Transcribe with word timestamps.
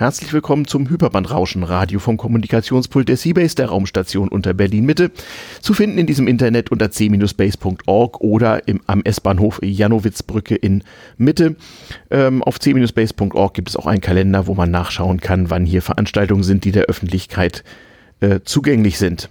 Herzlich 0.00 0.32
willkommen 0.32 0.64
zum 0.64 0.88
Hyperbandrauschen 0.88 1.64
Radio 1.64 1.98
vom 1.98 2.18
Kommunikationspult 2.18 3.08
der 3.08 3.16
Seabase 3.16 3.56
der 3.56 3.66
Raumstation 3.66 4.28
unter 4.28 4.54
Berlin 4.54 4.86
Mitte. 4.86 5.10
Zu 5.60 5.74
finden 5.74 5.98
in 5.98 6.06
diesem 6.06 6.28
Internet 6.28 6.70
unter 6.70 6.92
c-base.org 6.92 8.20
oder 8.20 8.68
im, 8.68 8.80
am 8.86 9.02
S-Bahnhof 9.02 9.58
Janowitzbrücke 9.60 10.54
in 10.54 10.84
Mitte. 11.16 11.56
Ähm, 12.12 12.44
auf 12.44 12.60
c-base.org 12.60 13.54
gibt 13.54 13.70
es 13.70 13.76
auch 13.76 13.86
einen 13.86 14.00
Kalender, 14.00 14.46
wo 14.46 14.54
man 14.54 14.70
nachschauen 14.70 15.18
kann, 15.18 15.50
wann 15.50 15.66
hier 15.66 15.82
Veranstaltungen 15.82 16.44
sind, 16.44 16.64
die 16.64 16.70
der 16.70 16.84
Öffentlichkeit 16.84 17.64
äh, 18.20 18.38
zugänglich 18.44 18.98
sind. 18.98 19.28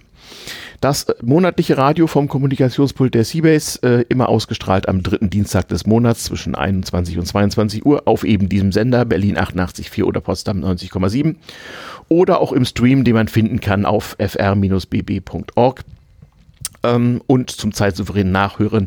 Das 0.80 1.06
monatliche 1.22 1.76
Radio 1.76 2.06
vom 2.06 2.28
Kommunikationspult 2.28 3.12
der 3.12 3.24
Seabase, 3.24 3.82
äh, 3.82 4.04
immer 4.08 4.28
ausgestrahlt 4.28 4.88
am 4.88 5.02
dritten 5.02 5.28
Dienstag 5.28 5.66
des 5.66 5.86
Monats 5.86 6.24
zwischen 6.24 6.54
21 6.54 7.18
und 7.18 7.26
22 7.26 7.84
Uhr 7.84 8.02
auf 8.06 8.22
eben 8.22 8.48
diesem 8.48 8.70
Sender 8.70 9.04
Berlin 9.04 9.36
88.4 9.36 10.04
oder 10.04 10.20
Potsdam 10.20 10.60
90,7 10.60 11.34
oder 12.08 12.40
auch 12.40 12.52
im 12.52 12.64
Stream, 12.64 13.02
den 13.02 13.14
man 13.14 13.26
finden 13.26 13.60
kann 13.60 13.86
auf 13.86 14.16
fr-bb.org 14.20 15.84
ähm, 16.84 17.22
und 17.26 17.50
zum 17.50 17.72
zeitsouveränen 17.72 18.32
Nachhören 18.32 18.86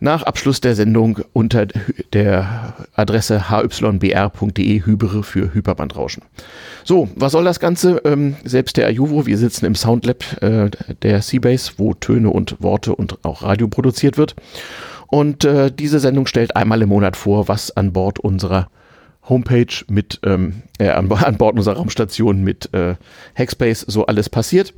nach 0.00 0.22
Abschluss 0.22 0.60
der 0.60 0.74
Sendung 0.74 1.20
unter 1.32 1.66
der 2.12 2.74
Adresse 2.94 3.50
hybr.de 3.50 4.84
Hybere 4.84 5.22
für 5.22 5.54
Hyperbandrauschen. 5.54 6.22
So, 6.84 7.08
was 7.14 7.32
soll 7.32 7.44
das 7.44 7.60
Ganze? 7.60 8.00
Ähm, 8.04 8.36
selbst 8.44 8.76
der 8.76 8.86
Ajuvo, 8.86 9.26
wir 9.26 9.38
sitzen 9.38 9.66
im 9.66 9.74
Soundlab 9.74 10.42
äh, 10.42 10.70
der 11.02 11.22
Seabase, 11.22 11.72
wo 11.76 11.94
Töne 11.94 12.30
und 12.30 12.62
Worte 12.62 12.94
und 12.94 13.24
auch 13.24 13.42
Radio 13.42 13.68
produziert 13.68 14.16
wird. 14.16 14.34
Und 15.06 15.44
äh, 15.44 15.70
diese 15.70 15.98
Sendung 15.98 16.26
stellt 16.26 16.56
einmal 16.56 16.82
im 16.82 16.88
Monat 16.88 17.16
vor, 17.16 17.48
was 17.48 17.76
an 17.76 17.92
Bord 17.92 18.18
unserer 18.18 18.68
Homepage 19.30 19.84
mit 19.88 20.20
ähm, 20.24 20.62
äh, 20.78 20.88
an, 20.88 21.10
an, 21.10 21.38
Bord 21.38 21.56
unserer 21.56 21.76
Raumstation 21.76 22.44
mit 22.44 22.74
äh, 22.74 22.96
Hackspace 23.34 23.80
so 23.88 24.04
alles 24.04 24.28
passiert. 24.28 24.74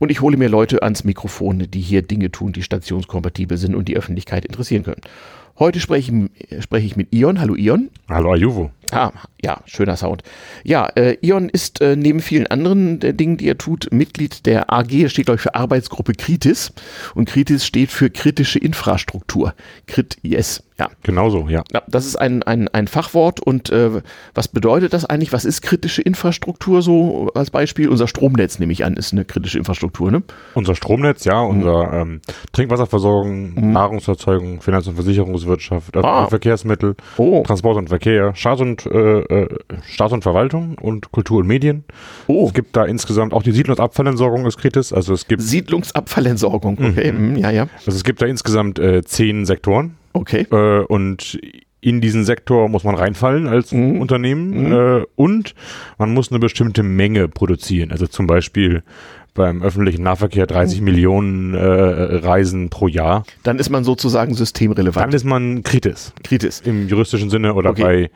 Und 0.00 0.10
ich 0.10 0.20
hole 0.20 0.36
mir 0.36 0.48
Leute 0.48 0.82
ans 0.82 1.04
Mikrofon, 1.04 1.70
die 1.70 1.80
hier 1.80 2.02
Dinge 2.02 2.32
tun, 2.32 2.52
die 2.52 2.62
stationskompatibel 2.62 3.56
sind 3.56 3.76
und 3.76 3.86
die 3.86 3.96
Öffentlichkeit 3.96 4.44
interessieren 4.44 4.82
können. 4.82 5.02
Heute 5.58 5.80
spreche 5.80 6.30
ich, 6.48 6.62
spreche 6.62 6.86
ich 6.86 6.96
mit 6.96 7.14
Ion. 7.14 7.38
Hallo 7.38 7.54
Ion. 7.54 7.90
Hallo 8.08 8.32
Ajuvo. 8.32 8.70
Ah, 8.90 9.12
ja, 9.42 9.60
schöner 9.66 9.96
Sound. 9.96 10.22
Ja, 10.64 10.86
äh, 10.96 11.16
Ion 11.20 11.48
ist 11.48 11.80
äh, 11.80 11.94
neben 11.94 12.20
vielen 12.20 12.46
anderen 12.46 13.00
äh, 13.00 13.14
Dingen, 13.14 13.36
die 13.36 13.48
er 13.48 13.58
tut, 13.58 13.88
Mitglied 13.92 14.44
der 14.46 14.72
AG, 14.72 15.08
steht 15.08 15.26
glaube 15.26 15.36
ich 15.36 15.42
für 15.42 15.54
Arbeitsgruppe 15.54 16.12
Kritis. 16.12 16.72
Und 17.14 17.26
Kritis 17.26 17.66
steht 17.66 17.90
für 17.90 18.10
kritische 18.10 18.58
Infrastruktur. 18.58 19.54
Krit-IS, 19.86 20.62
ja. 20.78 20.88
Genauso, 21.02 21.48
ja. 21.48 21.62
ja. 21.72 21.82
Das 21.88 22.06
ist 22.06 22.16
ein, 22.16 22.42
ein, 22.42 22.68
ein 22.68 22.86
Fachwort 22.86 23.40
und 23.40 23.70
äh, 23.70 24.02
was 24.34 24.48
bedeutet 24.48 24.92
das 24.92 25.04
eigentlich? 25.04 25.32
Was 25.32 25.44
ist 25.44 25.62
kritische 25.62 26.02
Infrastruktur 26.02 26.82
so 26.82 27.30
als 27.34 27.50
Beispiel? 27.50 27.88
Unser 27.88 28.08
Stromnetz, 28.08 28.58
nehme 28.58 28.72
ich 28.72 28.84
an, 28.84 28.94
ist 28.94 29.12
eine 29.12 29.24
kritische 29.24 29.58
Infrastruktur, 29.58 30.10
ne? 30.10 30.22
Unser 30.54 30.74
Stromnetz, 30.74 31.24
ja, 31.24 31.42
mhm. 31.42 31.50
unser 31.50 31.92
ähm, 31.92 32.20
Trinkwasserversorgung, 32.52 33.54
mhm. 33.54 33.72
Nahrungserzeugung, 33.72 34.60
Finanz- 34.60 34.86
und 34.86 34.94
Versicherungswirtschaft, 34.94 35.96
ah. 35.98 36.26
Verkehrsmittel, 36.28 36.96
oh. 37.16 37.42
Transport 37.46 37.76
und 37.76 37.88
Verkehr, 37.88 38.34
Staat 38.34 38.60
und 38.60 38.86
äh, 38.86 39.20
äh, 39.20 39.48
Staat 39.86 40.12
und 40.12 40.22
Verwaltung 40.22 40.76
und 40.80 41.12
Kultur 41.12 41.40
und 41.40 41.46
Medien. 41.46 41.84
Oh. 42.26 42.46
Es 42.46 42.54
gibt 42.54 42.76
da 42.76 42.84
insgesamt 42.84 43.34
auch 43.34 43.42
die 43.42 43.52
Siedlungsabfallentsorgung 43.52 44.46
ist 44.46 44.58
kritisch. 44.58 44.92
Also 44.92 45.12
es 45.12 45.26
gibt 45.28 45.42
Siedlungsabfallentsorgung, 45.42 46.78
okay, 46.78 47.12
mhm. 47.12 47.32
mhm. 47.32 47.36
ja, 47.36 47.50
ja. 47.50 47.68
Also 47.86 47.96
es 47.96 48.04
gibt 48.04 48.22
da 48.22 48.26
insgesamt 48.26 48.78
äh, 48.78 49.02
zehn 49.02 49.44
Sektoren. 49.44 49.96
Okay. 50.12 50.46
Äh, 50.50 50.84
und 50.84 51.38
in 51.80 52.00
diesen 52.00 52.24
Sektor 52.24 52.68
muss 52.68 52.84
man 52.84 52.94
reinfallen 52.94 53.48
als 53.48 53.72
mhm. 53.72 54.00
Unternehmen 54.00 54.68
mhm. 54.68 54.72
Äh, 54.72 55.04
und 55.16 55.54
man 55.98 56.14
muss 56.14 56.30
eine 56.30 56.38
bestimmte 56.38 56.82
Menge 56.82 57.28
produzieren. 57.28 57.90
Also 57.90 58.06
zum 58.06 58.26
Beispiel 58.26 58.82
beim 59.34 59.62
öffentlichen 59.62 60.02
Nahverkehr 60.02 60.46
30 60.46 60.78
mhm. 60.78 60.84
Millionen 60.84 61.54
äh, 61.54 61.60
Reisen 61.60 62.70
pro 62.70 62.86
Jahr. 62.86 63.24
Dann 63.42 63.58
ist 63.58 63.70
man 63.70 63.82
sozusagen 63.82 64.34
systemrelevant. 64.34 65.06
Dann 65.06 65.12
ist 65.12 65.24
man 65.24 65.62
Kritis. 65.62 66.12
Kritis. 66.22 66.60
Im 66.60 66.88
juristischen 66.88 67.30
Sinne 67.30 67.54
oder 67.54 67.70
okay. 67.70 68.10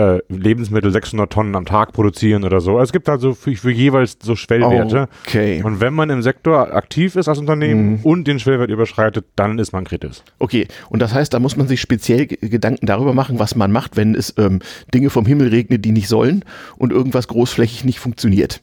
Äh, 0.00 0.20
Lebensmittel 0.28 0.90
600 0.90 1.30
Tonnen 1.30 1.54
am 1.54 1.66
Tag 1.66 1.92
produzieren 1.92 2.44
oder 2.44 2.60
so. 2.60 2.80
Es 2.80 2.92
gibt 2.92 3.08
also 3.08 3.34
für, 3.34 3.54
für 3.54 3.70
jeweils 3.70 4.16
so 4.22 4.34
Schwellwerte. 4.34 5.08
Okay. 5.26 5.62
Und 5.62 5.80
wenn 5.80 5.92
man 5.92 6.08
im 6.08 6.22
Sektor 6.22 6.74
aktiv 6.74 7.16
ist 7.16 7.28
als 7.28 7.38
Unternehmen 7.38 7.90
mhm. 7.90 8.00
und 8.02 8.26
den 8.26 8.38
Schwellwert 8.38 8.70
überschreitet, 8.70 9.26
dann 9.36 9.58
ist 9.58 9.72
man 9.72 9.84
Kritis. 9.84 10.24
Okay. 10.38 10.66
Und 10.88 11.02
das 11.02 11.12
heißt, 11.12 11.34
da 11.34 11.38
muss 11.38 11.56
man 11.56 11.68
sich 11.68 11.80
speziell 11.80 12.26
Gedanken 12.26 12.86
darüber 12.86 13.12
machen, 13.12 13.38
was 13.38 13.54
man 13.56 13.70
macht, 13.72 13.96
wenn 13.96 14.14
es 14.14 14.34
ähm, 14.38 14.60
Dinge 14.94 15.10
vom 15.10 15.26
Himmel 15.26 15.48
regnet, 15.48 15.84
die 15.84 15.92
nicht 15.92 16.08
sollen 16.08 16.44
und 16.78 16.92
irgendwas 16.92 17.28
großflächig 17.28 17.84
nicht 17.84 18.00
funktioniert. 18.00 18.62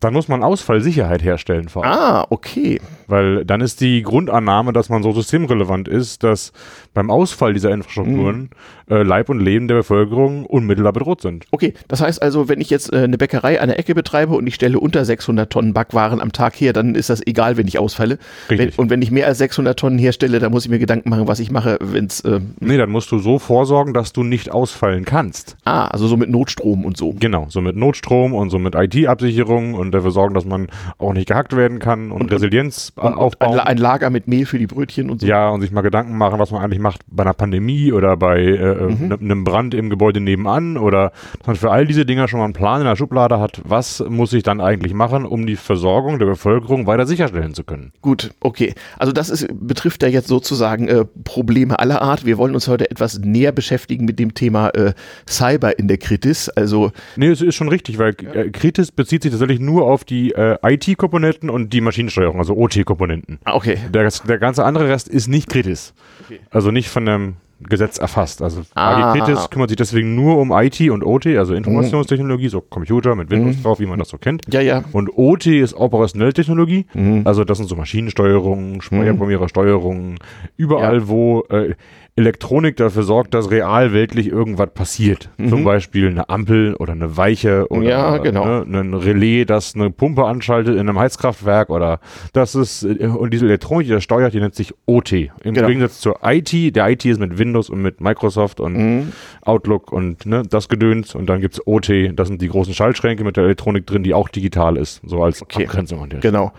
Dann 0.00 0.12
muss 0.12 0.28
man 0.28 0.42
Ausfallsicherheit 0.42 1.22
herstellen. 1.22 1.68
Vor 1.68 1.84
allem. 1.84 1.94
Ah, 1.94 2.26
okay. 2.28 2.80
Weil 3.06 3.44
dann 3.44 3.60
ist 3.60 3.80
die 3.80 4.02
Grundannahme, 4.02 4.72
dass 4.72 4.88
man 4.88 5.02
so 5.02 5.12
systemrelevant 5.12 5.88
ist, 5.88 6.24
dass 6.24 6.52
beim 6.94 7.10
Ausfall 7.10 7.52
dieser 7.52 7.70
Infrastrukturen 7.70 8.50
mhm. 8.88 8.96
äh, 8.96 9.02
Leib 9.02 9.28
und 9.28 9.40
Leben 9.40 9.68
der 9.68 9.76
Bevölkerung 9.76 10.46
unmittelbar 10.46 10.92
bedroht 10.92 11.20
sind. 11.20 11.44
Okay, 11.50 11.74
das 11.88 12.00
heißt 12.00 12.22
also, 12.22 12.48
wenn 12.48 12.60
ich 12.60 12.70
jetzt 12.70 12.92
äh, 12.92 12.98
eine 12.98 13.18
Bäckerei 13.18 13.60
an 13.60 13.68
der 13.68 13.78
Ecke 13.78 13.94
betreibe 13.94 14.34
und 14.34 14.46
ich 14.46 14.54
stelle 14.54 14.80
unter 14.80 15.04
600 15.04 15.50
Tonnen 15.50 15.72
Backwaren 15.72 16.20
am 16.20 16.32
Tag 16.32 16.54
her, 16.54 16.72
dann 16.72 16.94
ist 16.94 17.10
das 17.10 17.24
egal, 17.26 17.56
wenn 17.56 17.68
ich 17.68 17.78
ausfalle. 17.78 18.18
Wenn, 18.48 18.70
und 18.70 18.90
wenn 18.90 19.02
ich 19.02 19.10
mehr 19.10 19.26
als 19.26 19.38
600 19.38 19.78
Tonnen 19.78 19.98
herstelle, 19.98 20.38
dann 20.38 20.50
muss 20.52 20.64
ich 20.64 20.70
mir 20.70 20.78
Gedanken 20.78 21.10
machen, 21.10 21.28
was 21.28 21.38
ich 21.38 21.50
mache, 21.50 21.78
wenn 21.80 22.06
es... 22.06 22.20
Äh, 22.20 22.40
nee, 22.60 22.76
dann 22.76 22.90
musst 22.90 23.12
du 23.12 23.18
so 23.18 23.38
vorsorgen, 23.38 23.94
dass 23.94 24.12
du 24.12 24.22
nicht 24.22 24.50
ausfallen 24.50 25.04
kannst. 25.04 25.56
Ah, 25.64 25.86
also 25.86 26.08
so 26.08 26.16
mit 26.16 26.30
Notstrom 26.30 26.84
und 26.84 26.96
so. 26.96 27.14
Genau, 27.18 27.46
so 27.48 27.60
mit 27.60 27.76
Notstrom 27.76 28.34
und 28.34 28.50
so 28.50 28.58
mit 28.58 28.74
IT-Absicherung 28.74 29.74
und 29.74 29.92
dafür 29.92 30.10
sorgen, 30.10 30.34
dass 30.34 30.44
man 30.44 30.68
auch 30.98 31.12
nicht 31.12 31.28
gehackt 31.28 31.54
werden 31.54 31.78
kann 31.78 32.10
und, 32.10 32.22
und 32.22 32.32
Resilienz 32.32 32.92
und, 32.95 32.95
aufbauen. 32.96 33.60
Ein, 33.60 33.66
ein, 33.66 33.76
Lager 33.76 34.10
mit 34.10 34.26
Mehl 34.26 34.46
für 34.46 34.58
die 34.58 34.66
Brötchen 34.66 35.10
und 35.10 35.20
so. 35.20 35.26
Ja, 35.26 35.50
und 35.50 35.60
sich 35.60 35.70
mal 35.70 35.82
Gedanken 35.82 36.16
machen, 36.16 36.38
was 36.38 36.50
man 36.50 36.62
eigentlich 36.62 36.80
macht 36.80 37.02
bei 37.08 37.22
einer 37.22 37.34
Pandemie 37.34 37.92
oder 37.92 38.16
bei 38.16 38.40
äh, 38.40 38.74
mhm. 38.74 39.12
einem 39.12 39.44
Brand 39.44 39.74
im 39.74 39.90
Gebäude 39.90 40.20
nebenan 40.20 40.76
oder 40.78 41.12
dass 41.38 41.46
man 41.46 41.56
für 41.56 41.70
all 41.70 41.86
diese 41.86 42.06
Dinger 42.06 42.28
schon 42.28 42.38
mal 42.38 42.44
einen 42.44 42.54
Plan 42.54 42.80
in 42.80 42.86
der 42.86 42.96
Schublade 42.96 43.38
hat, 43.38 43.60
was 43.64 44.02
muss 44.08 44.32
ich 44.32 44.42
dann 44.42 44.60
eigentlich 44.60 44.94
machen, 44.94 45.26
um 45.26 45.46
die 45.46 45.56
Versorgung 45.56 46.18
der 46.18 46.26
Bevölkerung 46.26 46.86
weiter 46.86 47.06
sicherstellen 47.06 47.54
zu 47.54 47.64
können. 47.64 47.92
Gut, 48.00 48.30
okay. 48.40 48.74
Also 48.98 49.12
das 49.12 49.28
ist, 49.28 49.48
betrifft 49.52 50.02
ja 50.02 50.08
jetzt 50.08 50.28
sozusagen 50.28 50.88
äh, 50.88 51.04
Probleme 51.24 51.78
aller 51.78 52.00
Art. 52.00 52.24
Wir 52.24 52.38
wollen 52.38 52.54
uns 52.54 52.68
heute 52.68 52.90
etwas 52.90 53.18
näher 53.18 53.52
beschäftigen 53.52 54.06
mit 54.06 54.18
dem 54.18 54.34
Thema 54.34 54.70
äh, 54.70 54.94
Cyber 55.28 55.78
in 55.78 55.88
der 55.88 55.98
Kritis. 55.98 56.48
Also 56.48 56.92
nee, 57.16 57.28
es 57.28 57.42
ist 57.42 57.54
schon 57.54 57.68
richtig, 57.68 57.98
weil 57.98 58.14
äh, 58.32 58.50
Kritis 58.50 58.90
bezieht 58.90 59.22
sich 59.22 59.32
tatsächlich 59.32 59.60
nur 59.60 59.86
auf 59.86 60.04
die 60.04 60.32
äh, 60.32 60.56
IT-Komponenten 60.62 61.50
und 61.50 61.72
die 61.72 61.80
Maschinensteuerung, 61.80 62.38
also 62.38 62.54
OT-Komponenten. 62.86 63.38
Ah, 63.44 63.54
okay. 63.54 63.78
Der, 63.90 64.08
der 64.08 64.38
ganze 64.38 64.64
andere 64.64 64.88
Rest 64.88 65.08
ist 65.08 65.28
nicht 65.28 65.48
Kritis. 65.48 65.92
Okay. 66.24 66.40
Also 66.50 66.70
nicht 66.70 66.88
von 66.88 67.04
dem 67.04 67.36
Gesetz 67.60 67.96
erfasst. 67.98 68.42
Also 68.42 68.62
ah. 68.74 69.12
AG 69.12 69.18
Kritis 69.18 69.50
kümmert 69.50 69.70
sich 69.70 69.76
deswegen 69.76 70.14
nur 70.14 70.38
um 70.38 70.52
IT 70.52 70.80
und 70.90 71.02
OT, 71.02 71.26
also 71.26 71.54
Informationstechnologie, 71.54 72.44
mhm. 72.44 72.50
so 72.50 72.60
Computer 72.60 73.14
mit 73.14 73.30
Windows 73.30 73.56
mhm. 73.56 73.62
drauf, 73.62 73.80
wie 73.80 73.86
man 73.86 73.98
das 73.98 74.10
so 74.10 74.18
kennt. 74.18 74.42
Ja, 74.52 74.60
ja. 74.60 74.84
Und 74.92 75.10
OT 75.16 75.46
ist 75.46 75.74
operationelle 75.74 76.34
Technologie, 76.34 76.84
mhm. 76.92 77.22
also 77.24 77.44
das 77.44 77.56
sind 77.58 77.68
so 77.68 77.76
Maschinensteuerungen, 77.76 78.82
Steuerprogrammierersteuerungen, 78.82 80.18
überall 80.58 80.98
ja. 80.98 81.08
wo 81.08 81.46
äh, 81.48 81.74
Elektronik 82.16 82.76
dafür 82.76 83.02
sorgt, 83.02 83.34
dass 83.34 83.50
real 83.50 83.92
weltlich 83.92 84.28
irgendwas 84.28 84.70
passiert. 84.72 85.28
Mhm. 85.36 85.50
Zum 85.50 85.64
Beispiel 85.64 86.08
eine 86.08 86.30
Ampel 86.30 86.74
oder 86.74 86.92
eine 86.92 87.18
Weiche 87.18 87.66
oder 87.68 87.82
ja, 87.82 88.16
genau. 88.16 88.64
ne, 88.64 88.80
ein 88.80 88.94
Relais, 88.94 89.44
das 89.44 89.74
eine 89.74 89.90
Pumpe 89.90 90.24
anschaltet 90.24 90.74
in 90.74 90.80
einem 90.80 90.98
Heizkraftwerk 90.98 91.68
oder 91.68 92.00
das 92.32 92.54
ist, 92.54 92.84
und 92.84 93.34
diese 93.34 93.44
Elektronik, 93.44 93.86
die 93.86 93.92
das 93.92 94.02
steuert, 94.02 94.32
die 94.32 94.40
nennt 94.40 94.54
sich 94.54 94.72
OT. 94.86 95.12
Im 95.12 95.30
genau. 95.42 95.66
Gegensatz 95.66 96.00
zur 96.00 96.20
IT, 96.24 96.74
der 96.74 96.88
IT 96.88 97.04
ist 97.04 97.20
mit 97.20 97.36
Windows 97.38 97.68
und 97.68 97.82
mit 97.82 98.00
Microsoft 98.00 98.60
und 98.60 98.76
mhm. 98.76 99.12
Outlook 99.42 99.92
und 99.92 100.24
ne, 100.24 100.42
das 100.48 100.70
Gedöns 100.70 101.14
und 101.14 101.26
dann 101.26 101.42
gibt's 101.42 101.60
OT, 101.66 101.90
das 102.14 102.28
sind 102.28 102.40
die 102.40 102.48
großen 102.48 102.72
Schaltschränke 102.72 103.24
mit 103.24 103.36
der 103.36 103.44
Elektronik 103.44 103.86
drin, 103.86 104.02
die 104.02 104.14
auch 104.14 104.30
digital 104.30 104.78
ist, 104.78 105.02
so 105.04 105.22
als 105.22 105.42
okay. 105.42 105.64
Abgrenzung 105.64 106.02
an 106.02 106.08
der 106.08 106.20
Genau. 106.20 106.52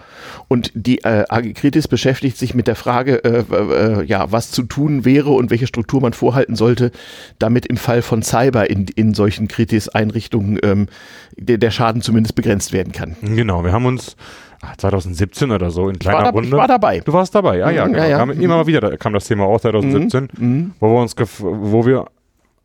Und 0.48 0.72
die 0.76 1.00
äh, 1.00 1.26
AG 1.28 1.54
Kritis 1.56 1.88
beschäftigt 1.88 2.38
sich 2.38 2.54
mit 2.54 2.68
der 2.68 2.76
Frage, 2.76 3.24
äh, 3.24 3.44
äh, 3.52 4.04
ja, 4.06 4.32
was 4.32 4.52
zu 4.52 4.62
tun 4.62 5.04
wäre 5.04 5.32
und 5.32 5.47
und 5.48 5.52
welche 5.52 5.68
Struktur 5.68 6.02
man 6.02 6.14
vorhalten 6.14 6.56
sollte, 6.56 6.92
damit 7.40 7.66
im 7.66 7.78
Fall 7.78 8.02
von 8.02 8.22
Cyber 8.22 8.70
in, 8.70 8.86
in 8.96 9.14
solchen 9.14 9.48
Kritis-Einrichtungen 9.48 10.60
ähm, 10.62 10.88
der, 11.38 11.58
der 11.58 11.72
Schaden 11.72 12.02
zumindest 12.02 12.36
begrenzt 12.36 12.74
werden 12.74 12.92
kann. 12.92 13.16
Genau, 13.22 13.64
wir 13.64 13.72
haben 13.72 13.86
uns 13.86 14.18
2017 14.78 15.52
oder 15.52 15.70
so 15.70 15.88
in 15.90 16.00
kleiner 16.00 16.18
war 16.18 16.24
da, 16.26 16.30
Runde. 16.32 16.50
Ich 16.50 16.54
war 16.54 16.68
dabei. 16.68 17.00
Du 17.00 17.14
warst 17.14 17.34
dabei, 17.34 17.58
ja, 17.58 17.70
ja. 17.70 17.86
Mhm, 17.86 17.94
genau. 17.94 18.04
ja, 18.04 18.10
ja. 18.10 18.18
Kam, 18.18 18.32
immer 18.32 18.58
mal 18.58 18.68
wieder 18.68 18.98
kam 18.98 19.14
das 19.14 19.28
Thema 19.28 19.46
auch 19.46 19.62
2017, 19.62 20.28
mhm. 20.38 20.48
mhm. 20.48 20.72
wo 20.80 20.90
wir 20.94 21.02
uns, 21.02 21.16
wo 21.40 21.86
wir 21.86 22.08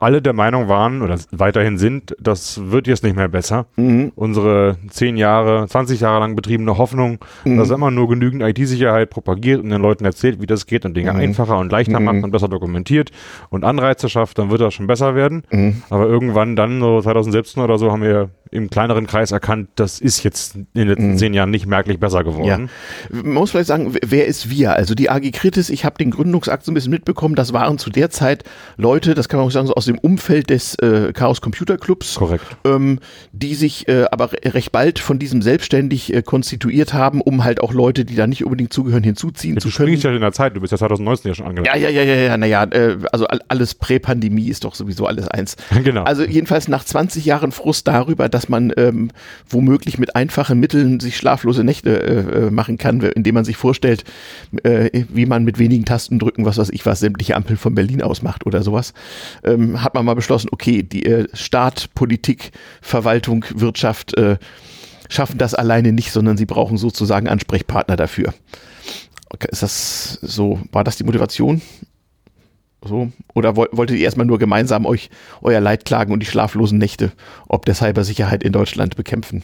alle 0.02 0.20
der 0.20 0.32
Meinung 0.32 0.68
waren 0.68 1.00
oder 1.00 1.16
weiterhin 1.30 1.78
sind, 1.78 2.16
das 2.18 2.60
wird 2.70 2.88
jetzt 2.88 3.04
nicht 3.04 3.14
mehr 3.14 3.28
besser. 3.28 3.66
Mhm. 3.76 4.10
Unsere 4.16 4.76
zehn 4.90 5.16
Jahre, 5.16 5.68
20 5.68 6.00
Jahre 6.00 6.18
lang 6.18 6.34
betriebene 6.34 6.76
Hoffnung, 6.76 7.18
mhm. 7.44 7.58
dass 7.58 7.70
immer 7.70 7.92
nur 7.92 8.08
genügend 8.08 8.42
IT-Sicherheit 8.42 9.10
propagiert 9.10 9.62
und 9.62 9.70
den 9.70 9.80
Leuten 9.80 10.04
erzählt, 10.04 10.40
wie 10.40 10.46
das 10.46 10.66
geht 10.66 10.84
und 10.84 10.94
Dinge 10.94 11.12
mhm. 11.12 11.20
einfacher 11.20 11.56
und 11.58 11.70
leichter 11.70 12.00
mhm. 12.00 12.06
macht 12.06 12.24
und 12.24 12.32
besser 12.32 12.48
dokumentiert 12.48 13.10
und 13.50 13.64
Anreize 13.64 14.08
schafft, 14.08 14.38
dann 14.38 14.50
wird 14.50 14.60
das 14.60 14.74
schon 14.74 14.88
besser 14.88 15.14
werden. 15.14 15.44
Mhm. 15.50 15.82
Aber 15.88 16.06
irgendwann 16.06 16.56
dann, 16.56 16.80
so 16.80 17.00
2017 17.00 17.62
oder 17.62 17.78
so, 17.78 17.92
haben 17.92 18.02
wir 18.02 18.30
im 18.52 18.70
kleineren 18.70 19.06
Kreis 19.06 19.32
erkannt, 19.32 19.70
das 19.76 19.98
ist 19.98 20.22
jetzt 20.22 20.54
in 20.54 20.66
den 20.74 20.88
letzten 20.88 21.10
mhm. 21.12 21.16
zehn 21.18 21.34
Jahren 21.34 21.50
nicht 21.50 21.66
merklich 21.66 21.98
besser 21.98 22.22
geworden. 22.22 22.70
Ja. 23.10 23.22
Man 23.22 23.34
muss 23.34 23.50
vielleicht 23.50 23.68
sagen, 23.68 23.94
wer 24.04 24.26
ist 24.26 24.50
wir? 24.50 24.74
Also 24.74 24.94
die 24.94 25.10
AG 25.10 25.32
Kritis, 25.32 25.70
ich 25.70 25.84
habe 25.84 25.96
den 25.98 26.10
Gründungsakt 26.10 26.64
so 26.64 26.70
ein 26.70 26.74
bisschen 26.74 26.92
mitbekommen, 26.92 27.34
das 27.34 27.52
waren 27.52 27.78
zu 27.78 27.90
der 27.90 28.10
Zeit 28.10 28.44
Leute, 28.76 29.14
das 29.14 29.28
kann 29.28 29.40
man 29.40 29.48
auch 29.48 29.52
sagen, 29.52 29.66
so 29.66 29.74
aus 29.74 29.86
dem 29.86 29.98
Umfeld 29.98 30.50
des 30.50 30.74
äh, 30.76 31.12
Chaos 31.12 31.40
Computer 31.40 31.78
Clubs, 31.78 32.14
Korrekt. 32.14 32.44
Ähm, 32.64 33.00
die 33.32 33.54
sich 33.54 33.88
äh, 33.88 34.04
aber 34.10 34.30
recht 34.44 34.70
bald 34.70 34.98
von 34.98 35.18
diesem 35.18 35.40
selbstständig 35.40 36.12
äh, 36.12 36.22
konstituiert 36.22 36.92
haben, 36.92 37.20
um 37.22 37.44
halt 37.44 37.60
auch 37.60 37.72
Leute, 37.72 38.04
die 38.04 38.14
da 38.14 38.26
nicht 38.26 38.44
unbedingt 38.44 38.72
zugehören, 38.72 39.02
hinzuziehen 39.02 39.54
ja, 39.54 39.60
zu 39.60 39.70
können. 39.70 39.94
Du 39.94 40.08
ja 40.08 40.14
in 40.14 40.20
der 40.20 40.32
Zeit, 40.32 40.54
du 40.54 40.60
bist 40.60 40.72
ja 40.72 40.78
2019 40.78 41.30
ja 41.30 41.34
schon 41.34 41.46
angelangt. 41.46 41.74
Ja, 41.74 41.88
ja, 41.88 41.88
ja, 41.88 42.02
ja, 42.02 42.14
ja, 42.14 42.36
naja, 42.36 42.64
äh, 42.64 42.98
also 43.12 43.26
alles 43.48 43.74
Prä-Pandemie 43.74 44.48
ist 44.48 44.64
doch 44.64 44.74
sowieso 44.74 45.06
alles 45.06 45.26
eins. 45.28 45.56
genau. 45.84 46.02
Also 46.04 46.24
jedenfalls 46.24 46.68
nach 46.68 46.84
20 46.84 47.24
Jahren 47.24 47.52
Frust 47.52 47.88
darüber, 47.88 48.28
dass 48.28 48.41
man 48.48 48.72
ähm, 48.76 49.10
womöglich 49.48 49.98
mit 49.98 50.16
einfachen 50.16 50.60
Mitteln 50.60 51.00
sich 51.00 51.16
schlaflose 51.16 51.64
Nächte 51.64 52.02
äh, 52.02 52.46
äh, 52.46 52.50
machen 52.50 52.78
kann, 52.78 53.00
indem 53.00 53.34
man 53.34 53.44
sich 53.44 53.56
vorstellt, 53.56 54.04
äh, 54.62 55.04
wie 55.08 55.26
man 55.26 55.44
mit 55.44 55.58
wenigen 55.58 55.84
Tasten 55.84 56.18
drücken, 56.18 56.44
was 56.44 56.58
weiß 56.58 56.70
ich 56.70 56.86
was, 56.86 57.00
sämtliche 57.00 57.36
Ampeln 57.36 57.56
von 57.56 57.74
Berlin 57.74 58.02
ausmacht 58.02 58.46
oder 58.46 58.62
sowas, 58.62 58.92
ähm, 59.44 59.82
hat 59.82 59.94
man 59.94 60.04
mal 60.04 60.14
beschlossen, 60.14 60.48
okay, 60.52 60.82
die 60.82 61.06
äh, 61.06 61.28
Staat, 61.34 61.90
Politik, 61.94 62.52
Verwaltung, 62.80 63.44
Wirtschaft 63.54 64.16
äh, 64.16 64.36
schaffen 65.08 65.38
das 65.38 65.54
alleine 65.54 65.92
nicht, 65.92 66.12
sondern 66.12 66.36
sie 66.36 66.46
brauchen 66.46 66.78
sozusagen 66.78 67.28
Ansprechpartner 67.28 67.96
dafür. 67.96 68.34
Okay, 69.30 69.48
ist 69.50 69.62
das 69.62 70.18
so, 70.22 70.60
war 70.72 70.84
das 70.84 70.96
die 70.96 71.04
Motivation? 71.04 71.62
So? 72.84 73.12
Oder 73.34 73.56
wolltet 73.56 73.96
ihr 73.96 74.04
erstmal 74.04 74.26
nur 74.26 74.38
gemeinsam 74.38 74.86
euch 74.86 75.10
euer 75.40 75.60
Leid 75.60 75.84
klagen 75.84 76.12
und 76.12 76.20
die 76.20 76.26
schlaflosen 76.26 76.78
Nächte 76.78 77.12
ob 77.48 77.64
der 77.64 77.74
Cybersicherheit 77.74 78.42
in 78.42 78.52
Deutschland 78.52 78.96
bekämpfen? 78.96 79.42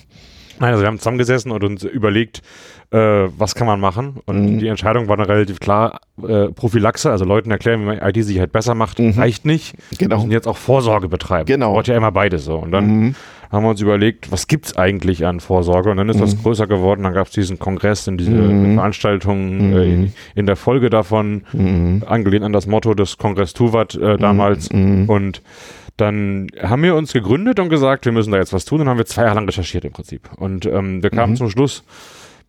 Nein, 0.61 0.73
also 0.73 0.83
wir 0.83 0.89
haben 0.89 0.99
zusammengesessen 0.99 1.53
und 1.53 1.63
uns 1.63 1.85
überlegt, 1.85 2.43
äh, 2.91 3.29
was 3.37 3.55
kann 3.55 3.67
man 3.67 3.81
machen. 3.81 4.17
Und 4.25 4.55
mhm. 4.55 4.59
die 4.59 4.69
Entscheidung 4.69 5.09
war 5.09 5.17
dann 5.17 5.27
relativ 5.27 5.61
klar, 5.61 6.01
äh, 6.27 6.49
Prophylaxe, 6.49 7.11
also 7.11 7.25
Leuten 7.25 7.51
erklären, 7.51 7.83
wie 7.83 7.87
man 7.87 7.99
IT-Sicherheit 7.99 8.53
besser 8.53 8.75
macht, 8.75 8.99
mhm. 8.99 9.11
reicht 9.11 9.45
nicht. 9.45 9.77
Genau. 9.99 10.11
Wir 10.11 10.17
müssen 10.17 10.31
jetzt 10.31 10.49
auch 10.49 10.57
Vorsorge 10.57 11.09
betreiben. 11.09 11.47
Genau. 11.47 11.75
Braucht 11.75 11.89
ja 11.89 11.97
immer 11.97 12.13
beides 12.13 12.45
so. 12.45 12.57
Und 12.57 12.73
dann 12.73 12.87
mhm. 12.87 13.15
haben 13.53 13.65
wir 13.65 13.71
uns 13.71 13.81
überlegt, 13.83 14.33
was 14.33 14.47
gibt 14.47 14.67
es 14.67 14.77
eigentlich 14.77 15.27
an 15.27 15.41
Vorsorge? 15.41 15.91
Und 15.91 15.99
dann 15.99 16.09
ist 16.09 16.21
das 16.21 16.37
mhm. 16.37 16.43
größer 16.43 16.67
geworden. 16.67 17.03
Dann 17.03 17.13
gab 17.13 17.27
es 17.27 17.33
diesen 17.35 17.59
Kongress 17.59 18.09
und 18.09 18.19
diese 18.19 18.31
mhm. 18.31 18.77
Veranstaltungen 18.77 19.73
äh, 19.77 19.85
in, 19.85 20.13
in, 20.35 20.47
der 20.47 20.57
Folge 20.57 20.89
davon, 20.89 21.43
angelehnt 22.07 22.45
an 22.45 22.53
das 22.53 22.67
Motto 22.67 22.95
des 22.95 23.19
Kongress 23.19 23.53
Tuvat 23.53 23.95
äh, 23.97 24.17
damals. 24.17 24.69
Und 24.69 25.43
dann 25.99 26.47
haben 26.63 26.83
wir 26.83 26.95
uns 26.95 27.13
gegründet 27.13 27.59
und 27.59 27.69
gesagt, 27.69 28.05
wir 28.05 28.13
müssen 28.13 28.31
da 28.31 28.39
jetzt 28.39 28.53
was 28.53 28.65
tun. 28.65 28.79
Dann 28.79 28.89
haben 28.89 28.99
wir 28.99 29.07
zwei 29.07 29.23
Jahre 29.23 29.35
lang 29.35 29.47
recherchiert 29.47 29.85
im 29.85 29.93
Prinzip. 29.93 30.31
Und 30.37 30.65
ähm, 30.65 31.03
wir 31.03 31.11
kamen 31.11 31.33
mhm. 31.33 31.37
zum 31.37 31.51
Schluss, 31.51 31.83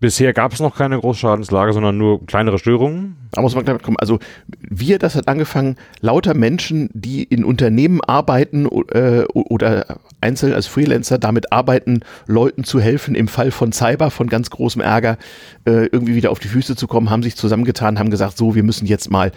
Bisher 0.01 0.31
gab 0.31 0.53
es 0.53 0.61
noch 0.61 0.77
keine 0.77 0.97
Großschadenslage, 0.97 1.73
sondern 1.73 1.97
nur 1.97 2.25
kleinere 2.25 2.57
Störungen. 2.57 3.17
Da 3.31 3.41
muss 3.41 3.53
man 3.53 3.65
gleich 3.65 3.81
kommen. 3.81 3.97
Also 3.97 4.19
wir, 4.61 4.97
das 4.97 5.15
hat 5.15 5.27
angefangen, 5.27 5.75
lauter 5.99 6.33
Menschen, 6.33 6.89
die 6.93 7.23
in 7.23 7.43
Unternehmen 7.43 7.99
arbeiten 8.01 8.65
äh, 8.93 9.25
oder 9.33 9.99
einzeln 10.21 10.53
als 10.53 10.67
Freelancer 10.67 11.17
damit 11.17 11.51
arbeiten, 11.51 11.99
Leuten 12.27 12.63
zu 12.63 12.79
helfen, 12.79 13.13
im 13.13 13.27
Fall 13.27 13.51
von 13.51 13.73
Cyber, 13.73 14.09
von 14.09 14.27
ganz 14.27 14.49
großem 14.49 14.81
Ärger, 14.81 15.17
äh, 15.65 15.87
irgendwie 15.87 16.15
wieder 16.15 16.31
auf 16.31 16.39
die 16.39 16.47
Füße 16.47 16.77
zu 16.77 16.87
kommen, 16.87 17.09
haben 17.09 17.23
sich 17.23 17.35
zusammengetan, 17.35 17.99
haben 17.99 18.09
gesagt, 18.09 18.37
so, 18.37 18.55
wir 18.55 18.63
müssen 18.63 18.85
jetzt 18.85 19.11
mal 19.11 19.33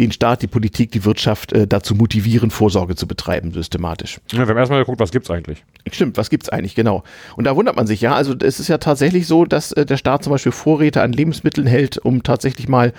den 0.00 0.12
Staat, 0.12 0.42
die 0.42 0.46
Politik, 0.46 0.90
die 0.92 1.04
Wirtschaft 1.04 1.52
äh, 1.52 1.66
dazu 1.66 1.94
motivieren, 1.94 2.50
Vorsorge 2.50 2.96
zu 2.96 3.06
betreiben, 3.06 3.52
systematisch. 3.52 4.20
Ja, 4.32 4.38
wir 4.38 4.46
haben 4.46 4.56
erstmal 4.56 4.80
geguckt, 4.80 5.00
was 5.00 5.12
gibt's 5.12 5.30
eigentlich? 5.30 5.64
Stimmt, 5.90 6.16
was 6.16 6.30
gibt's 6.30 6.48
eigentlich, 6.48 6.74
genau. 6.74 7.04
Und 7.36 7.44
da 7.44 7.54
wundert 7.54 7.76
man 7.76 7.86
sich, 7.86 8.00
ja, 8.00 8.14
also 8.14 8.34
es 8.40 8.58
ist 8.58 8.68
ja 8.68 8.78
tatsächlich 8.78 9.26
so, 9.26 9.44
dass 9.44 9.72
äh, 9.72 9.86
der 9.86 9.96
Staat 9.96 10.24
zum 10.24 10.32
Beispiel 10.32 10.52
Vorräte 10.52 11.02
an 11.02 11.12
Lebensmitteln 11.12 11.66
hält, 11.66 11.98
um 11.98 12.22
tatsächlich 12.22 12.68
mal 12.68 12.92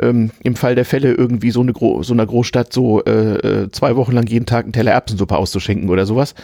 ähm, 0.00 0.30
im 0.42 0.56
Fall 0.56 0.74
der 0.74 0.84
Fälle 0.84 1.12
irgendwie 1.12 1.50
so, 1.50 1.60
eine 1.60 1.72
Gro 1.72 2.02
so 2.02 2.12
einer 2.12 2.26
Großstadt 2.26 2.72
so 2.72 3.04
äh, 3.04 3.10
äh, 3.10 3.70
zwei 3.70 3.96
Wochen 3.96 4.12
lang 4.12 4.26
jeden 4.26 4.46
Tag 4.46 4.64
einen 4.64 4.72
Teller 4.72 4.92
Erbsensuppe 4.92 5.36
auszuschenken 5.36 5.90
oder 5.90 6.06
sowas. 6.06 6.34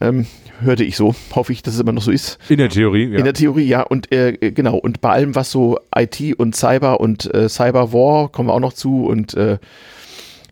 Ähm, 0.00 0.26
hörte 0.60 0.84
ich 0.84 0.96
so. 0.96 1.14
Hoffe 1.34 1.52
ich, 1.52 1.62
dass 1.62 1.74
es 1.74 1.80
immer 1.80 1.92
noch 1.92 2.02
so 2.02 2.10
ist. 2.10 2.38
In 2.48 2.58
der 2.58 2.68
Theorie, 2.68 3.08
ja. 3.08 3.18
In 3.18 3.24
der 3.24 3.34
Theorie, 3.34 3.66
ja. 3.66 3.82
Und 3.82 4.12
äh, 4.12 4.52
genau, 4.52 4.76
und 4.76 5.00
bei 5.00 5.10
allem, 5.10 5.34
was 5.34 5.50
so 5.50 5.78
IT 5.96 6.38
und 6.38 6.54
Cyber 6.56 7.00
und 7.00 7.32
äh, 7.34 7.48
Cyber 7.48 7.92
War, 7.92 8.28
kommen 8.28 8.48
wir 8.48 8.54
auch 8.54 8.60
noch 8.60 8.72
zu 8.72 9.06
und 9.06 9.34
äh, 9.34 9.58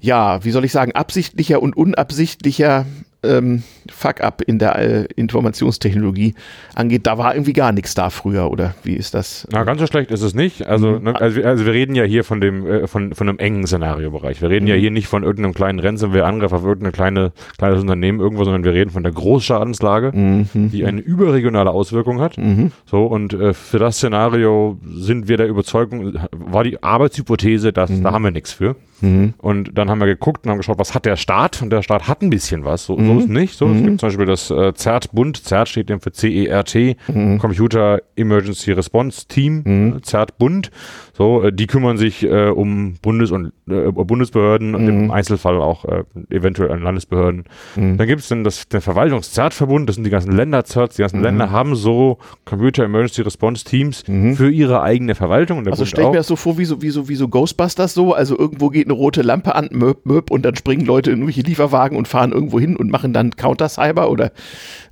ja, 0.00 0.44
wie 0.44 0.50
soll 0.50 0.64
ich 0.64 0.72
sagen, 0.72 0.92
absichtlicher 0.92 1.60
und 1.60 1.76
unabsichtlicher 1.76 2.86
ähm, 3.22 3.62
Fuck-up 3.90 4.42
in 4.42 4.58
der 4.58 4.78
äh, 4.78 5.08
Informationstechnologie 5.16 6.34
angeht. 6.74 7.06
Da 7.06 7.18
war 7.18 7.34
irgendwie 7.34 7.52
gar 7.52 7.72
nichts 7.72 7.94
da 7.94 8.10
früher, 8.10 8.50
oder 8.50 8.74
wie 8.84 8.94
ist 8.94 9.14
das? 9.14 9.46
Na, 9.50 9.64
ganz 9.64 9.80
so 9.80 9.86
schlecht 9.86 10.10
ist 10.10 10.22
es 10.22 10.34
nicht. 10.34 10.66
Also, 10.66 10.98
mhm. 10.98 11.04
ne, 11.04 11.20
also, 11.20 11.42
also, 11.42 11.66
wir 11.66 11.72
reden 11.72 11.94
ja 11.94 12.04
hier 12.04 12.22
von 12.22 12.40
dem 12.40 12.66
äh, 12.66 12.86
von, 12.86 13.14
von 13.14 13.28
einem 13.28 13.38
engen 13.38 13.66
Szenariobereich. 13.66 14.40
Wir 14.40 14.50
reden 14.50 14.66
mhm. 14.66 14.70
ja 14.70 14.76
hier 14.76 14.90
nicht 14.90 15.08
von 15.08 15.22
irgendeinem 15.24 15.54
kleinen 15.54 15.80
Ransomware-Angriff 15.80 16.52
auf 16.52 16.64
irgendein 16.64 16.92
kleine, 16.92 17.32
kleines 17.56 17.80
Unternehmen 17.80 18.20
irgendwo, 18.20 18.44
sondern 18.44 18.64
wir 18.64 18.72
reden 18.72 18.90
von 18.90 19.02
der 19.02 19.12
Großschadenslage, 19.12 20.12
mhm. 20.14 20.48
die 20.70 20.84
eine 20.84 21.00
überregionale 21.00 21.70
Auswirkung 21.70 22.20
hat. 22.20 22.38
Mhm. 22.38 22.72
So, 22.86 23.06
und 23.06 23.34
äh, 23.34 23.52
für 23.54 23.78
das 23.78 23.96
Szenario 23.96 24.78
sind 24.86 25.28
wir 25.28 25.36
der 25.36 25.48
Überzeugung, 25.48 26.14
war 26.32 26.62
die 26.62 26.82
Arbeitshypothese, 26.82 27.72
dass 27.72 27.90
da 27.90 28.10
mhm. 28.10 28.14
haben 28.14 28.24
wir 28.24 28.30
nichts 28.30 28.52
für. 28.52 28.76
Mhm. 29.00 29.34
Und 29.38 29.76
dann 29.76 29.90
haben 29.90 29.98
wir 29.98 30.06
geguckt 30.06 30.44
und 30.44 30.50
haben 30.50 30.58
geschaut, 30.58 30.78
was 30.78 30.94
hat 30.94 31.04
der 31.04 31.16
Staat? 31.16 31.62
Und 31.62 31.70
der 31.70 31.82
Staat 31.82 32.08
hat 32.08 32.22
ein 32.22 32.30
bisschen 32.30 32.64
was. 32.64 32.84
So, 32.84 32.96
mhm. 32.96 33.06
so 33.06 33.18
ist 33.20 33.28
nicht. 33.28 33.56
So, 33.56 33.66
mhm. 33.66 33.76
Es 33.76 33.82
gibt 33.82 34.00
zum 34.00 34.08
Beispiel 34.08 34.26
das 34.26 34.50
äh, 34.50 34.72
CERT-Bund. 34.74 35.36
CERT 35.44 35.68
steht 35.68 35.90
eben 35.90 36.00
für 36.00 36.12
CERT, 36.12 36.96
mhm. 37.08 37.38
Computer 37.38 38.00
Emergency 38.16 38.72
Response 38.72 39.26
Team. 39.28 39.62
Mhm. 39.64 40.02
CERT-Bund. 40.02 40.70
So, 41.16 41.42
äh, 41.42 41.52
die 41.52 41.66
kümmern 41.66 41.96
sich 41.96 42.24
äh, 42.24 42.48
um 42.48 42.94
Bundes- 43.02 43.30
und 43.30 43.52
äh, 43.68 43.90
Bundesbehörden 43.90 44.74
und 44.74 44.88
im 44.88 45.10
Einzelfall 45.10 45.60
auch 45.60 45.84
äh, 45.84 46.04
eventuell 46.30 46.70
an 46.72 46.82
Landesbehörden. 46.82 47.44
Dann 47.76 48.06
gibt 48.06 48.20
es 48.20 48.28
dann 48.28 48.44
das, 48.44 48.68
den 48.68 48.80
Verwaltungs-CERT-Verbund. 48.80 49.88
Das 49.88 49.96
sind 49.96 50.04
die 50.04 50.10
ganzen 50.10 50.32
Länder-CERTs. 50.32 50.96
Die 50.96 51.02
ganzen 51.02 51.22
Länder 51.22 51.50
haben 51.50 51.74
so 51.74 52.18
Computer 52.44 52.84
Emergency 52.84 53.22
Response 53.22 53.64
Teams 53.64 54.02
für 54.02 54.50
ihre 54.50 54.82
eigene 54.82 55.14
Verwaltung. 55.14 55.66
also 55.66 55.84
stell 55.84 56.04
ich 56.04 56.10
mir 56.10 56.16
das 56.16 56.26
so 56.26 56.36
vor, 56.36 56.58
wie 56.58 56.64
so, 56.64 56.82
wie 56.82 56.90
so, 56.90 57.08
wie 57.08 57.14
so 57.14 57.28
Ghostbusters 57.28 57.94
so. 57.94 58.12
Also 58.12 58.38
irgendwo 58.38 58.70
geht 58.70 58.87
eine 58.88 58.98
rote 58.98 59.22
Lampe 59.22 59.54
an, 59.54 59.68
möb, 59.72 60.06
möb, 60.06 60.30
und 60.30 60.44
dann 60.44 60.56
springen 60.56 60.84
Leute 60.84 61.10
in 61.10 61.18
irgendwelche 61.18 61.42
Lieferwagen 61.42 61.96
und 61.96 62.08
fahren 62.08 62.32
irgendwo 62.32 62.58
hin 62.58 62.76
und 62.76 62.90
machen 62.90 63.12
dann 63.12 63.36
Counter-Cyber 63.36 64.10
oder. 64.10 64.32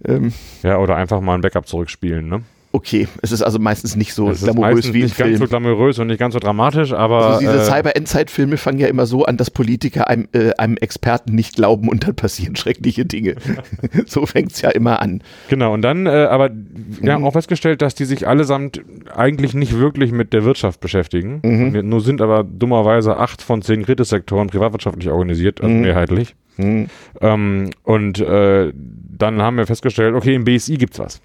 Ähm. 0.05 0.33
Ja, 0.63 0.79
oder 0.79 0.97
einfach 0.97 1.21
mal 1.21 1.35
ein 1.35 1.41
Backup 1.41 1.67
zurückspielen, 1.67 2.29
ne? 2.29 2.43
Okay. 2.76 3.09
Es 3.23 3.33
ist 3.33 3.42
also 3.42 3.59
meistens 3.59 3.97
nicht 3.97 4.12
so 4.12 4.30
es 4.30 4.42
glamourös 4.42 4.92
wie 4.92 5.02
nicht 5.02 5.14
Film. 5.14 5.30
ganz 5.30 5.38
so 5.40 5.47
glamourös 5.47 5.99
und 5.99 6.09
nicht 6.09 6.18
ganz 6.18 6.35
so 6.35 6.38
dramatisch, 6.38 6.92
aber. 6.92 7.26
Also 7.26 7.40
diese 7.40 7.59
äh, 7.59 7.64
Cyber-Endzeit-Filme 7.64 8.59
fangen 8.59 8.78
ja 8.78 8.87
immer 8.87 9.06
so 9.06 9.25
an, 9.25 9.37
dass 9.37 9.50
Politiker 9.50 10.09
einem, 10.09 10.28
äh, 10.33 10.52
einem 10.59 10.76
Experten 10.76 11.35
nicht 11.35 11.56
glauben 11.56 11.88
und 11.88 12.06
dann 12.06 12.14
passieren 12.14 12.54
schreckliche 12.56 13.04
Dinge. 13.06 13.37
so 14.06 14.26
fängt 14.26 14.52
es 14.52 14.61
ja 14.61 14.71
immer 14.71 15.00
an. 15.00 15.23
Genau, 15.49 15.73
und 15.73 15.83
dann, 15.83 16.06
äh, 16.06 16.11
aber 16.11 16.50
wir 16.52 17.12
haben 17.12 17.23
mhm. 17.23 17.26
auch 17.26 17.33
festgestellt, 17.33 17.83
dass 17.83 17.95
die 17.95 18.04
sich 18.04 18.28
allesamt 18.28 18.83
eigentlich 19.14 19.54
nicht 19.54 19.78
wirklich 19.78 20.12
mit 20.12 20.33
der 20.33 20.45
Wirtschaft 20.45 20.80
beschäftigen. 20.80 21.40
Mhm. 21.42 21.88
Nur 21.88 22.00
sind 22.02 22.21
aber 22.21 22.45
dummerweise 22.45 23.16
acht 23.16 23.40
von 23.40 23.62
zehn 23.62 23.85
Kritissektoren 23.85 24.49
privatwirtschaftlich 24.49 25.09
organisiert, 25.09 25.62
also 25.62 25.75
mhm. 25.75 25.80
mehrheitlich. 25.80 26.35
Mhm. 26.59 26.88
Ähm, 27.21 27.71
und 27.85 28.21
äh, 28.21 28.73
dann 28.75 29.42
haben 29.42 29.56
wir 29.56 29.66
festgestellt, 29.66 30.14
okay, 30.14 30.35
im 30.35 30.45
BSI 30.45 30.76
gibt 30.76 30.95
es 30.95 30.99
was. 30.99 31.21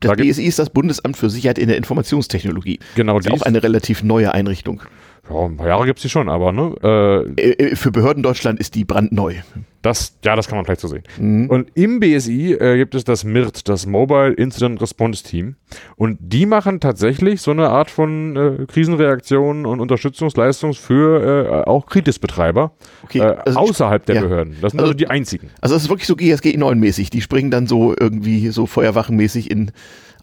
Das 0.00 0.10
da 0.10 0.14
BSI 0.14 0.44
ist 0.44 0.58
das 0.58 0.70
Bundesamt 0.70 1.16
für 1.16 1.30
Sicherheit 1.30 1.58
in 1.58 1.68
der 1.68 1.76
Informationstechnologie. 1.76 2.78
Genau, 2.94 3.18
das 3.18 3.26
ist 3.26 3.32
auch 3.32 3.46
eine 3.46 3.62
relativ 3.62 4.02
neue 4.02 4.32
Einrichtung. 4.32 4.82
Ja, 5.28 5.44
ein 5.44 5.56
paar 5.56 5.66
Jahre 5.66 5.86
gibt 5.86 5.98
es 5.98 6.02
die 6.02 6.08
schon, 6.08 6.28
aber 6.28 6.52
ne? 6.52 6.74
Äh, 6.82 7.42
äh, 7.42 7.70
äh, 7.72 7.76
für 7.76 7.90
Behörden 7.90 8.22
Deutschland 8.22 8.60
ist 8.60 8.74
die 8.74 8.84
brandneu. 8.84 9.34
Das, 9.82 10.18
ja, 10.24 10.34
das 10.34 10.48
kann 10.48 10.56
man 10.56 10.64
vielleicht 10.64 10.80
so 10.80 10.88
sehen. 10.88 11.04
Mhm. 11.18 11.48
Und 11.48 11.70
im 11.74 12.00
BSI 12.00 12.54
äh, 12.54 12.76
gibt 12.76 12.94
es 12.94 13.04
das 13.04 13.24
MIRT, 13.24 13.68
das 13.68 13.86
Mobile 13.86 14.32
Incident 14.32 14.80
Response 14.80 15.22
Team. 15.22 15.56
Und 15.96 16.18
die 16.20 16.46
machen 16.46 16.80
tatsächlich 16.80 17.40
so 17.40 17.52
eine 17.52 17.68
Art 17.68 17.90
von 17.90 18.36
äh, 18.36 18.66
Krisenreaktion 18.66 19.64
und 19.64 19.80
Unterstützungsleistung 19.80 20.74
für 20.74 21.64
äh, 21.64 21.68
auch 21.68 21.86
Kritisbetreiber 21.86 22.72
okay, 23.04 23.20
äh, 23.20 23.36
also 23.44 23.58
außerhalb 23.60 24.04
der 24.06 24.16
ja. 24.16 24.20
Behörden. 24.22 24.56
Das 24.60 24.72
sind 24.72 24.80
also, 24.80 24.92
also, 24.92 24.94
die 24.94 25.08
einzigen. 25.08 25.50
Also 25.60 25.76
es 25.76 25.84
ist 25.84 25.88
wirklich 25.88 26.08
so 26.08 26.16
GSG 26.16 26.56
9-mäßig. 26.56 27.10
Die 27.10 27.20
springen 27.20 27.50
dann 27.50 27.66
so 27.66 27.94
irgendwie 27.98 28.48
so 28.48 28.66
Feuerwachenmäßig 28.66 29.50
in 29.50 29.72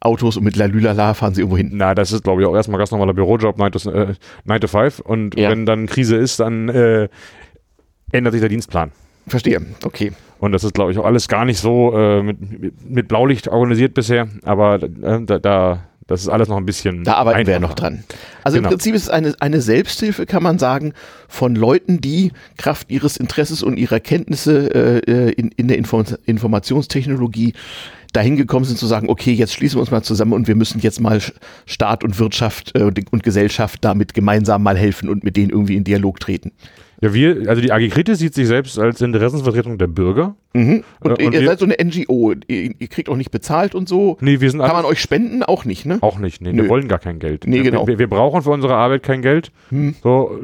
Autos 0.03 0.38
und 0.38 0.43
mit 0.43 0.55
Lalülala 0.55 1.13
fahren 1.13 1.33
sie 1.33 1.41
irgendwo 1.41 1.57
hin. 1.57 1.72
Na, 1.74 1.95
das 1.95 2.12
ist, 2.12 2.24
glaube 2.24 2.41
ich, 2.41 2.48
auch 2.48 2.55
erstmal 2.55 2.77
ganz 2.77 2.91
normaler 2.91 3.13
Bürojob, 3.13 3.57
9 3.57 3.72
to, 3.72 3.91
äh, 3.91 4.13
9 4.45 4.62
to 4.62 4.67
5. 4.67 5.00
Und 5.00 5.38
ja. 5.38 5.50
wenn 5.50 5.65
dann 5.65 5.86
Krise 5.86 6.17
ist, 6.17 6.39
dann 6.39 6.69
äh, 6.69 7.07
ändert 8.12 8.33
sich 8.33 8.41
der 8.41 8.50
Dienstplan. 8.50 8.91
Verstehe, 9.27 9.62
okay. 9.86 10.12
Und 10.39 10.51
das 10.51 10.65
ist, 10.65 10.74
glaube 10.74 10.91
ich, 10.91 10.98
auch 10.98 11.05
alles 11.05 11.29
gar 11.29 11.45
nicht 11.45 11.60
so 11.60 11.98
äh, 11.98 12.22
mit, 12.22 12.89
mit 12.89 13.07
Blaulicht 13.07 13.48
organisiert 13.48 13.93
bisher, 13.93 14.27
aber 14.43 14.83
äh, 14.83 15.22
da, 15.25 15.39
da 15.39 15.83
das 16.07 16.22
ist 16.22 16.29
alles 16.29 16.50
noch 16.50 16.57
ein 16.57 16.65
bisschen. 16.65 17.03
Da 17.03 17.13
arbeiten 17.13 17.39
einfacher. 17.39 17.48
wir 17.48 17.53
ja 17.53 17.60
noch 17.60 17.75
dran. 17.75 18.03
Also 18.43 18.57
genau. 18.57 18.67
im 18.67 18.74
Prinzip 18.74 18.93
ist 18.93 19.03
es 19.03 19.10
eine, 19.10 19.33
eine 19.39 19.62
Selbsthilfe, 19.62 20.25
kann 20.25 20.43
man 20.43 20.60
sagen, 20.60 20.93
von 21.29 21.55
Leuten, 21.55 22.01
die 22.01 22.33
Kraft 22.57 22.91
ihres 22.91 23.15
Interesses 23.15 23.63
und 23.63 23.77
ihrer 23.77 24.01
Kenntnisse 24.01 25.01
äh, 25.07 25.31
in, 25.31 25.50
in 25.50 25.69
der 25.69 25.77
Inform 25.77 26.03
Informationstechnologie 26.25 27.53
dahin 28.13 28.38
gekommen 28.38 28.65
sind 28.65 28.77
zu 28.77 28.88
sagen, 28.88 29.10
okay, 29.10 29.34
jetzt 29.34 29.53
schließen 29.53 29.77
wir 29.77 29.82
uns 29.82 29.91
mal 29.91 30.03
zusammen 30.03 30.34
und 30.34 30.48
wir 30.48 30.55
müssen 30.55 30.79
jetzt 30.79 31.01
mal 31.01 31.20
Staat 31.65 32.03
und 32.03 32.20
Wirtschaft 32.20 32.72
äh, 32.75 32.84
und 32.84 33.24
Gesellschaft 33.24 33.79
damit 33.84 34.13
gemeinsam 34.13 34.63
mal 34.63 34.77
helfen 34.77 35.10
und 35.10 35.24
mit 35.24 35.36
denen 35.36 35.50
irgendwie 35.50 35.75
in 35.75 35.84
Dialog 35.84 36.20
treten. 36.20 36.51
Ja, 37.01 37.13
wir, 37.13 37.50
also 37.50 37.62
die 37.62 37.72
AG 37.72 37.89
Kritis 37.89 38.20
sieht 38.20 38.34
sich 38.34 38.48
selbst 38.48 38.79
als 38.79 39.01
Interessensvertretung 39.01 39.77
der 39.77 39.88
Bürger. 39.88 40.36
Mhm. 40.53 40.83
Und, 41.00 41.19
äh, 41.19 41.25
und, 41.25 41.33
ihr 41.33 41.45
seid 41.45 41.60
so 41.60 41.65
eine 41.65 41.75
NGO, 41.83 42.33
ihr, 42.48 42.72
ihr, 42.77 42.88
kriegt 42.88 43.10
auch 43.10 43.15
nicht 43.15 43.31
bezahlt 43.31 43.75
und 43.75 43.89
so. 43.89 44.17
Nee, 44.22 44.39
wir 44.39 44.51
sind 44.51 44.62
Kann 44.62 44.75
man 44.75 44.86
euch 44.86 45.01
spenden? 45.01 45.43
Auch 45.43 45.65
nicht, 45.65 45.86
ne? 45.86 45.98
Auch 46.01 46.19
nicht, 46.19 46.41
nee, 46.41 46.53
Nö. 46.53 46.63
wir 46.63 46.69
wollen 46.69 46.88
gar 46.88 47.00
kein 47.00 47.19
Geld. 47.19 47.45
Nee, 47.48 47.62
genau. 47.62 47.88
Wir, 47.88 48.00
wir 48.00 48.07
brauchen 48.07 48.41
für 48.43 48.51
unsere 48.51 48.75
Arbeit 48.75 49.03
kein 49.03 49.22
Geld. 49.22 49.51
Hm. 49.69 49.95
So, 50.03 50.41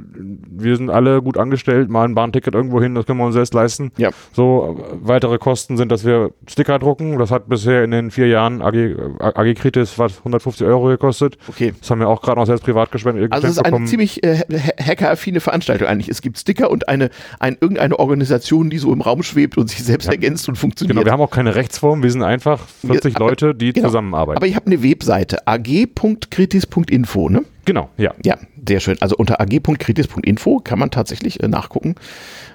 wir 0.49 0.75
sind 0.75 0.89
alle 0.89 1.21
gut 1.21 1.37
angestellt, 1.37 1.89
mal 1.89 2.05
ein 2.05 2.15
Bahnticket 2.15 2.55
irgendwo 2.55 2.81
hin, 2.81 2.95
das 2.95 3.05
können 3.05 3.19
wir 3.19 3.25
uns 3.25 3.35
selbst 3.35 3.53
leisten. 3.53 3.91
Ja. 3.97 4.09
So, 4.33 4.83
weitere 5.01 5.37
Kosten 5.37 5.77
sind, 5.77 5.91
dass 5.91 6.05
wir 6.05 6.31
Sticker 6.47 6.79
drucken. 6.79 7.19
Das 7.19 7.29
hat 7.31 7.47
bisher 7.47 7.83
in 7.83 7.91
den 7.91 8.11
vier 8.11 8.27
Jahren 8.27 8.61
AG, 8.61 8.75
AG 9.19 9.53
Kritis 9.55 9.99
was 9.99 10.19
150 10.19 10.65
Euro 10.65 10.87
gekostet. 10.87 11.37
Okay. 11.47 11.73
Das 11.79 11.89
haben 11.91 11.99
wir 11.99 12.09
auch 12.09 12.21
gerade 12.21 12.39
noch 12.39 12.47
selbst 12.47 12.63
privat 12.63 12.91
gespendet. 12.91 13.31
Also 13.31 13.47
es 13.47 13.53
ist 13.53 13.65
eine 13.65 13.85
ziemlich 13.85 14.23
äh, 14.23 14.39
hackeraffine 14.81 15.39
Veranstaltung 15.39 15.87
eigentlich. 15.87 16.09
Es 16.09 16.21
gibt 16.21 16.37
Sticker 16.39 16.71
und 16.71 16.89
eine 16.89 17.09
ein, 17.39 17.57
irgendeine 17.59 17.99
Organisation, 17.99 18.69
die 18.69 18.77
so 18.77 18.91
im 18.91 19.01
Raum 19.01 19.23
schwebt 19.23 19.57
und 19.57 19.69
sich 19.69 19.83
selbst 19.83 19.98
ja. 20.05 20.11
ergänzt 20.11 20.47
und 20.49 20.57
funktioniert. 20.57 20.95
Genau, 20.95 21.05
wir 21.05 21.11
haben 21.11 21.21
auch 21.21 21.31
keine 21.31 21.55
Rechtsform, 21.55 22.03
wir 22.03 22.11
sind 22.11 22.23
einfach 22.23 22.65
40 22.85 23.15
aber, 23.15 23.25
Leute, 23.25 23.55
die 23.55 23.73
genau. 23.73 23.87
zusammenarbeiten. 23.87 24.37
Aber 24.37 24.47
ich 24.47 24.55
habe 24.55 24.67
eine 24.67 24.83
Webseite, 24.83 25.47
ag.kritis.info, 25.47 27.29
ne? 27.29 27.43
Genau, 27.69 27.87
ja. 27.97 28.15
Ja, 28.25 28.35
sehr 28.67 28.79
schön. 28.79 28.97
Also 28.99 29.15
unter 29.15 29.39
ag.kritis.info 29.39 30.57
kann 30.63 30.79
man 30.79 30.89
tatsächlich 30.89 31.43
äh, 31.43 31.47
nachgucken, 31.47 31.93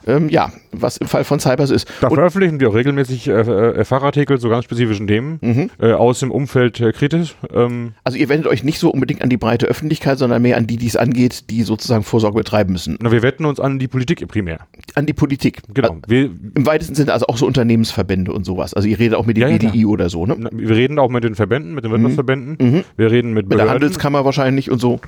ähm, 0.09 0.29
ja, 0.29 0.53
was 0.73 0.97
im 0.97 1.07
Fall 1.07 1.23
von 1.23 1.39
Cybers 1.39 1.71
ist. 1.71 1.87
Da 2.01 2.09
und 2.09 2.17
veröffentlichen 2.17 2.59
wir 2.59 2.71
auch 2.71 2.75
regelmäßig 2.75 3.29
äh, 3.29 3.31
äh, 3.31 3.85
Fachartikel 3.85 4.41
zu 4.41 4.49
ganz 4.49 4.65
spezifischen 4.65 5.07
Themen 5.07 5.39
mhm. 5.41 5.71
äh, 5.79 5.93
aus 5.93 6.19
dem 6.19 6.33
Umfeld 6.33 6.81
äh, 6.81 6.91
kritisch. 6.91 7.37
Ähm. 7.55 7.93
Also 8.03 8.19
ihr 8.19 8.29
wendet 8.29 8.49
euch 8.49 8.65
nicht 8.65 8.81
so 8.81 8.91
unbedingt 8.91 9.23
an 9.23 9.31
die 9.31 9.37
breite 9.37 9.67
Öffentlichkeit, 9.67 10.19
sondern 10.19 10.43
mehr 10.43 10.57
an 10.57 10.67
die, 10.67 10.79
die 10.79 10.89
es 10.89 10.97
angeht, 10.97 11.49
die 11.49 11.63
sozusagen 11.63 12.03
Vorsorge 12.03 12.39
betreiben 12.39 12.73
müssen. 12.73 12.99
Na, 13.01 13.13
wir 13.13 13.23
wenden 13.23 13.45
uns 13.45 13.61
an 13.61 13.79
die 13.79 13.87
Politik 13.87 14.27
primär. 14.27 14.67
An 14.97 15.07
die 15.07 15.13
Politik. 15.13 15.63
Genau. 15.73 15.91
Also, 15.91 16.01
wir, 16.09 16.25
Im 16.57 16.67
weitesten 16.67 16.97
Sinne 16.97 17.13
also 17.13 17.29
auch 17.29 17.37
so 17.37 17.47
Unternehmensverbände 17.47 18.33
und 18.33 18.45
sowas. 18.45 18.75
Also 18.75 18.89
ihr 18.89 18.99
redet 18.99 19.17
auch 19.17 19.27
mit 19.27 19.37
dem 19.37 19.49
ja, 19.49 19.57
BDI 19.57 19.83
ja, 19.83 19.87
oder 19.87 20.09
so, 20.09 20.27
ne? 20.27 20.35
Na, 20.37 20.51
wir 20.53 20.75
reden 20.75 20.99
auch 20.99 21.09
mit 21.09 21.23
den 21.23 21.37
Verbänden, 21.37 21.73
mit 21.73 21.85
den 21.85 21.93
Wirtschaftsverbänden. 21.93 22.59
Mhm. 22.61 22.75
mhm. 22.75 22.85
Wir 22.97 23.13
reden 23.13 23.33
mit, 23.33 23.49
mit 23.49 23.59
der 23.61 23.71
Handelskammer 23.71 24.25
wahrscheinlich 24.25 24.73
und 24.73 24.81
so. 24.81 24.99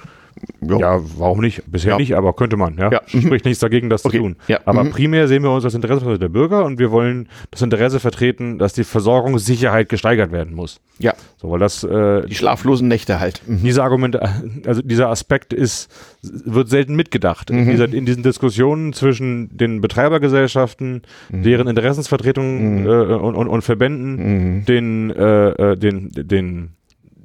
Ja. 0.61 0.79
ja, 0.79 1.01
warum 1.17 1.41
nicht? 1.41 1.63
Bisher 1.67 1.93
ja. 1.93 1.99
nicht, 1.99 2.15
aber 2.15 2.33
könnte 2.35 2.57
man. 2.57 2.77
Ja? 2.77 2.91
ja. 2.91 3.01
Spricht 3.07 3.45
nichts 3.45 3.61
dagegen, 3.61 3.89
das 3.89 4.05
okay. 4.05 4.19
zu 4.19 4.23
tun. 4.23 4.37
Ja. 4.49 4.61
Aber 4.65 4.85
mhm. 4.85 4.91
primär 4.91 5.29
sehen 5.29 5.43
wir 5.43 5.51
uns 5.51 5.65
das 5.65 5.75
Interesse 5.75 6.19
der 6.19 6.29
Bürger 6.29 6.65
und 6.65 6.79
wir 6.79 6.91
wollen 6.91 7.29
das 7.51 7.63
Interesse 7.63 8.01
vertreten, 8.01 8.59
dass 8.59 8.73
die 8.73 8.85
Versorgungssicherheit 8.85 9.89
gesteigert 9.89 10.33
werden 10.33 10.55
muss. 10.55 10.81
Ja. 10.99 11.15
So, 11.37 11.51
weil 11.51 11.59
das 11.59 11.85
äh, 11.85 12.27
die 12.27 12.35
schlaflosen 12.35 12.89
Nächte 12.89 13.21
halt. 13.21 13.43
Mhm. 13.47 13.63
Diese 13.63 13.83
Argumente, 13.83 14.23
also 14.67 14.83
dieser 14.83 15.09
Aspekt 15.09 15.53
ist 15.53 15.91
wird 16.23 16.69
selten 16.69 16.97
mitgedacht 16.97 17.51
mhm. 17.51 17.59
in, 17.59 17.71
dieser, 17.71 17.93
in, 17.93 18.07
diesen 18.07 18.23
Diskussionen 18.23 18.93
zwischen 18.93 19.57
den 19.57 19.81
Betreibergesellschaften, 19.81 21.03
mhm. 21.31 21.43
deren 21.43 21.69
Interessensvertretungen 21.69 22.83
mhm. 22.83 22.87
äh, 22.87 23.15
und, 23.15 23.35
und, 23.37 23.49
und, 23.49 23.63
Verbänden, 23.63 24.57
mhm. 24.57 24.65
den, 24.65 25.11
äh, 25.11 25.73
äh, 25.73 25.77
den, 25.77 26.11
den 26.13 26.71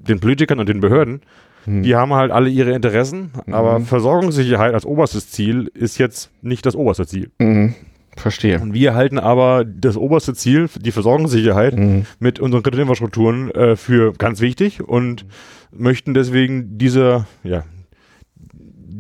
den 0.04 0.20
Politikern 0.20 0.60
und 0.60 0.68
den 0.68 0.80
Behörden 0.80 1.22
hm. 1.66 1.84
Die 1.84 1.96
haben 1.96 2.14
halt 2.14 2.32
alle 2.32 2.50
ihre 2.50 2.72
Interessen, 2.72 3.32
mhm. 3.46 3.54
aber 3.54 3.80
Versorgungssicherheit 3.82 4.74
als 4.74 4.86
oberstes 4.86 5.30
Ziel 5.30 5.70
ist 5.74 5.98
jetzt 5.98 6.32
nicht 6.42 6.66
das 6.66 6.76
oberste 6.76 7.06
Ziel. 7.06 7.32
Mhm. 7.40 7.76
Verstehe. 8.18 8.60
Und 8.60 8.74
wir 8.74 8.94
halten 8.94 9.20
aber 9.20 9.64
das 9.64 9.96
oberste 9.96 10.34
Ziel, 10.34 10.70
die 10.80 10.92
Versorgungssicherheit, 10.92 11.78
mhm. 11.78 12.06
mit 12.20 12.40
unseren 12.40 12.62
Kreditinfrastrukturen 12.62 13.52
äh, 13.52 13.76
für 13.76 14.14
ganz 14.14 14.42
wichtig 14.42 14.82
und 14.82 15.26
möchten 15.72 16.14
deswegen 16.14 16.78
diese, 16.78 17.26
ja, 17.44 17.64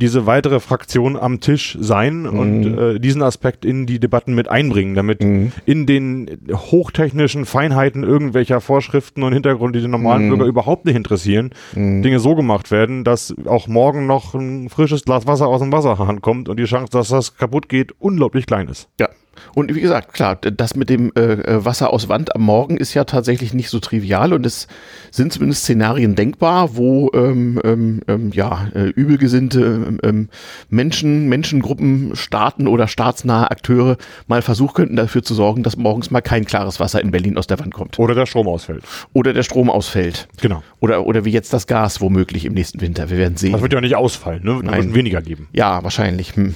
diese 0.01 0.25
weitere 0.25 0.59
Fraktion 0.59 1.15
am 1.15 1.39
Tisch 1.39 1.77
sein 1.79 2.23
mhm. 2.23 2.39
und 2.39 2.77
äh, 2.77 2.99
diesen 2.99 3.21
Aspekt 3.21 3.63
in 3.63 3.85
die 3.85 3.99
Debatten 3.99 4.33
mit 4.33 4.49
einbringen, 4.49 4.95
damit 4.95 5.21
mhm. 5.21 5.51
in 5.65 5.85
den 5.85 6.39
hochtechnischen 6.51 7.45
Feinheiten 7.45 8.03
irgendwelcher 8.03 8.59
Vorschriften 8.61 9.23
und 9.23 9.33
Hintergründe, 9.33 9.79
die 9.79 9.83
den 9.83 9.91
normalen 9.91 10.25
mhm. 10.25 10.29
Bürger 10.29 10.45
überhaupt 10.45 10.85
nicht 10.85 10.95
interessieren, 10.95 11.51
mhm. 11.73 12.01
Dinge 12.01 12.19
so 12.19 12.35
gemacht 12.35 12.71
werden, 12.71 13.03
dass 13.03 13.33
auch 13.45 13.67
morgen 13.67 14.07
noch 14.07 14.33
ein 14.33 14.69
frisches 14.69 15.05
Glas 15.05 15.27
Wasser 15.27 15.47
aus 15.47 15.61
dem 15.61 15.71
Wasserhahn 15.71 16.21
kommt 16.21 16.49
und 16.49 16.59
die 16.59 16.65
Chance, 16.65 16.91
dass 16.91 17.09
das 17.09 17.37
kaputt 17.37 17.69
geht, 17.69 17.93
unglaublich 17.99 18.47
klein 18.47 18.67
ist. 18.67 18.89
Ja. 18.99 19.09
Und 19.53 19.73
wie 19.73 19.81
gesagt, 19.81 20.13
klar, 20.13 20.35
das 20.35 20.75
mit 20.75 20.89
dem 20.89 21.11
äh, 21.15 21.33
äh, 21.33 21.65
Wasser 21.65 21.91
aus 21.91 22.09
Wand 22.09 22.35
am 22.35 22.41
Morgen 22.41 22.77
ist 22.77 22.93
ja 22.93 23.03
tatsächlich 23.03 23.53
nicht 23.53 23.69
so 23.69 23.79
trivial 23.79 24.33
und 24.33 24.45
es 24.45 24.67
sind 25.11 25.33
zumindest 25.33 25.63
Szenarien 25.63 26.15
denkbar, 26.15 26.75
wo 26.75 27.11
ähm, 27.13 27.59
ähm, 27.63 28.01
ähm 28.07 28.31
ja, 28.33 28.67
äh, 28.73 28.89
übelgesinnte 28.89 29.61
ähm, 29.61 29.99
ähm, 30.03 30.29
Menschen, 30.69 31.27
Menschengruppen, 31.27 32.15
Staaten 32.15 32.67
oder 32.67 32.87
staatsnahe 32.87 33.51
Akteure 33.51 33.97
mal 34.27 34.41
versuchen 34.41 34.73
könnten, 34.73 34.95
dafür 34.95 35.23
zu 35.23 35.33
sorgen, 35.33 35.63
dass 35.63 35.77
morgens 35.77 36.11
mal 36.11 36.21
kein 36.21 36.45
klares 36.45 36.79
Wasser 36.79 37.01
in 37.01 37.11
Berlin 37.11 37.37
aus 37.37 37.47
der 37.47 37.59
Wand 37.59 37.73
kommt. 37.73 37.99
Oder 37.99 38.15
der 38.15 38.25
Strom 38.25 38.47
ausfällt. 38.47 38.83
Oder 39.13 39.33
der 39.33 39.43
Strom 39.43 39.69
ausfällt. 39.69 40.27
Genau. 40.39 40.63
Oder, 40.79 41.05
oder 41.05 41.25
wie 41.25 41.31
jetzt 41.31 41.53
das 41.53 41.67
Gas 41.67 42.01
womöglich 42.01 42.45
im 42.45 42.53
nächsten 42.53 42.81
Winter. 42.81 43.09
Wir 43.09 43.17
werden 43.17 43.37
sehen. 43.37 43.53
Das 43.53 43.61
wird 43.61 43.73
ja 43.73 43.81
nicht 43.81 43.95
ausfallen, 43.95 44.43
ne? 44.43 44.59
Nein. 44.63 44.85
Wird 44.85 44.95
weniger 44.95 45.21
geben. 45.21 45.47
Ja, 45.53 45.83
wahrscheinlich. 45.83 46.35
Hm. 46.35 46.55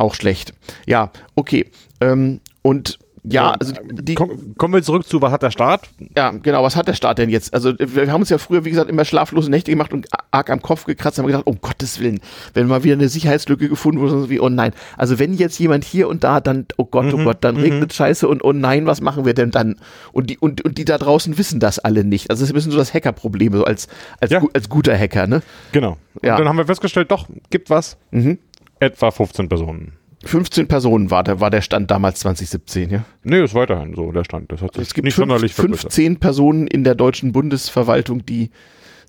Auch 0.00 0.14
schlecht. 0.14 0.54
Ja, 0.86 1.10
okay. 1.34 1.66
Ähm, 2.00 2.40
und 2.62 2.98
ja, 3.22 3.50
also 3.50 3.74
die, 3.90 4.14
Komm, 4.14 4.56
kommen 4.56 4.72
wir 4.72 4.82
zurück 4.82 5.06
zu, 5.06 5.20
was 5.20 5.30
hat 5.30 5.42
der 5.42 5.50
Staat? 5.50 5.90
Ja, 6.16 6.30
genau, 6.30 6.62
was 6.62 6.74
hat 6.74 6.88
der 6.88 6.94
Staat 6.94 7.18
denn 7.18 7.28
jetzt? 7.28 7.52
Also 7.52 7.74
wir 7.78 8.10
haben 8.10 8.22
uns 8.22 8.30
ja 8.30 8.38
früher, 8.38 8.64
wie 8.64 8.70
gesagt, 8.70 8.88
immer 8.88 9.04
schlaflose 9.04 9.50
Nächte 9.50 9.70
gemacht 9.70 9.92
und 9.92 10.08
arg 10.30 10.48
am 10.48 10.62
Kopf 10.62 10.86
gekratzt, 10.86 11.18
haben 11.18 11.26
gedacht, 11.26 11.46
um 11.46 11.60
Gottes 11.60 12.00
Willen, 12.00 12.20
wenn 12.54 12.66
mal 12.66 12.82
wieder 12.82 12.94
eine 12.94 13.10
Sicherheitslücke 13.10 13.68
gefunden 13.68 14.00
wurde, 14.00 14.30
wie, 14.30 14.40
oh 14.40 14.48
nein. 14.48 14.72
Also 14.96 15.18
wenn 15.18 15.34
jetzt 15.34 15.58
jemand 15.58 15.84
hier 15.84 16.08
und 16.08 16.24
da, 16.24 16.40
dann, 16.40 16.64
oh 16.78 16.86
Gott, 16.86 17.12
oh 17.12 17.18
mhm, 17.18 17.24
Gott, 17.24 17.38
dann 17.42 17.56
mhm. 17.56 17.60
regnet 17.60 17.92
Scheiße 17.92 18.26
und 18.26 18.42
oh 18.42 18.54
nein, 18.54 18.86
was 18.86 19.02
machen 19.02 19.26
wir 19.26 19.34
denn 19.34 19.50
dann? 19.50 19.76
Und 20.12 20.30
die, 20.30 20.38
und, 20.38 20.64
und 20.64 20.78
die 20.78 20.86
da 20.86 20.96
draußen 20.96 21.36
wissen 21.36 21.60
das 21.60 21.78
alle 21.78 22.04
nicht. 22.04 22.30
Also 22.30 22.42
es 22.42 22.48
ist 22.48 22.52
ein 22.52 22.54
bisschen 22.54 22.72
so 22.72 22.78
das 22.78 22.94
Hackerproblem, 22.94 23.52
so 23.52 23.64
als, 23.64 23.88
als, 24.18 24.30
ja. 24.30 24.42
als 24.54 24.70
guter 24.70 24.96
Hacker, 24.96 25.26
ne? 25.26 25.42
Genau. 25.72 25.98
Ja. 26.22 26.34
Und 26.34 26.40
dann 26.40 26.48
haben 26.48 26.58
wir 26.58 26.66
festgestellt, 26.66 27.10
doch, 27.10 27.28
gibt 27.50 27.68
was. 27.68 27.98
Mhm. 28.12 28.38
Etwa 28.80 29.10
15 29.10 29.48
Personen. 29.48 29.92
15 30.24 30.68
Personen 30.68 31.10
war 31.10 31.24
der, 31.24 31.40
war 31.40 31.50
der 31.50 31.62
Stand 31.62 31.90
damals 31.90 32.20
2017, 32.20 32.90
ja? 32.90 33.04
Nee, 33.22 33.42
ist 33.42 33.54
weiterhin 33.54 33.94
so 33.94 34.12
der 34.12 34.24
Stand. 34.24 34.52
Das 34.52 34.60
hat 34.60 34.74
sich 34.74 34.88
es 34.88 34.94
gibt 34.94 35.04
nicht 35.04 35.14
fünf, 35.14 35.28
sonderlich 35.28 35.54
15 35.54 36.18
Personen 36.18 36.66
in 36.66 36.84
der 36.84 36.94
deutschen 36.94 37.32
Bundesverwaltung, 37.32 38.26
die, 38.26 38.50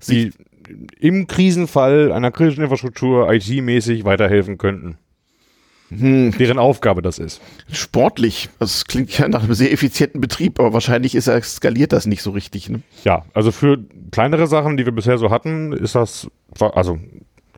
die 0.08 0.32
im 1.00 1.26
Krisenfall 1.26 2.12
einer 2.12 2.30
kritischen 2.30 2.62
Infrastruktur 2.62 3.30
IT-mäßig 3.30 4.04
weiterhelfen 4.04 4.56
könnten. 4.56 4.96
Hm. 5.90 6.32
Deren 6.38 6.58
Aufgabe 6.58 7.02
das 7.02 7.18
ist. 7.18 7.42
Sportlich. 7.70 8.48
Das 8.58 8.86
klingt 8.86 9.16
ja 9.18 9.28
nach 9.28 9.44
einem 9.44 9.52
sehr 9.52 9.72
effizienten 9.72 10.22
Betrieb, 10.22 10.58
aber 10.58 10.72
wahrscheinlich 10.72 11.14
ist 11.14 11.26
er, 11.26 11.42
skaliert 11.42 11.92
das 11.92 12.06
nicht 12.06 12.22
so 12.22 12.30
richtig. 12.30 12.70
Ne? 12.70 12.80
Ja, 13.04 13.26
also 13.34 13.52
für 13.52 13.78
kleinere 14.10 14.46
Sachen, 14.46 14.78
die 14.78 14.86
wir 14.86 14.92
bisher 14.92 15.18
so 15.18 15.30
hatten, 15.30 15.74
ist 15.74 15.94
das, 15.94 16.28
also 16.58 16.98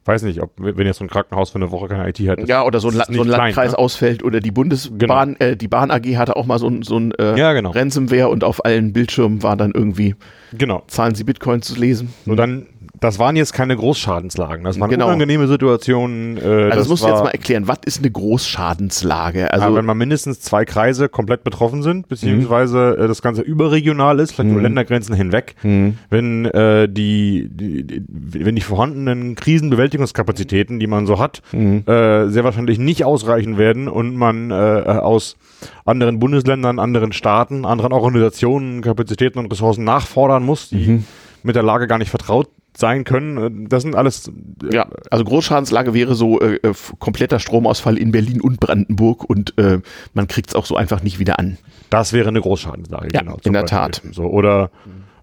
weiß 0.04 0.23
nicht, 0.23 0.40
ob 0.42 0.52
wenn 0.56 0.87
jetzt 0.87 0.99
so 0.99 1.04
ein 1.04 1.08
Krankenhaus 1.08 1.50
für 1.50 1.56
eine 1.56 1.70
Woche 1.70 1.88
keine 1.88 2.08
IT 2.08 2.18
hat. 2.28 2.46
Ja, 2.49 2.64
oder 2.64 2.80
so 2.80 2.88
ein, 2.88 3.02
so 3.08 3.23
ein 3.23 3.28
Landkreis 3.28 3.73
ne? 3.73 3.78
ausfällt 3.78 4.23
oder 4.23 4.40
die 4.40 4.50
Bundesbahn, 4.50 5.37
genau. 5.38 5.52
äh, 5.52 5.56
die 5.56 5.68
Bahn 5.68 5.90
AG 5.90 6.16
hatte 6.16 6.37
auch 6.37 6.46
mal 6.46 6.58
so 6.58 6.68
ein, 6.68 6.82
so 6.82 6.99
ein 6.99 7.12
äh, 7.12 7.38
ja, 7.38 7.52
genau. 7.52 7.70
Ransomware 7.70 8.28
und 8.28 8.44
auf 8.44 8.64
allen 8.64 8.92
Bildschirmen 8.92 9.42
war 9.42 9.56
dann 9.56 9.73
irgendwie 9.73 10.14
genau. 10.56 10.82
Zahlen 10.87 11.14
Sie 11.14 11.25
Bitcoin 11.25 11.62
zu 11.62 11.75
lesen. 11.78 12.12
Und 12.26 12.37
dann 12.37 12.66
das 13.04 13.18
waren 13.18 13.37
jetzt 13.37 13.52
keine 13.52 13.76
Großschadenslagen. 13.76 14.64
Das 14.64 14.80
waren 14.80 14.88
genau. 14.88 15.06
unangenehme 15.06 15.46
Situationen. 15.46 16.38
Äh, 16.38 16.40
also 16.40 16.68
das, 16.68 16.78
das 16.78 16.88
musst 16.88 17.04
du 17.04 17.08
jetzt 17.08 17.23
mal 17.23 17.30
erklären. 17.30 17.68
Was 17.68 17.78
ist 17.84 17.99
eine 17.99 18.11
Großschadenslage? 18.11 19.52
Also 19.52 19.66
ja, 19.66 19.75
wenn 19.75 19.84
mal 19.84 19.94
mindestens 19.94 20.40
zwei 20.40 20.64
Kreise 20.64 21.11
komplett 21.11 21.44
betroffen 21.44 21.82
sind, 21.82 22.08
beziehungsweise 22.08 22.96
mhm. 22.99 23.08
das 23.08 23.20
Ganze 23.20 23.42
überregional 23.42 24.20
ist, 24.20 24.32
vielleicht 24.32 24.49
mhm. 24.49 24.54
über 24.54 24.62
Ländergrenzen 24.62 25.14
hinweg, 25.14 25.54
mhm. 25.62 25.99
wenn 26.08 26.46
äh, 26.46 26.88
die, 26.88 27.49
die, 27.50 27.84
die, 27.84 28.02
wenn 28.08 28.54
die 28.54 28.62
vorhandenen 28.62 29.34
Krisenbewältigungskapazitäten, 29.34 30.78
die 30.78 30.87
man 30.87 31.06
so 31.06 31.18
hat, 31.18 31.42
mhm. 31.52 31.84
äh, 31.87 32.28
sehr 32.28 32.44
wahrscheinlich 32.44 32.78
nicht 32.78 33.04
ausreichen 33.04 33.58
werden 33.58 33.88
und 33.88 34.16
man 34.16 34.50
äh, 34.50 34.54
aus 34.54 35.37
anderen 35.84 36.18
Bundesländern, 36.18 36.78
anderen 36.78 37.12
Staaten, 37.12 37.64
anderen 37.64 37.92
Organisationen 37.92 38.80
Kapazitäten 38.80 39.38
und 39.38 39.50
Ressourcen 39.50 39.84
nachfordern 39.84 40.43
muss, 40.44 40.68
die 40.68 40.88
mhm. 40.88 41.04
mit 41.42 41.56
der 41.56 41.62
Lage 41.62 41.86
gar 41.86 41.98
nicht 41.98 42.10
vertraut 42.10 42.48
sein 42.76 43.04
können. 43.04 43.68
Das 43.68 43.82
sind 43.82 43.94
alles. 43.94 44.30
Äh, 44.62 44.74
ja, 44.74 44.86
also 45.10 45.24
Großschadenslage 45.24 45.94
wäre 45.94 46.14
so 46.14 46.40
äh, 46.40 46.56
äh 46.56 46.74
kompletter 46.98 47.38
Stromausfall 47.38 47.96
in 47.96 48.12
Berlin 48.12 48.40
und 48.40 48.60
Brandenburg 48.60 49.24
und 49.28 49.56
äh, 49.58 49.80
man 50.12 50.28
kriegt 50.28 50.50
es 50.50 50.54
auch 50.54 50.66
so 50.66 50.76
einfach 50.76 51.02
nicht 51.02 51.18
wieder 51.18 51.38
an. 51.38 51.58
Das 51.90 52.12
wäre 52.12 52.28
eine 52.28 52.40
Großschadenslage, 52.40 53.08
ja, 53.12 53.20
genau. 53.20 53.38
In 53.44 53.52
der 53.52 53.62
Beispiel. 53.62 53.78
Tat. 53.78 54.02
So, 54.12 54.24
oder 54.24 54.70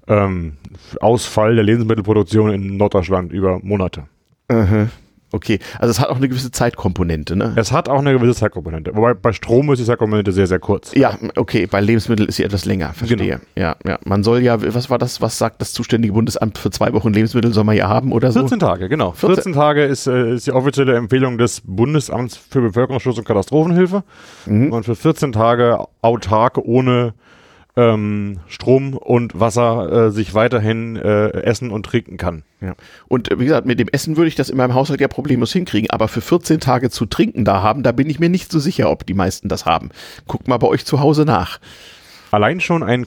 ähm, 0.08 0.58
Ausfall 1.00 1.56
der 1.56 1.64
Lebensmittelproduktion 1.64 2.52
in 2.52 2.78
Norddeutschland 2.78 3.32
über 3.32 3.60
Monate. 3.62 4.06
Uh 4.52 4.88
Okay, 5.34 5.60
also 5.80 5.92
es 5.92 6.00
hat 6.00 6.10
auch 6.10 6.18
eine 6.18 6.28
gewisse 6.28 6.52
Zeitkomponente, 6.52 7.36
ne? 7.36 7.54
Es 7.56 7.72
hat 7.72 7.88
auch 7.88 8.00
eine 8.00 8.14
gewisse 8.14 8.36
Zeitkomponente. 8.36 8.96
Wobei 8.96 9.14
bei 9.14 9.32
Strom 9.32 9.72
ist 9.72 9.80
die 9.80 9.86
Zeitkomponente 9.86 10.32
sehr, 10.34 10.48
sehr 10.48 10.60
kurz. 10.60 10.94
Ja, 10.94 11.18
okay, 11.38 11.68
bei 11.68 11.80
Lebensmitteln 11.80 12.28
ist 12.28 12.36
sie 12.36 12.44
etwas 12.44 12.66
länger, 12.66 12.94
verstehe. 12.94 13.18
Genau. 13.18 13.42
Ja, 13.56 13.76
ja. 13.86 13.98
Man 14.04 14.24
soll 14.24 14.42
ja, 14.42 14.58
was 14.74 14.90
war 14.90 14.98
das, 14.98 15.22
was 15.22 15.38
sagt 15.38 15.62
das 15.62 15.72
zuständige 15.72 16.14
Bundesamt 16.14 16.58
für 16.58 16.70
zwei 16.70 16.92
Wochen 16.94 17.14
Lebensmittel 17.14 17.54
soll 17.54 17.64
man 17.64 17.78
ja 17.78 17.88
haben 17.88 18.12
oder 18.12 18.32
so? 18.32 18.40
14 18.40 18.60
Tage, 18.60 18.90
genau. 18.90 19.12
14, 19.12 19.36
14 19.36 19.54
Tage 19.54 19.84
ist, 19.84 20.08
äh, 20.08 20.34
ist 20.36 20.48
die 20.48 20.52
offizielle 20.52 20.96
Empfehlung 20.96 21.38
des 21.38 21.62
Bundesamts 21.62 22.36
für 22.36 22.62
Bevölkerungsschutz 22.62 23.18
und 23.18 23.26
Katastrophenhilfe. 23.26 24.04
Mhm. 24.46 24.74
Und 24.74 24.84
für 24.84 24.96
14 24.96 25.32
Tage 25.32 25.86
autark 26.02 26.58
ohne 26.58 27.14
ähm, 27.76 28.40
Strom 28.48 28.94
und 28.96 29.40
Wasser 29.40 30.08
äh, 30.08 30.12
sich 30.12 30.34
weiterhin 30.34 30.96
äh, 30.96 31.30
essen 31.30 31.72
und 31.72 31.86
trinken 31.86 32.18
kann. 32.18 32.44
Ja. 32.60 32.76
Und 33.08 33.32
äh, 33.32 33.40
wie 33.40 33.46
gesagt, 33.46 33.66
mit 33.66 33.80
dem 33.80 33.88
Essen 33.88 34.18
würde 34.18 34.28
ich 34.28 34.36
das 34.36 34.50
in 34.50 34.58
meinem 34.58 34.74
Haushalt 34.74 35.00
ja 35.00 35.08
problemlos 35.08 35.54
hinkriegen, 35.54 35.90
aber 35.90 36.08
für 36.08 36.22
14 36.22 36.60
Tage 36.60 36.90
zu 36.90 37.06
trinken 37.06 37.46
da 37.46 37.62
haben, 37.62 37.84
da 37.84 37.92
bin 37.92 38.10
ich 38.10 38.20
mir 38.20 38.30
nicht 38.30 38.52
so 38.52 38.60
sicher, 38.60 38.90
ob 38.90 39.06
die 39.06 39.14
meisten 39.14 39.48
das 39.48 39.66
haben. 39.66 39.90
Guckt 40.28 40.48
mal 40.48 40.58
bei 40.58 40.68
euch 40.68 40.86
zu 40.86 41.00
Hause 41.00 41.26
nach. 41.26 41.60
Allein 42.32 42.62
schon 42.62 42.82
einen, 42.82 43.06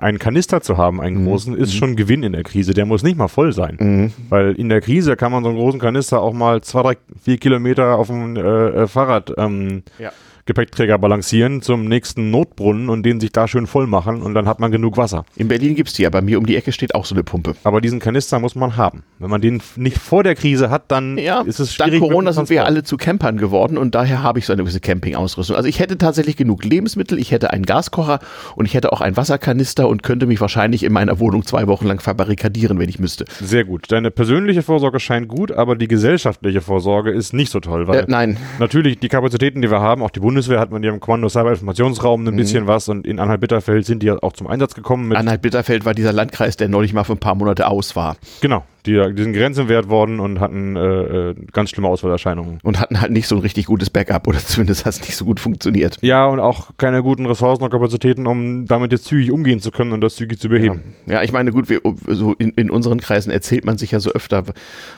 einen 0.00 0.18
Kanister 0.18 0.62
zu 0.62 0.78
haben, 0.78 1.00
einen 1.00 1.22
mhm. 1.22 1.26
großen, 1.26 1.54
ist 1.54 1.74
mhm. 1.74 1.78
schon 1.78 1.96
Gewinn 1.96 2.22
in 2.22 2.32
der 2.32 2.44
Krise. 2.44 2.72
Der 2.72 2.86
muss 2.86 3.02
nicht 3.02 3.16
mal 3.16 3.28
voll 3.28 3.52
sein. 3.52 3.76
Mhm. 3.78 4.12
Weil 4.30 4.52
in 4.52 4.70
der 4.70 4.80
Krise 4.80 5.16
kann 5.16 5.32
man 5.32 5.44
so 5.44 5.50
einen 5.50 5.58
großen 5.58 5.80
Kanister 5.80 6.22
auch 6.22 6.32
mal 6.32 6.62
zwei, 6.62 6.82
drei, 6.82 6.96
vier 7.22 7.36
Kilometer 7.36 7.96
auf 7.96 8.06
dem 8.06 8.36
äh, 8.36 8.40
äh 8.40 8.86
Fahrrad 8.86 9.32
ähm, 9.36 9.82
ja 9.98 10.12
Gepäckträger 10.46 10.98
balancieren 10.98 11.62
zum 11.62 11.86
nächsten 11.86 12.30
Notbrunnen 12.30 12.90
und 12.90 13.02
den 13.02 13.18
sich 13.18 13.32
da 13.32 13.48
schön 13.48 13.66
voll 13.66 13.86
machen 13.86 14.20
und 14.20 14.34
dann 14.34 14.46
hat 14.46 14.60
man 14.60 14.70
genug 14.70 14.98
Wasser. 14.98 15.24
In 15.36 15.48
Berlin 15.48 15.74
gibt 15.74 15.88
es 15.88 15.94
die 15.94 16.02
ja, 16.02 16.10
bei 16.10 16.20
mir 16.20 16.38
um 16.38 16.44
die 16.44 16.54
Ecke 16.56 16.70
steht 16.70 16.94
auch 16.94 17.06
so 17.06 17.14
eine 17.14 17.24
Pumpe. 17.24 17.56
Aber 17.64 17.80
diesen 17.80 17.98
Kanister 17.98 18.38
muss 18.38 18.54
man 18.54 18.76
haben. 18.76 19.04
Wenn 19.18 19.30
man 19.30 19.40
den 19.40 19.62
nicht 19.76 19.96
vor 19.96 20.22
der 20.22 20.34
Krise 20.34 20.68
hat, 20.68 20.90
dann 20.90 21.16
ja, 21.16 21.40
ist 21.40 21.60
es 21.60 21.72
schwierig. 21.72 21.92
Dank 21.92 22.02
Corona 22.02 22.32
sind 22.34 22.50
wir 22.50 22.66
alle 22.66 22.82
zu 22.82 22.98
Campern 22.98 23.38
geworden 23.38 23.78
und 23.78 23.94
daher 23.94 24.22
habe 24.22 24.38
ich 24.38 24.44
so 24.44 24.52
eine 24.52 24.62
gewisse 24.62 24.80
Campingausrüstung. 24.80 25.56
Also 25.56 25.68
ich 25.68 25.80
hätte 25.80 25.96
tatsächlich 25.96 26.36
genug 26.36 26.62
Lebensmittel, 26.64 27.18
ich 27.18 27.30
hätte 27.30 27.50
einen 27.50 27.64
Gaskocher 27.64 28.18
und 28.54 28.66
ich 28.66 28.74
hätte 28.74 28.92
auch 28.92 29.00
einen 29.00 29.16
Wasserkanister 29.16 29.88
und 29.88 30.02
könnte 30.02 30.26
mich 30.26 30.42
wahrscheinlich 30.42 30.82
in 30.82 30.92
meiner 30.92 31.20
Wohnung 31.20 31.46
zwei 31.46 31.66
Wochen 31.66 31.86
lang 31.86 32.00
verbarrikadieren, 32.00 32.78
wenn 32.78 32.90
ich 32.90 32.98
müsste. 32.98 33.24
Sehr 33.40 33.64
gut. 33.64 33.90
Deine 33.90 34.10
persönliche 34.10 34.62
Vorsorge 34.62 35.00
scheint 35.00 35.28
gut, 35.28 35.52
aber 35.52 35.74
die 35.74 35.88
gesellschaftliche 35.88 36.60
Vorsorge 36.60 37.12
ist 37.12 37.32
nicht 37.32 37.50
so 37.50 37.60
toll, 37.60 37.88
weil 37.88 38.00
äh, 38.00 38.04
nein. 38.08 38.36
natürlich 38.58 38.98
die 38.98 39.08
Kapazitäten, 39.08 39.62
die 39.62 39.70
wir 39.70 39.80
haben, 39.80 40.02
auch 40.02 40.10
die 40.10 40.20
Bundeswehr 40.34 40.58
hat 40.58 40.72
man 40.72 40.82
ja 40.82 40.92
im 40.92 40.98
Kommando 40.98 41.28
Cyberinformationsraum 41.28 42.26
ein 42.26 42.32
mhm. 42.32 42.36
bisschen 42.36 42.66
was 42.66 42.88
und 42.88 43.06
in 43.06 43.20
Anhalt-Bitterfeld 43.20 43.86
sind 43.86 44.02
die 44.02 44.10
auch 44.10 44.32
zum 44.32 44.48
Einsatz 44.48 44.74
gekommen. 44.74 45.14
Anhalt-Bitterfeld 45.14 45.84
war 45.84 45.94
dieser 45.94 46.12
Landkreis, 46.12 46.56
der 46.56 46.68
neulich 46.68 46.92
mal 46.92 47.04
für 47.04 47.12
ein 47.12 47.18
paar 47.18 47.36
Monate 47.36 47.68
aus 47.68 47.94
war. 47.94 48.16
Genau, 48.40 48.64
die, 48.86 49.14
die 49.14 49.22
sind 49.22 49.32
grenzenwert 49.32 49.88
worden 49.88 50.20
und 50.20 50.40
hatten 50.40 50.76
äh, 50.76 50.80
äh, 50.80 51.34
ganz 51.52 51.70
schlimme 51.70 51.88
Ausfallerscheinungen. 51.88 52.58
Und 52.62 52.80
hatten 52.80 53.00
halt 53.00 53.12
nicht 53.12 53.28
so 53.28 53.36
ein 53.36 53.40
richtig 53.40 53.66
gutes 53.66 53.90
Backup 53.90 54.26
oder 54.26 54.38
zumindest 54.44 54.84
hat 54.84 54.94
es 54.94 55.00
nicht 55.00 55.16
so 55.16 55.24
gut 55.24 55.40
funktioniert. 55.40 55.98
Ja, 56.02 56.26
und 56.26 56.40
auch 56.40 56.70
keine 56.76 57.02
guten 57.02 57.26
Ressourcen 57.26 57.62
und 57.62 57.70
Kapazitäten, 57.70 58.26
um 58.26 58.66
damit 58.66 58.92
jetzt 58.92 59.06
zügig 59.06 59.30
umgehen 59.30 59.60
zu 59.60 59.70
können 59.70 59.92
und 59.92 60.00
das 60.00 60.16
zügig 60.16 60.38
zu 60.38 60.48
beheben. 60.48 60.94
Ja, 61.06 61.14
ja 61.14 61.22
ich 61.22 61.32
meine, 61.32 61.50
gut, 61.50 61.68
wir, 61.68 61.80
so 62.06 62.34
in, 62.34 62.50
in 62.50 62.70
unseren 62.70 63.00
Kreisen 63.00 63.30
erzählt 63.30 63.64
man 63.64 63.78
sich 63.78 63.92
ja 63.92 64.00
so 64.00 64.10
öfter, 64.10 64.44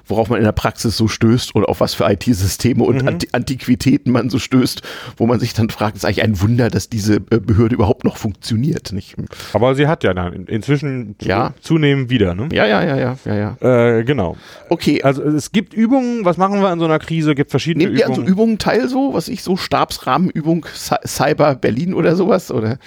worauf 0.06 0.28
man 0.28 0.38
in 0.38 0.44
der 0.44 0.52
Praxis 0.52 0.96
so 0.96 1.06
stößt 1.08 1.54
und 1.54 1.64
auf 1.64 1.80
was 1.80 1.94
für 1.94 2.10
IT-Systeme 2.10 2.82
und 2.82 3.02
mhm. 3.02 3.08
Anti 3.08 3.28
Antiquitäten 3.32 4.12
man 4.12 4.30
so 4.30 4.38
stößt, 4.38 4.82
wo 5.16 5.26
man 5.26 5.38
sich 5.38 5.54
dann 5.54 5.70
fragt, 5.70 5.96
ist 5.96 6.04
eigentlich 6.04 6.22
ein 6.22 6.40
Wunder, 6.40 6.70
dass 6.70 6.88
diese 6.88 7.16
äh, 7.30 7.38
Behörde 7.38 7.74
überhaupt 7.74 8.04
noch 8.04 8.16
funktioniert. 8.16 8.92
Nicht? 8.92 9.16
Aber 9.52 9.74
sie 9.74 9.86
hat 9.86 10.04
ja 10.04 10.14
dann 10.14 10.46
inzwischen 10.46 11.16
ja. 11.22 11.54
zunehmend 11.60 12.10
wieder, 12.10 12.34
ne? 12.34 12.48
Ja, 12.52 12.66
ja, 12.66 12.82
ja, 12.82 12.96
ja, 12.96 13.16
ja, 13.24 13.34
ja. 13.34 13.56
Äh, 13.60 13.75
genau. 14.04 14.36
Okay. 14.68 15.02
Also 15.02 15.22
es 15.22 15.52
gibt 15.52 15.74
Übungen, 15.74 16.24
was 16.24 16.36
machen 16.36 16.60
wir 16.60 16.72
in 16.72 16.78
so 16.78 16.84
einer 16.84 16.98
Krise? 16.98 17.34
Gibt 17.34 17.50
verschiedene 17.50 17.84
Nehmt 17.84 17.98
Übungen. 17.98 18.08
Nehmt 18.08 18.18
ihr 18.18 18.22
also 18.22 18.32
Übungen 18.32 18.58
teil 18.58 18.88
so, 18.88 19.14
was 19.14 19.28
ich 19.28 19.42
so 19.42 19.56
Stabsrahmenübung 19.56 20.66
Cyber 21.06 21.54
Berlin 21.54 21.94
oder 21.94 22.16
sowas 22.16 22.50
oder? 22.50 22.78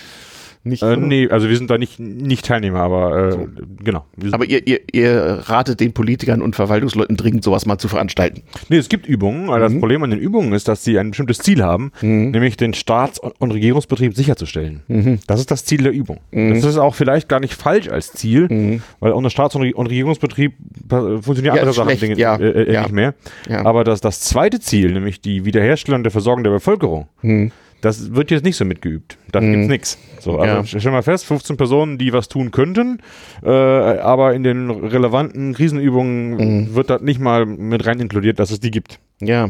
Nicht, 0.63 0.83
äh, 0.83 0.97
nee, 0.97 1.29
also 1.29 1.47
wir 1.47 1.55
sind 1.55 1.69
da 1.69 1.77
nicht, 1.77 1.99
nicht 1.99 2.45
Teilnehmer, 2.45 2.81
aber 2.81 3.27
äh, 3.27 3.31
so. 3.31 3.47
genau. 3.81 4.05
Aber 4.31 4.43
ihr, 4.43 4.67
ihr, 4.67 4.81
ihr 4.91 5.43
ratet 5.45 5.79
den 5.79 5.93
Politikern 5.93 6.41
und 6.41 6.53
Verwaltungsleuten 6.53 7.15
dringend, 7.15 7.45
sowas 7.45 7.65
mal 7.65 7.77
zu 7.77 7.87
veranstalten. 7.87 8.43
Nee, 8.67 8.75
es 8.75 8.89
gibt 8.89 9.07
Übungen. 9.07 9.45
Mhm. 9.45 9.59
Das 9.59 9.73
Problem 9.79 10.03
an 10.03 10.09
den 10.09 10.19
Übungen 10.19 10.51
ist, 10.51 10.67
dass 10.67 10.83
sie 10.83 10.99
ein 10.99 11.11
bestimmtes 11.11 11.37
Ziel 11.37 11.63
haben, 11.63 11.91
mhm. 12.01 12.31
nämlich 12.31 12.57
den 12.57 12.73
Staats- 12.73 13.19
und 13.19 13.51
Regierungsbetrieb 13.51 14.13
sicherzustellen. 14.13 14.81
Mhm. 14.89 15.19
Das 15.27 15.39
ist 15.39 15.49
das 15.49 15.63
Ziel 15.63 15.83
der 15.83 15.93
Übung. 15.93 16.19
Mhm. 16.31 16.55
Das 16.55 16.65
ist 16.65 16.77
auch 16.77 16.93
vielleicht 16.93 17.29
gar 17.29 17.39
nicht 17.39 17.53
falsch 17.53 17.87
als 17.87 18.11
Ziel, 18.11 18.47
mhm. 18.49 18.83
weil 18.99 19.13
ohne 19.13 19.29
Staats- 19.29 19.55
und 19.55 19.61
Regierungsbetrieb 19.61 20.53
funktionieren 20.89 21.55
ja, 21.55 21.61
andere 21.61 21.73
Sachen 21.73 21.97
Dinge, 21.97 22.17
ja. 22.17 22.35
Äh, 22.35 22.63
äh, 22.63 22.73
ja. 22.73 22.81
nicht 22.81 22.91
mehr. 22.91 23.13
Aber 23.49 23.85
das, 23.85 24.01
das 24.01 24.19
zweite 24.19 24.59
Ziel, 24.59 24.91
nämlich 24.91 25.21
die 25.21 25.45
Wiederherstellung 25.45 26.03
der 26.03 26.11
Versorgung 26.11 26.43
der 26.43 26.51
Bevölkerung, 26.51 27.07
mhm. 27.21 27.51
Das 27.81 28.13
wird 28.13 28.31
jetzt 28.31 28.43
nicht 28.43 28.57
so 28.57 28.65
mitgeübt. 28.65 29.17
Da 29.31 29.41
mhm. 29.41 29.53
gibt's 29.53 29.67
nichts. 29.67 29.97
So, 30.19 30.37
also 30.37 30.75
ja. 30.75 30.79
stell 30.79 30.91
mal 30.91 31.03
fest, 31.03 31.25
15 31.25 31.55
Personen, 31.57 31.97
die 31.97 32.11
was 32.11 32.27
tun 32.27 32.51
könnten, 32.51 32.99
äh, 33.41 33.49
aber 33.49 34.33
in 34.33 34.43
den 34.43 34.69
relevanten 34.69 35.53
Krisenübungen 35.53 36.31
mhm. 36.31 36.75
wird 36.75 36.89
das 36.89 37.01
nicht 37.01 37.19
mal 37.19 37.45
mit 37.45 37.85
rein 37.85 37.99
inkludiert, 37.99 38.39
dass 38.39 38.51
es 38.51 38.59
die 38.59 38.71
gibt. 38.71 38.99
Ja. 39.21 39.49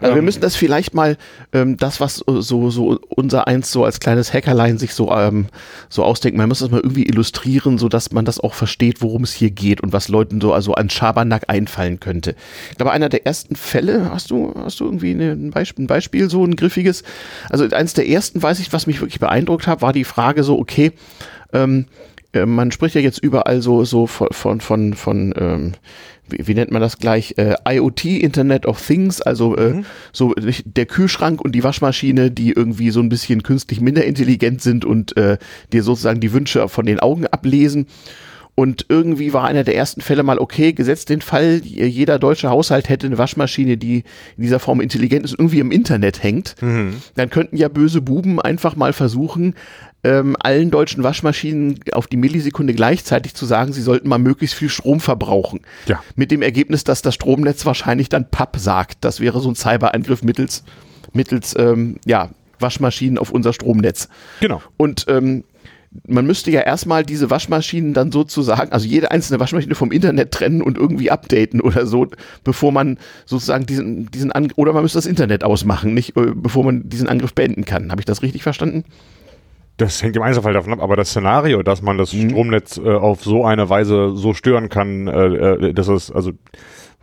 Also 0.00 0.10
ähm, 0.10 0.14
wir 0.16 0.22
müssen 0.22 0.40
das 0.40 0.56
vielleicht 0.56 0.94
mal, 0.94 1.16
ähm, 1.52 1.76
das, 1.76 2.00
was 2.00 2.16
so, 2.26 2.70
so 2.70 3.00
unser 3.08 3.46
eins 3.46 3.70
so 3.70 3.84
als 3.84 4.00
kleines 4.00 4.32
Hackerlein 4.32 4.78
sich 4.78 4.94
so, 4.94 5.10
ähm, 5.12 5.46
so 5.88 6.04
ausdenkt, 6.04 6.36
man 6.36 6.48
muss 6.48 6.60
das 6.60 6.70
mal 6.70 6.80
irgendwie 6.80 7.04
illustrieren, 7.04 7.78
so 7.78 7.88
dass 7.88 8.12
man 8.12 8.24
das 8.24 8.40
auch 8.40 8.54
versteht, 8.54 9.02
worum 9.02 9.24
es 9.24 9.32
hier 9.32 9.50
geht 9.50 9.80
und 9.80 9.92
was 9.92 10.08
Leuten 10.08 10.40
so 10.40 10.52
also 10.52 10.74
an 10.74 10.90
Schabernack 10.90 11.44
einfallen 11.48 12.00
könnte. 12.00 12.34
Ich 12.70 12.76
glaube, 12.76 12.92
einer 12.92 13.08
der 13.08 13.26
ersten 13.26 13.56
Fälle, 13.56 14.10
hast 14.12 14.30
du, 14.30 14.52
hast 14.56 14.80
du 14.80 14.84
irgendwie 14.84 15.12
ein 15.12 15.50
Beispiel, 15.50 15.84
ein 15.84 15.88
Beispiel, 15.88 16.30
so 16.30 16.44
ein 16.44 16.56
griffiges? 16.56 17.02
Also 17.50 17.64
eines 17.68 17.94
der 17.94 18.08
ersten, 18.08 18.42
weiß 18.42 18.60
ich, 18.60 18.72
was 18.72 18.86
mich 18.86 19.00
wirklich 19.00 19.20
beeindruckt 19.20 19.66
hat, 19.66 19.82
war 19.82 19.92
die 19.92 20.04
Frage 20.04 20.44
so, 20.44 20.58
okay, 20.58 20.92
ähm, 21.52 21.86
äh, 22.32 22.46
man 22.46 22.72
spricht 22.72 22.94
ja 22.94 23.00
jetzt 23.00 23.18
überall 23.18 23.62
so, 23.62 23.84
so 23.84 24.06
von, 24.06 24.28
von, 24.30 24.60
von, 24.60 24.94
von 24.94 25.34
ähm, 25.36 25.72
wie, 26.30 26.54
nennt 26.54 26.70
man 26.70 26.82
das 26.82 26.98
gleich, 26.98 27.34
äh, 27.36 27.54
IoT, 27.68 28.04
Internet 28.04 28.66
of 28.66 28.84
Things, 28.84 29.20
also 29.20 29.56
äh, 29.56 29.74
mhm. 29.74 29.84
so 30.12 30.34
der 30.64 30.86
Kühlschrank 30.86 31.40
und 31.40 31.52
die 31.52 31.64
Waschmaschine, 31.64 32.30
die 32.30 32.52
irgendwie 32.52 32.90
so 32.90 33.00
ein 33.00 33.08
bisschen 33.08 33.42
künstlich 33.42 33.80
minder 33.80 34.04
intelligent 34.04 34.62
sind 34.62 34.84
und 34.84 35.16
äh, 35.16 35.38
dir 35.72 35.82
sozusagen 35.82 36.20
die 36.20 36.32
Wünsche 36.32 36.68
von 36.68 36.86
den 36.86 37.00
Augen 37.00 37.26
ablesen. 37.26 37.86
Und 38.58 38.86
irgendwie 38.88 39.32
war 39.32 39.44
einer 39.44 39.62
der 39.62 39.76
ersten 39.76 40.00
Fälle 40.00 40.24
mal, 40.24 40.40
okay, 40.40 40.72
gesetzt 40.72 41.10
den 41.10 41.20
Fall, 41.20 41.60
jeder 41.62 42.18
deutsche 42.18 42.50
Haushalt 42.50 42.88
hätte 42.88 43.06
eine 43.06 43.16
Waschmaschine, 43.16 43.76
die 43.76 43.98
in 44.36 44.42
dieser 44.42 44.58
Form 44.58 44.80
intelligent 44.80 45.24
ist 45.24 45.34
und 45.34 45.38
irgendwie 45.38 45.60
im 45.60 45.70
Internet 45.70 46.24
hängt. 46.24 46.56
Mhm. 46.60 46.94
Dann 47.14 47.30
könnten 47.30 47.56
ja 47.56 47.68
böse 47.68 48.02
Buben 48.02 48.40
einfach 48.40 48.74
mal 48.74 48.92
versuchen, 48.92 49.54
ähm, 50.04 50.36
allen 50.38 50.70
deutschen 50.70 51.02
Waschmaschinen 51.02 51.80
auf 51.92 52.06
die 52.06 52.16
Millisekunde 52.16 52.74
gleichzeitig 52.74 53.34
zu 53.34 53.46
sagen, 53.46 53.72
sie 53.72 53.82
sollten 53.82 54.08
mal 54.08 54.18
möglichst 54.18 54.54
viel 54.54 54.68
Strom 54.68 55.00
verbrauchen. 55.00 55.60
Ja. 55.86 56.02
Mit 56.14 56.30
dem 56.30 56.42
Ergebnis, 56.42 56.84
dass 56.84 57.02
das 57.02 57.14
Stromnetz 57.14 57.66
wahrscheinlich 57.66 58.08
dann 58.08 58.30
Papp 58.30 58.56
sagt. 58.58 58.98
Das 59.00 59.20
wäre 59.20 59.40
so 59.40 59.50
ein 59.50 59.56
Cyberangriff 59.56 60.22
mittels, 60.22 60.62
mittels 61.12 61.54
ähm, 61.58 61.98
ja, 62.04 62.30
Waschmaschinen 62.60 63.18
auf 63.18 63.30
unser 63.30 63.52
Stromnetz. 63.52 64.08
Genau. 64.40 64.62
Und 64.76 65.06
ähm, 65.08 65.44
man 66.06 66.26
müsste 66.26 66.50
ja 66.50 66.60
erstmal 66.60 67.04
diese 67.04 67.30
Waschmaschinen 67.30 67.94
dann 67.94 68.12
sozusagen, 68.12 68.72
also 68.72 68.86
jede 68.86 69.10
einzelne 69.10 69.40
Waschmaschine 69.40 69.74
vom 69.74 69.90
Internet 69.90 70.32
trennen 70.32 70.62
und 70.62 70.76
irgendwie 70.76 71.10
updaten 71.10 71.60
oder 71.60 71.86
so, 71.86 72.06
bevor 72.44 72.72
man 72.72 72.98
sozusagen 73.24 73.66
diesen, 73.66 74.10
diesen 74.10 74.30
Angriff, 74.30 74.56
oder 74.56 74.72
man 74.72 74.82
müsste 74.82 74.98
das 74.98 75.06
Internet 75.06 75.44
ausmachen, 75.44 75.94
nicht, 75.94 76.16
äh, 76.16 76.32
bevor 76.34 76.64
man 76.64 76.88
diesen 76.88 77.08
Angriff 77.08 77.34
beenden 77.34 77.64
kann. 77.64 77.90
Habe 77.90 78.00
ich 78.00 78.06
das 78.06 78.22
richtig 78.22 78.42
verstanden? 78.42 78.84
Das 79.78 80.02
hängt 80.02 80.16
im 80.16 80.22
Einzelfall 80.22 80.52
davon 80.52 80.72
ab, 80.72 80.82
aber 80.82 80.96
das 80.96 81.10
Szenario, 81.10 81.62
dass 81.62 81.82
man 81.82 81.98
das 81.98 82.12
mhm. 82.12 82.30
Stromnetz 82.30 82.78
äh, 82.78 82.90
auf 82.90 83.22
so 83.22 83.44
eine 83.44 83.70
Weise 83.70 84.16
so 84.16 84.34
stören 84.34 84.68
kann, 84.68 85.06
äh, 85.06 85.26
äh, 85.26 85.72
dass 85.72 85.86
es, 85.86 86.10
also 86.10 86.32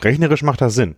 Rechnerisch 0.03 0.43
macht 0.43 0.59
das 0.59 0.75
Sinn. 0.75 0.95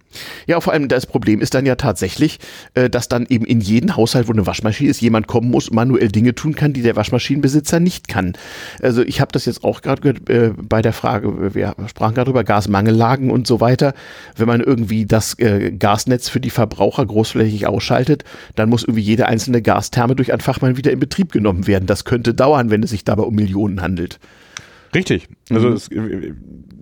Ja, 0.48 0.60
vor 0.60 0.74
allem 0.74 0.88
das 0.88 1.06
Problem 1.06 1.40
ist 1.40 1.54
dann 1.54 1.68
ja 1.68 1.76
tatsächlich, 1.76 2.40
äh, 2.74 2.90
dass 2.90 3.08
dann 3.08 3.28
eben 3.30 3.46
in 3.46 3.62
jeden 3.62 3.96
Haushalt, 3.96 4.28
wo 4.28 4.32
eine 4.32 4.48
Waschmaschine 4.48 4.90
ist, 4.90 5.02
jemand 5.02 5.28
kommen 5.28 5.52
muss 5.52 5.70
und 5.70 5.76
manuell 5.76 6.08
Dinge 6.10 6.34
tun 6.34 6.56
kann, 6.56 6.74
die 6.74 6.82
der 6.82 6.96
Waschmaschinenbesitzer 6.96 7.80
nicht 7.80 8.08
kann. 8.08 8.34
Also 8.82 9.04
ich 9.04 9.22
habe 9.22 9.32
das 9.32 9.46
jetzt 9.46 9.64
auch 9.64 9.82
gerade 9.82 10.02
gehört 10.02 10.30
äh, 10.30 10.52
bei 10.60 10.82
der 10.82 10.94
Frage, 10.94 11.54
wir 11.54 11.76
sprachen 11.88 12.16
gerade 12.16 12.32
über 12.32 12.44
Gasmangellagen 12.44 13.30
und 13.30 13.46
so 13.46 13.62
weiter. 13.62 13.94
Wenn 14.36 14.48
man 14.48 14.62
irgendwie 14.62 15.06
das 15.06 15.38
äh, 15.38 15.72
Gasnetz 15.72 16.28
für 16.28 16.40
die 16.40 16.50
Verbraucher 16.50 17.06
großflächig 17.06 17.68
ausschaltet, 17.68 18.24
dann 18.56 18.70
muss 18.70 18.84
irgendwie 18.84 19.04
jede 19.04 19.28
einzelne 19.28 19.62
Gastherme 19.62 20.16
durch 20.16 20.32
einen 20.32 20.42
Fachmann 20.42 20.76
wieder 20.76 20.92
in 20.92 21.00
Betrieb 21.00 21.32
genommen 21.32 21.68
werden. 21.68 21.86
Das 21.86 22.04
könnte 22.04 22.34
dauern, 22.34 22.72
wenn 22.72 22.82
es 22.82 22.90
sich 22.90 23.06
dabei 23.06 23.24
um 23.24 23.36
Millionen 23.36 23.82
handelt. 23.82 24.20
Richtig. 24.94 25.28
Also 25.50 25.70
mhm. 25.70 25.74
es, 25.76 25.90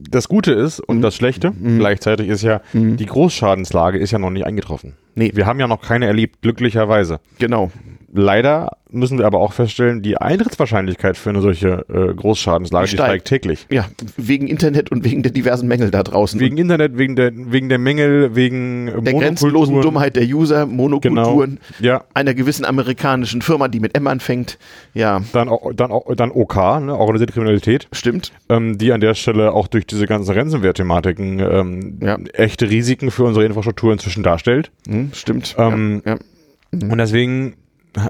das 0.09 0.27
Gute 0.27 0.53
ist 0.53 0.79
und 0.79 0.97
mhm. 0.97 1.01
das 1.01 1.15
Schlechte 1.15 1.51
mhm. 1.51 1.79
gleichzeitig 1.79 2.29
ist 2.29 2.43
ja, 2.43 2.61
mhm. 2.73 2.97
die 2.97 3.05
Großschadenslage 3.05 3.97
ist 3.97 4.11
ja 4.11 4.19
noch 4.19 4.29
nicht 4.29 4.45
eingetroffen. 4.45 4.93
Nee. 5.15 5.31
Wir 5.33 5.45
haben 5.45 5.59
ja 5.59 5.67
noch 5.67 5.81
keine 5.81 6.05
erlebt, 6.05 6.41
glücklicherweise. 6.41 7.19
Genau. 7.39 7.71
Leider 8.17 8.77
müssen 8.89 9.17
wir 9.17 9.25
aber 9.25 9.39
auch 9.39 9.51
feststellen, 9.51 10.01
die 10.01 10.17
Eintrittswahrscheinlichkeit 10.17 11.17
für 11.17 11.31
eine 11.31 11.41
solche 11.41 11.85
äh, 11.89 12.13
Großschadenslage 12.13 12.87
die 12.87 12.95
steigt 12.95 13.27
täglich. 13.27 13.67
Ja, 13.69 13.87
wegen 14.15 14.47
Internet 14.47 14.89
und 14.89 15.03
wegen 15.03 15.21
der 15.21 15.33
diversen 15.33 15.67
Mängel 15.67 15.91
da 15.91 16.01
draußen. 16.01 16.39
Wegen 16.39 16.57
Internet, 16.57 16.97
wegen 16.97 17.17
der, 17.17 17.31
wegen 17.35 17.67
der 17.67 17.77
Mängel, 17.77 18.33
wegen 18.35 19.03
der 19.03 19.13
grenzenlosen 19.13 19.81
Dummheit 19.81 20.15
der 20.15 20.23
User, 20.23 20.65
Monokulturen, 20.65 21.59
genau. 21.77 21.93
ja. 21.93 22.03
einer 22.13 22.33
gewissen 22.33 22.63
amerikanischen 22.63 23.41
Firma, 23.41 23.67
die 23.67 23.81
mit 23.81 23.97
M 23.97 24.07
anfängt. 24.07 24.57
Ja. 24.93 25.21
Dann, 25.33 25.49
dann, 25.75 25.91
dann 26.15 26.31
OK, 26.31 26.55
ne, 26.55 26.97
organisierte 26.97 27.33
Kriminalität. 27.33 27.89
Stimmt. 27.91 28.31
Ähm, 28.47 28.77
die 28.77 28.93
an 28.93 29.01
der 29.01 29.13
Stelle 29.13 29.51
auch 29.51 29.67
durch 29.67 29.85
diese 29.85 30.05
ganzen 30.05 30.33
Ransomware-Thematiken 30.33 31.39
ähm, 31.39 31.99
ja. 32.01 32.17
echte 32.33 32.69
Risiken 32.69 33.11
für 33.11 33.25
unsere 33.25 33.45
Infrastruktur 33.45 33.91
inzwischen 33.91 34.23
darstellt. 34.23 34.71
Hm, 34.87 35.11
stimmt. 35.13 35.55
Ähm, 35.57 36.01
ja. 36.05 36.17
Und 36.71 36.97
deswegen 36.97 37.55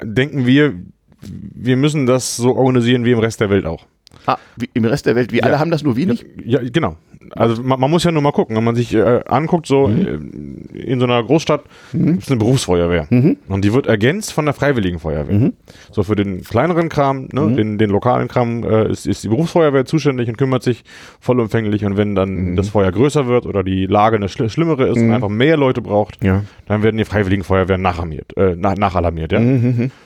denken 0.03 0.45
wir, 0.45 0.73
wir 1.21 1.77
müssen 1.77 2.05
das 2.05 2.35
so 2.35 2.55
organisieren 2.55 3.05
wie 3.05 3.11
im 3.11 3.19
Rest 3.19 3.41
der 3.41 3.49
Welt 3.49 3.65
auch. 3.65 3.85
Ah, 4.25 4.37
im 4.73 4.85
Rest 4.85 5.05
der 5.05 5.15
Welt, 5.15 5.31
wie 5.31 5.37
ja. 5.37 5.43
alle 5.43 5.59
haben 5.59 5.71
das 5.71 5.83
nur 5.83 5.95
wenig? 5.95 6.25
Ja, 6.43 6.59
genau. 6.61 6.97
Also 7.31 7.61
man, 7.63 7.79
man, 7.79 7.89
muss 7.89 8.03
ja 8.03 8.11
nur 8.11 8.21
mal 8.21 8.31
gucken, 8.31 8.55
wenn 8.55 8.63
man 8.63 8.75
sich 8.75 8.93
äh, 8.93 9.21
anguckt, 9.27 9.65
so 9.65 9.87
mhm. 9.87 10.67
Äh, 10.73 10.79
in 10.79 10.99
so 10.99 11.05
einer 11.05 11.23
Großstadt 11.23 11.63
mhm. 11.93 12.19
ist 12.19 12.29
eine 12.29 12.37
Berufsfeuerwehr 12.37 13.07
mhm. 13.09 13.37
und 13.47 13.65
die 13.65 13.73
wird 13.73 13.87
ergänzt 13.87 14.33
von 14.33 14.45
der 14.45 14.53
Freiwilligen 14.53 14.99
Feuerwehr. 14.99 15.35
Mhm. 15.35 15.53
So 15.91 16.03
für 16.03 16.15
den 16.15 16.43
kleineren 16.43 16.89
Kram, 16.89 17.27
ne, 17.31 17.41
mhm. 17.41 17.55
den, 17.55 17.77
den 17.77 17.89
lokalen 17.89 18.27
Kram 18.27 18.63
äh, 18.63 18.89
ist, 18.89 19.07
ist 19.07 19.23
die 19.23 19.29
Berufsfeuerwehr 19.29 19.85
zuständig 19.85 20.29
und 20.29 20.37
kümmert 20.37 20.63
sich 20.63 20.83
vollumfänglich 21.19 21.83
und 21.85 21.97
wenn 21.97 22.15
dann 22.15 22.51
mhm. 22.51 22.55
das 22.55 22.69
Feuer 22.69 22.91
größer 22.91 23.27
wird 23.27 23.45
oder 23.45 23.63
die 23.63 23.85
Lage 23.85 24.17
eine 24.17 24.29
schl 24.29 24.49
schlimmere 24.49 24.87
ist 24.87 24.97
und 24.97 25.11
einfach 25.11 25.29
mehr 25.29 25.57
Leute 25.57 25.81
braucht, 25.81 26.23
ja. 26.23 26.43
dann 26.67 26.83
werden 26.83 26.97
die 26.97 27.05
Freiwilligen 27.05 27.43
Feuerwehren 27.43 27.81
nachalarmiert, 27.81 28.37
äh, 28.37 28.55
nach, 28.55 28.75
nachalarmiert, 28.75 29.31
ja. 29.31 29.41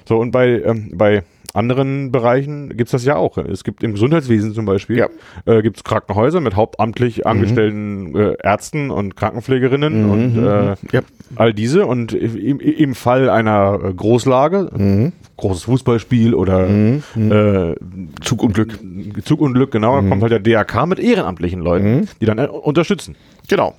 So 0.08 0.18
und 0.18 0.32
bei, 0.32 0.62
ähm, 0.62 0.92
bei 0.96 1.24
anderen 1.56 2.12
Bereichen 2.12 2.70
gibt 2.70 2.88
es 2.88 2.92
das 2.92 3.06
ja 3.06 3.16
auch. 3.16 3.38
Es 3.38 3.64
gibt 3.64 3.84
im 3.84 3.94
Gesundheitswesen 3.94 4.54
zum 4.54 4.66
Beispiel, 4.66 4.98
ja. 4.98 5.08
äh, 5.46 5.62
gibt 5.62 5.78
es 5.78 5.84
Krankenhäuser 5.84 6.42
mit 6.42 6.56
hauptamtlich 6.56 7.20
mhm. 7.20 7.24
angestellten 7.26 8.16
äh, 8.16 8.36
Ärzten 8.42 8.92
und 8.92 9.16
Krankenpflegerinnen 9.16 10.04
mhm. 10.04 10.12
und 10.12 10.38
äh, 10.38 10.76
ja. 10.92 11.02
all 11.36 11.54
diese. 11.54 11.86
Und 11.86 12.14
im, 12.14 12.60
im 12.60 12.96
Fall 12.96 13.30
einer 13.30 13.80
äh, 13.84 13.94
Großlage, 13.94 14.70
mhm. 14.76 15.14
großes 15.38 15.64
Fußballspiel 15.64 16.34
oder 16.34 16.68
mhm. 16.68 17.04
äh, 17.16 17.76
Zugunglück. 18.22 18.80
Zugunglück, 19.24 19.72
genau, 19.72 20.02
mhm. 20.02 20.10
kommt 20.10 20.22
halt 20.22 20.32
der 20.32 20.40
DRK 20.40 20.86
mit 20.86 21.00
ehrenamtlichen 21.00 21.62
Leuten, 21.62 21.96
mhm. 21.96 22.08
die 22.22 22.26
dann 22.26 22.38
äh, 22.38 22.48
unterstützen. 22.48 23.16
Genau. 23.48 23.76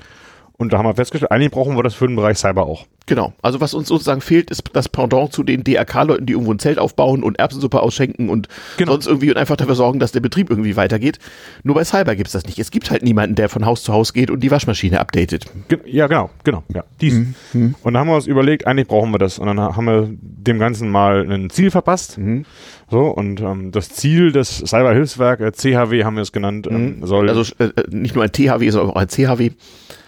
Und 0.61 0.75
da 0.75 0.79
haben 0.79 0.85
wir 0.85 0.95
festgestellt, 0.95 1.33
eigentlich 1.33 1.53
brauchen 1.53 1.75
wir 1.75 1.83
das 1.83 1.95
für 1.95 2.07
den 2.07 2.17
Bereich 2.17 2.37
Cyber 2.37 2.67
auch. 2.67 2.85
Genau. 3.07 3.33
Also 3.41 3.63
was 3.63 3.73
uns 3.73 3.89
sozusagen 3.89 4.21
fehlt, 4.21 4.51
ist 4.51 4.63
das 4.75 4.91
Pendant 4.91 5.33
zu 5.33 5.43
den 5.43 5.65
DRK-Leuten, 5.65 6.27
die 6.27 6.35
irgendwo 6.35 6.53
ein 6.53 6.59
Zelt 6.59 6.79
aufbauen 6.79 7.23
und 7.23 7.39
Erbsensuppe 7.39 7.81
ausschenken 7.81 8.29
und 8.29 8.47
genau. 8.77 8.93
sonst 8.93 9.07
irgendwie 9.07 9.31
und 9.31 9.39
einfach 9.39 9.57
dafür 9.57 9.75
sorgen, 9.75 10.01
dass 10.01 10.13
der 10.13 10.21
Betrieb 10.21 10.51
irgendwie 10.51 10.77
weitergeht. 10.77 11.19
Nur 11.63 11.77
bei 11.77 11.85
Cyber 11.85 12.15
gibt 12.15 12.27
es 12.27 12.35
das 12.35 12.45
nicht. 12.45 12.59
Es 12.59 12.71
gibt 12.71 12.91
halt 12.91 13.03
niemanden, 13.03 13.37
der 13.37 13.49
von 13.49 13.65
Haus 13.65 13.83
zu 13.83 13.95
Haus 13.95 14.13
geht 14.13 14.31
und 14.31 14.41
die 14.41 14.51
Waschmaschine 14.51 15.01
updatet. 15.01 15.47
Ja, 15.87 16.09
genau, 16.09 16.29
genau. 16.45 16.63
Ja, 16.75 16.85
dies. 17.01 17.15
Mhm. 17.15 17.35
mhm. 17.55 17.75
Und 17.83 17.95
dann 17.95 18.01
haben 18.03 18.09
wir 18.09 18.17
uns 18.17 18.27
überlegt, 18.27 18.67
eigentlich 18.67 18.87
brauchen 18.87 19.13
wir 19.13 19.19
das. 19.19 19.39
Und 19.39 19.47
dann 19.47 19.59
haben 19.59 19.87
wir 19.87 20.11
dem 20.21 20.59
Ganzen 20.59 20.91
mal 20.91 21.27
ein 21.27 21.49
Ziel 21.49 21.71
verpasst. 21.71 22.19
Mhm. 22.19 22.45
So, 22.91 23.07
und 23.07 23.41
ähm, 23.41 23.73
das 23.73 23.89
Ziel 23.89 24.31
des 24.31 24.59
Cyberhilfswerk, 24.59 25.41
äh, 25.41 25.53
CHW 25.53 26.05
haben 26.05 26.17
wir 26.17 26.23
es 26.23 26.33
genannt, 26.33 26.67
ähm, 26.71 26.99
mhm. 27.01 27.07
soll. 27.07 27.31
Also 27.31 27.51
äh, 27.59 27.65
äh 27.65 27.85
nicht 27.89 28.15
nur 28.15 28.25
ein 28.25 28.33
THW, 28.33 28.69
sondern 28.69 28.91
auch 28.91 28.97
ein 28.97 29.09
CHW. 29.09 29.53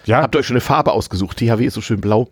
Ja. 0.05 0.21
Habt 0.21 0.35
ihr 0.35 0.39
euch 0.39 0.47
schon 0.47 0.55
eine 0.55 0.61
Farbe 0.61 0.91
ausgesucht? 0.91 1.37
THW 1.37 1.65
ist 1.65 1.73
so 1.73 1.81
schön 1.81 2.01
blau. 2.01 2.29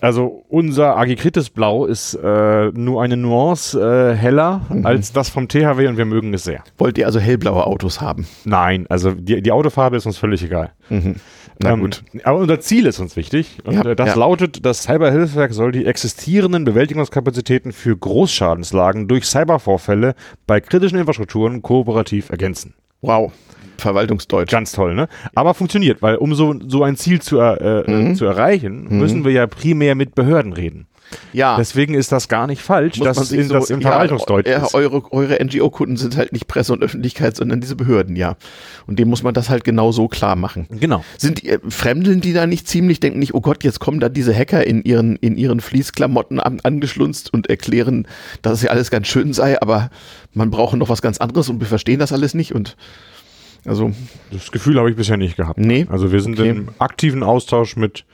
Also 0.00 0.44
unser 0.48 0.96
Agikritis 0.96 1.48
Blau 1.48 1.86
ist 1.86 2.14
äh, 2.14 2.70
nur 2.72 3.02
eine 3.02 3.16
Nuance 3.16 3.80
äh, 3.80 4.14
heller 4.14 4.60
mhm. 4.68 4.84
als 4.84 5.12
das 5.12 5.30
vom 5.30 5.48
THW 5.48 5.86
und 5.88 5.96
wir 5.96 6.04
mögen 6.04 6.34
es 6.34 6.44
sehr. 6.44 6.62
Wollt 6.76 6.98
ihr 6.98 7.06
also 7.06 7.18
hellblaue 7.18 7.66
Autos 7.66 8.00
haben? 8.00 8.26
Nein, 8.44 8.86
also 8.88 9.12
die, 9.12 9.40
die 9.40 9.52
Autofarbe 9.52 9.96
ist 9.96 10.04
uns 10.04 10.18
völlig 10.18 10.42
egal. 10.44 10.72
Mhm. 10.90 11.16
Na 11.62 11.72
ähm, 11.72 11.80
gut. 11.80 12.04
Aber 12.24 12.38
unser 12.38 12.60
Ziel 12.60 12.84
ist 12.84 13.00
uns 13.00 13.16
wichtig 13.16 13.58
und 13.64 13.74
ja, 13.74 13.84
äh, 13.84 13.96
das 13.96 14.08
ja. 14.08 14.14
lautet, 14.16 14.66
das 14.66 14.82
Cyberhilfswerk 14.82 15.54
soll 15.54 15.72
die 15.72 15.86
existierenden 15.86 16.64
Bewältigungskapazitäten 16.64 17.72
für 17.72 17.96
Großschadenslagen 17.96 19.08
durch 19.08 19.24
Cybervorfälle 19.24 20.14
bei 20.46 20.60
kritischen 20.60 20.98
Infrastrukturen 20.98 21.62
kooperativ 21.62 22.28
ergänzen. 22.28 22.74
Wow. 23.06 23.32
Verwaltungsdeutsch. 23.78 24.50
Ganz 24.50 24.72
toll, 24.72 24.94
ne? 24.94 25.08
Aber 25.34 25.54
funktioniert, 25.54 26.02
weil 26.02 26.16
um 26.16 26.34
so, 26.34 26.54
so 26.66 26.82
ein 26.82 26.96
Ziel 26.96 27.20
zu, 27.20 27.38
äh, 27.40 27.80
äh, 27.80 27.90
mhm. 27.90 28.14
zu 28.14 28.24
erreichen, 28.24 28.86
mhm. 28.88 28.98
müssen 28.98 29.24
wir 29.24 29.32
ja 29.32 29.46
primär 29.46 29.94
mit 29.94 30.14
Behörden 30.14 30.52
reden. 30.52 30.86
Ja. 31.32 31.56
Deswegen 31.56 31.94
ist 31.94 32.12
das 32.12 32.28
gar 32.28 32.46
nicht 32.46 32.62
falsch, 32.62 32.98
Muss 32.98 33.06
dass 33.06 33.32
in, 33.32 33.48
so, 33.48 33.54
das 33.54 33.70
im 33.70 33.80
ja, 33.80 33.90
Verwaltungsdeutsch 33.90 34.48
ja, 34.48 34.64
ist. 34.64 34.74
Eure, 34.74 35.12
eure 35.12 35.42
NGO-Kunden 35.42 35.96
sind 35.96 36.16
halt 36.16 36.32
nicht 36.32 36.46
Presse 36.48 36.72
und 36.72 36.82
Öffentlichkeit, 36.82 37.36
sondern 37.36 37.60
diese 37.60 37.76
Behörden, 37.76 38.16
ja. 38.16 38.36
Und 38.86 38.98
dem 38.98 39.08
muss 39.08 39.22
man 39.22 39.34
das 39.34 39.50
halt 39.50 39.64
genau 39.64 39.92
so 39.92 40.08
klar 40.08 40.36
machen. 40.36 40.66
Genau. 40.70 41.04
Sind 41.18 41.42
die, 41.42 41.50
äh, 41.50 41.58
Fremdeln 41.68 42.20
die 42.20 42.32
da 42.32 42.46
nicht 42.46 42.68
ziemlich, 42.68 43.00
denken 43.00 43.18
nicht, 43.18 43.34
oh 43.34 43.40
Gott, 43.40 43.64
jetzt 43.64 43.80
kommen 43.80 44.00
da 44.00 44.08
diese 44.08 44.34
Hacker 44.34 44.66
in 44.66 44.82
ihren, 44.82 45.16
in 45.16 45.36
ihren 45.36 45.60
Fließklamotten 45.60 46.40
an, 46.40 46.60
angeschlunzt 46.60 47.32
und 47.32 47.48
erklären, 47.48 48.06
dass 48.42 48.54
es 48.54 48.62
ja 48.62 48.70
alles 48.70 48.90
ganz 48.90 49.06
schön 49.06 49.32
sei, 49.32 49.60
aber 49.60 49.90
man 50.34 50.50
braucht 50.50 50.76
noch 50.76 50.88
was 50.88 51.02
ganz 51.02 51.18
anderes 51.18 51.48
und 51.48 51.60
wir 51.60 51.66
verstehen 51.66 51.98
das 51.98 52.12
alles 52.12 52.34
nicht 52.34 52.54
und 52.54 52.76
also 53.64 53.90
das 54.30 54.52
Gefühl 54.52 54.78
habe 54.78 54.90
ich 54.90 54.96
bisher 54.96 55.16
nicht 55.16 55.36
gehabt. 55.36 55.58
Nee. 55.58 55.86
Also 55.90 56.12
wir 56.12 56.20
sind 56.20 56.38
okay. 56.38 56.50
im 56.50 56.68
aktiven 56.78 57.22
Austausch 57.22 57.76
mit 57.76 58.04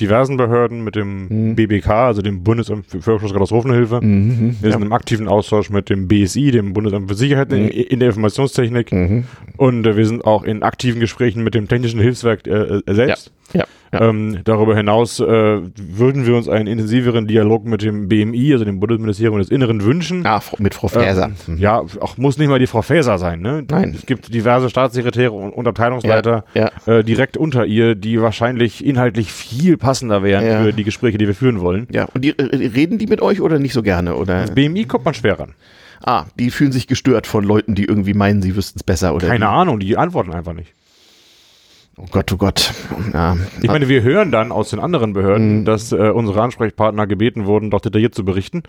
diversen 0.00 0.36
Behörden, 0.36 0.84
mit 0.84 0.94
dem 0.94 1.26
mhm. 1.28 1.56
BBK, 1.56 1.88
also 1.88 2.22
dem 2.22 2.44
Bundesamt 2.44 2.86
für 2.88 3.18
Katastrophenhilfe. 3.18 4.00
Mhm, 4.00 4.10
mhm, 4.10 4.56
wir 4.60 4.72
sind 4.72 4.82
im 4.82 4.92
aktiven 4.92 5.28
Austausch 5.28 5.70
mit 5.70 5.90
dem 5.90 6.08
BSI, 6.08 6.50
dem 6.50 6.72
Bundesamt 6.72 7.08
für 7.08 7.14
Sicherheit 7.16 7.50
mhm. 7.50 7.68
in, 7.68 8.00
der 8.00 8.08
Informationstechnik. 8.08 8.92
Mhm. 8.92 9.24
Und 9.56 9.86
äh, 9.86 9.96
wir 9.96 10.06
sind 10.06 10.24
auch 10.24 10.44
in 10.44 10.62
aktiven 10.62 11.00
Gesprächen 11.00 11.42
mit 11.42 11.54
dem 11.54 11.68
Technischen 11.68 12.00
Hilfswerk 12.00 12.46
äh, 12.46 12.80
äh 12.86 12.94
selbst. 12.94 13.32
Ja. 13.52 13.60
Ja. 13.60 13.66
Ja. 13.92 14.02
Ähm, 14.02 14.40
darüber 14.44 14.76
hinaus 14.76 15.20
äh, 15.20 15.24
würden 15.24 16.26
wir 16.26 16.36
uns 16.36 16.48
einen 16.48 16.66
intensiveren 16.66 17.26
Dialog 17.26 17.64
mit 17.64 17.82
dem 17.82 18.08
BMI, 18.08 18.52
also 18.52 18.64
dem 18.64 18.80
Bundesministerium 18.80 19.38
des 19.38 19.50
Inneren, 19.50 19.82
wünschen. 19.82 20.26
Ah, 20.26 20.42
mit 20.58 20.74
Frau 20.74 20.88
Faeser. 20.88 21.30
Äh, 21.48 21.54
ja, 21.54 21.78
auch 21.78 22.16
muss 22.18 22.38
nicht 22.38 22.48
mal 22.48 22.58
die 22.58 22.66
Frau 22.66 22.82
Faeser 22.82 23.18
sein. 23.18 23.40
Ne? 23.40 23.64
Nein. 23.68 23.94
Es 23.96 24.06
gibt 24.06 24.32
diverse 24.32 24.68
Staatssekretäre 24.68 25.32
und, 25.32 25.52
und 25.52 25.66
Abteilungsleiter 25.66 26.44
ja, 26.54 26.70
ja. 26.86 26.98
Äh, 26.98 27.04
direkt 27.04 27.36
unter 27.36 27.64
ihr, 27.64 27.94
die 27.94 28.20
wahrscheinlich 28.20 28.84
inhaltlich 28.84 29.32
viel 29.32 29.76
passender 29.76 30.22
wären 30.22 30.64
für 30.64 30.72
die 30.72 30.84
Gespräche, 30.84 31.18
die 31.18 31.26
wir 31.26 31.34
führen 31.34 31.60
wollen. 31.60 31.86
Ja, 31.90 32.06
und 32.12 32.24
die, 32.24 32.38
äh, 32.38 32.42
reden 32.42 32.98
die 32.98 33.06
mit 33.06 33.22
euch 33.22 33.40
oder 33.40 33.58
nicht 33.58 33.72
so 33.72 33.82
gerne? 33.82 34.16
Oder? 34.16 34.42
Das 34.42 34.54
BMI 34.54 34.84
kommt 34.84 35.04
man 35.04 35.14
schwer 35.14 35.38
ran. 35.38 35.54
Ah, 36.04 36.26
die 36.38 36.50
fühlen 36.50 36.72
sich 36.72 36.86
gestört 36.86 37.26
von 37.26 37.44
Leuten, 37.44 37.74
die 37.74 37.84
irgendwie 37.84 38.14
meinen, 38.14 38.40
sie 38.40 38.54
wüssten 38.54 38.78
es 38.78 38.84
besser 38.84 39.14
oder 39.14 39.26
Keine 39.26 39.46
wie? 39.46 39.48
Ahnung, 39.48 39.80
die 39.80 39.96
antworten 39.96 40.32
einfach 40.32 40.52
nicht. 40.52 40.72
Oh 42.00 42.06
Gott, 42.10 42.32
oh 42.32 42.36
Gott. 42.36 42.72
Ja. 43.12 43.36
Ich 43.60 43.68
meine, 43.68 43.88
wir 43.88 44.02
hören 44.02 44.30
dann 44.30 44.52
aus 44.52 44.70
den 44.70 44.78
anderen 44.78 45.14
Behörden, 45.14 45.60
mhm. 45.60 45.64
dass 45.64 45.90
äh, 45.90 45.96
unsere 45.96 46.40
Ansprechpartner 46.40 47.08
gebeten 47.08 47.44
wurden, 47.44 47.70
doch 47.70 47.80
detailliert 47.80 48.14
zu 48.14 48.24
berichten 48.24 48.62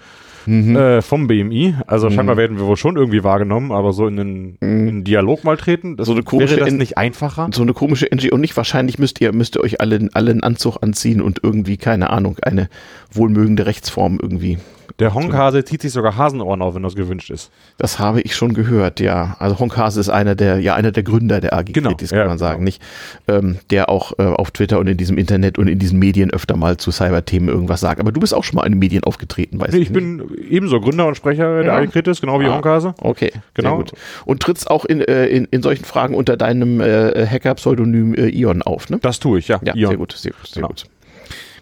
mhm. 0.47 0.75
äh, 0.75 1.01
vom 1.01 1.27
BMI. 1.27 1.75
Also 1.85 2.09
mhm. 2.09 2.13
scheinbar 2.13 2.37
werden 2.37 2.57
wir 2.57 2.65
wohl 2.65 2.77
schon 2.77 2.97
irgendwie 2.97 3.23
wahrgenommen, 3.23 3.71
aber 3.71 3.93
so 3.93 4.07
in 4.07 4.17
den, 4.17 4.41
mhm. 4.41 4.57
in 4.61 4.85
den 4.87 5.03
Dialog 5.03 5.43
mal 5.43 5.57
treten, 5.57 5.95
das 5.95 6.07
so 6.07 6.13
eine 6.13 6.23
komische 6.23 6.57
wäre 6.57 6.65
das 6.65 6.73
nicht 6.73 6.97
einfacher? 6.97 7.49
So 7.53 7.61
eine 7.61 7.73
komische 7.73 8.07
NGO 8.13 8.37
nicht. 8.37 8.57
Wahrscheinlich 8.57 8.97
müsst 8.97 9.21
ihr, 9.21 9.31
müsst 9.31 9.55
ihr 9.55 9.61
euch 9.61 9.79
alle, 9.79 10.09
alle 10.13 10.31
einen 10.31 10.43
Anzug 10.43 10.77
anziehen 10.81 11.21
und 11.21 11.39
irgendwie, 11.43 11.77
keine 11.77 12.09
Ahnung, 12.09 12.37
eine 12.41 12.67
wohlmögende 13.11 13.67
Rechtsform 13.67 14.17
irgendwie 14.19 14.57
der 14.97 15.13
Honkhase 15.13 15.63
zieht 15.63 15.81
sich 15.81 15.91
sogar 15.91 16.17
Hasenohren 16.17 16.61
auf, 16.61 16.75
wenn 16.75 16.83
das 16.83 16.95
gewünscht 16.95 17.29
ist. 17.29 17.51
Das 17.77 17.99
habe 17.99 18.21
ich 18.21 18.35
schon 18.35 18.53
gehört, 18.53 18.99
ja. 18.99 19.35
Also 19.39 19.59
Honkhase 19.59 19.99
ist 19.99 20.09
einer 20.09 20.35
der, 20.35 20.59
ja, 20.59 20.75
einer 20.75 20.91
der 20.91 21.03
Gründer 21.03 21.41
der 21.41 21.53
AG 21.53 21.65
genau, 21.65 21.89
Kritis, 21.89 22.09
kann 22.09 22.19
ja, 22.19 22.27
man 22.27 22.37
sagen, 22.37 22.59
genau. 22.59 22.65
nicht? 22.65 22.81
Ähm, 23.27 23.59
der 23.69 23.89
auch 23.89 24.13
äh, 24.17 24.23
auf 24.23 24.51
Twitter 24.51 24.79
und 24.79 24.87
in 24.87 24.97
diesem 24.97 25.17
Internet 25.17 25.57
und 25.57 25.67
in 25.67 25.79
diesen 25.79 25.99
Medien 25.99 26.31
öfter 26.31 26.55
mal 26.55 26.77
zu 26.77 26.91
Cyberthemen 26.91 27.49
irgendwas 27.49 27.79
sagt. 27.81 27.99
Aber 27.99 28.11
du 28.11 28.19
bist 28.19 28.33
auch 28.33 28.43
schon 28.43 28.55
mal 28.55 28.65
in 28.65 28.73
den 28.73 28.79
Medien 28.79 29.03
aufgetreten, 29.03 29.59
weißt 29.59 29.73
nee, 29.73 29.79
Ich 29.79 29.93
bin 29.93 30.23
ebenso 30.49 30.79
Gründer 30.81 31.07
und 31.07 31.15
Sprecher 31.15 31.63
der 31.63 31.73
AG 31.73 31.87
Kritis, 31.91 32.21
genau 32.21 32.39
wie 32.39 32.45
ah, 32.45 32.55
Honkhase. 32.55 32.95
Okay, 32.99 33.31
genau. 33.53 33.77
gut. 33.77 33.93
Und 34.25 34.41
trittst 34.41 34.69
auch 34.69 34.85
in, 34.85 35.01
äh, 35.01 35.27
in, 35.27 35.45
in 35.45 35.61
solchen 35.61 35.85
Fragen 35.85 36.15
unter 36.15 36.37
deinem 36.37 36.81
äh, 36.81 37.25
Hacker-Pseudonym 37.25 38.15
äh, 38.15 38.29
Ion 38.29 38.61
auf, 38.61 38.89
ne? 38.89 38.99
Das 39.01 39.19
tue 39.19 39.39
ich, 39.39 39.47
ja. 39.47 39.59
Ja, 39.63 39.75
Ion. 39.75 39.89
sehr 39.89 39.97
gut, 39.97 40.11
sehr 40.13 40.31
gut, 40.31 40.47
sehr 40.47 40.61
genau. 40.61 40.67
gut. 40.69 40.85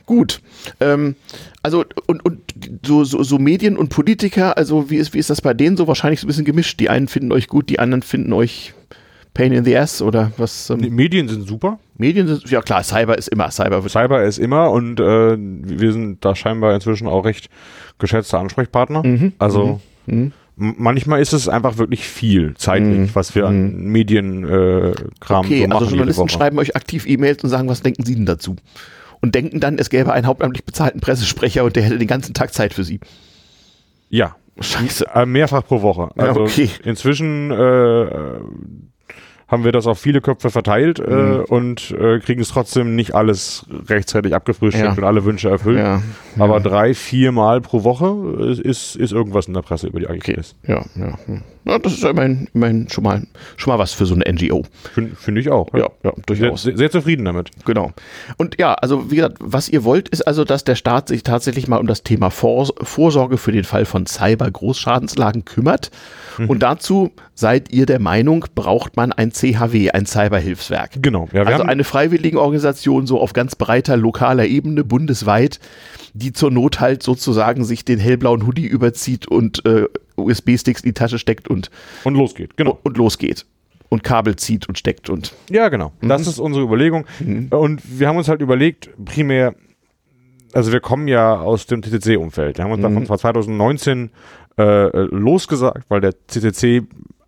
Gut. 0.08 0.42
Ähm, 0.80 1.16
also 1.62 1.84
und, 2.08 2.26
und 2.26 2.40
so, 2.84 3.04
so, 3.04 3.22
so 3.24 3.38
Medien 3.38 3.78
und 3.78 3.90
Politiker, 3.90 4.58
also 4.58 4.90
wie 4.90 4.96
ist, 4.96 5.14
wie 5.14 5.20
ist 5.20 5.30
das 5.30 5.42
bei 5.42 5.54
denen 5.54 5.78
so? 5.78 5.86
Wahrscheinlich 5.86 6.22
so 6.22 6.26
ein 6.26 6.30
bisschen 6.30 6.46
gemischt. 6.46 6.80
Die 6.80 6.90
einen 6.90 7.10
finden 7.10 7.32
euch 7.32 7.48
gut, 7.48 7.70
die 7.70 7.78
anderen 7.78 8.02
finden 8.02 8.32
euch 8.34 8.74
Pain 9.34 9.52
in 9.52 9.66
the 9.66 9.78
Ass 9.78 10.02
oder 10.02 10.32
was? 10.38 10.70
Ähm? 10.70 10.96
Medien 10.96 11.28
sind 11.28 11.46
super. 11.46 11.78
Medien 11.98 12.26
sind, 12.26 12.50
ja 12.50 12.62
klar, 12.62 12.84
Cyber 12.84 13.18
ist 13.18 13.28
immer. 13.28 13.52
Cyber, 13.52 13.88
Cyber 13.88 14.24
ist 14.24 14.40
immer 14.40 14.72
und 14.72 15.00
äh, 15.02 15.38
wir 15.38 15.92
sind 15.92 16.24
da 16.24 16.36
scheinbar 16.36 16.74
inzwischen 16.74 17.08
auch 17.08 17.26
recht 17.26 17.50
geschätzte 18.00 18.40
Ansprechpartner. 18.40 19.06
Mhm. 19.06 19.34
Also 19.40 19.82
mhm. 20.06 20.32
mhm. 20.56 20.76
manchmal 20.78 21.22
ist 21.22 21.34
es 21.34 21.50
einfach 21.50 21.78
wirklich 21.78 22.08
viel 22.08 22.54
zeitlich, 22.56 22.98
mhm. 22.98 23.10
was 23.14 23.36
wir 23.36 23.46
an 23.46 23.76
mhm. 23.76 23.92
Medienkram 23.92 24.48
äh, 24.50 25.48
okay, 25.48 25.62
so 25.64 25.68
machen. 25.68 25.74
Also 25.74 25.86
Journalisten 25.88 26.30
schreiben 26.30 26.58
euch 26.60 26.78
aktiv 26.78 27.06
E-Mails 27.06 27.44
und 27.44 27.50
sagen, 27.50 27.68
was 27.68 27.82
denken 27.82 28.06
sie 28.06 28.16
denn 28.16 28.26
dazu? 28.26 28.56
Und 29.22 29.36
denken 29.36 29.60
dann, 29.60 29.78
es 29.78 29.90
gäbe 29.90 30.14
einen 30.14 30.28
hauptamtlich 30.28 30.66
bezahlten 30.66 31.00
Pressesprecher 31.00 31.64
und 31.64 31.76
der 31.76 31.84
hätte 31.84 31.98
den 31.98 32.08
ganzen 32.08 32.34
Tag 32.34 32.54
Zeit 32.54 32.74
für 32.74 32.84
sie. 32.84 33.00
Ja. 34.10 34.36
Scheiße. 34.60 35.06
Äh, 35.14 35.26
mehrfach 35.26 35.64
pro 35.66 35.82
Woche. 35.82 36.10
Also 36.18 36.42
okay. 36.42 36.70
inzwischen 36.84 37.52
äh, 37.52 38.08
haben 39.48 39.64
wir 39.64 39.72
das 39.72 39.88
auf 39.88 40.00
viele 40.00 40.20
Köpfe 40.20 40.50
verteilt 40.50 41.00
äh, 41.00 41.12
mhm. 41.12 41.46
und 41.48 41.92
äh, 41.92 42.20
kriegen 42.20 42.42
es 42.42 42.50
trotzdem 42.50 42.96
nicht 42.96 43.16
alles 43.16 43.66
rechtzeitig 43.88 44.36
abgefrühstückt 44.36 44.86
ja. 44.86 44.94
und 44.94 45.04
alle 45.04 45.24
Wünsche 45.26 45.50
erfüllt. 45.50 45.80
Ja. 45.80 46.02
Aber 46.38 46.56
ja. 46.56 46.60
drei, 46.60 46.94
vier 46.94 47.32
Mal 47.32 47.62
pro 47.62 47.84
Woche 47.84 48.60
ist, 48.64 48.96
ist 48.96 49.12
irgendwas 49.14 49.48
in 49.48 49.54
der 49.54 49.62
Presse 49.62 49.88
über 49.88 50.00
die 50.00 50.08
AGBs. 50.08 50.56
Okay. 50.64 50.74
Ja, 50.74 50.86
ja. 50.96 51.18
Ja, 51.68 51.80
das 51.80 51.94
ist 51.94 52.04
immerhin, 52.04 52.48
immerhin 52.54 52.90
schon, 52.90 53.04
mal, 53.04 53.24
schon 53.58 53.72
mal 53.74 53.80
was 53.80 53.94
für 53.94 54.06
so 54.06 54.16
eine 54.16 54.32
NGO. 54.32 54.64
Finde 54.94 55.16
find 55.16 55.38
ich 55.38 55.50
auch. 55.50 55.74
Ja, 55.74 55.90
ja, 56.04 56.14
durchaus. 56.26 56.64
Sehr, 56.64 56.78
sehr, 56.78 56.92
zufrieden 56.92 57.26
damit. 57.26 57.52
Genau. 57.66 57.92
Und 58.38 58.60
ja, 58.60 58.74
also 58.74 59.12
wie 59.12 59.18
gesagt, 59.18 59.38
was 59.40 59.70
ihr 59.70 59.84
wollt, 59.84 60.10
ist 60.10 60.22
also, 60.22 60.44
dass 60.44 60.64
der 60.64 60.76
Staat 60.76 61.10
sich 61.10 61.24
tatsächlich 61.24 61.68
mal 61.68 61.78
um 61.78 61.88
das 61.88 62.04
Thema 62.04 62.30
Vor 62.30 62.68
Vorsorge 62.82 63.38
für 63.38 63.52
den 63.52 63.64
Fall 63.64 63.86
von 63.86 64.06
Cyber-Großschadenslagen 64.06 65.46
kümmert. 65.46 65.92
Mhm. 66.38 66.50
Und 66.50 66.60
dazu 66.64 67.12
seid 67.36 67.72
ihr 67.72 67.86
der 67.86 68.00
Meinung, 68.00 68.46
braucht 68.56 68.96
man 68.96 69.12
ein 69.12 69.32
CHW, 69.32 69.92
ein 69.92 70.06
Cyberhilfswerk. 70.06 70.92
Genau. 71.02 71.28
Ja, 71.34 71.44
also 71.44 71.64
eine 71.64 71.84
freiwillige 71.84 72.42
Organisation 72.42 73.06
so 73.06 73.20
auf 73.20 73.34
ganz 73.34 73.56
breiter 73.56 73.98
lokaler 73.98 74.46
Ebene, 74.46 74.84
bundesweit, 74.84 75.60
die 76.14 76.34
zur 76.34 76.52
Not 76.52 76.80
halt 76.80 77.04
sozusagen 77.04 77.64
sich 77.64 77.86
den 77.86 78.00
hellblauen 78.00 78.48
Hoodie 78.48 78.66
überzieht 78.66 79.28
und 79.28 79.66
äh, 79.66 79.86
USB-Sticks 80.18 80.82
in 80.82 80.90
die 80.90 80.94
Tasche 80.94 81.20
steckt 81.20 81.48
und 81.48 81.70
und 82.04 82.16
losgeht, 82.16 82.58
genau. 82.58 82.80
Und, 82.84 82.98
losgeht 82.98 83.46
und 83.90 84.04
Kabel 84.04 84.36
zieht 84.36 84.68
und 84.68 84.78
steckt 84.78 85.10
und. 85.10 85.34
Ja, 85.50 85.70
genau. 85.70 85.92
Mhm. 86.02 86.10
Das 86.10 86.28
ist 86.28 86.40
unsere 86.40 86.66
Überlegung. 86.66 87.06
Mhm. 87.20 87.48
Und 87.50 87.82
wir 88.00 88.08
haben 88.08 88.18
uns 88.18 88.28
halt 88.28 88.42
überlegt, 88.42 88.90
primär, 89.06 89.56
also 90.54 90.72
wir 90.72 90.80
kommen 90.80 91.08
ja 91.08 91.40
aus 91.40 91.68
dem 91.68 91.82
TTC-Umfeld. 91.82 92.58
Wir 92.58 92.66
haben 92.66 92.72
uns 92.72 92.80
mhm. 92.80 92.96
davon 92.96 93.06
2019 93.06 94.10
äh, 94.58 94.90
losgesagt, 95.04 95.90
weil 95.90 96.02
der 96.02 96.14
CCC 96.28 96.84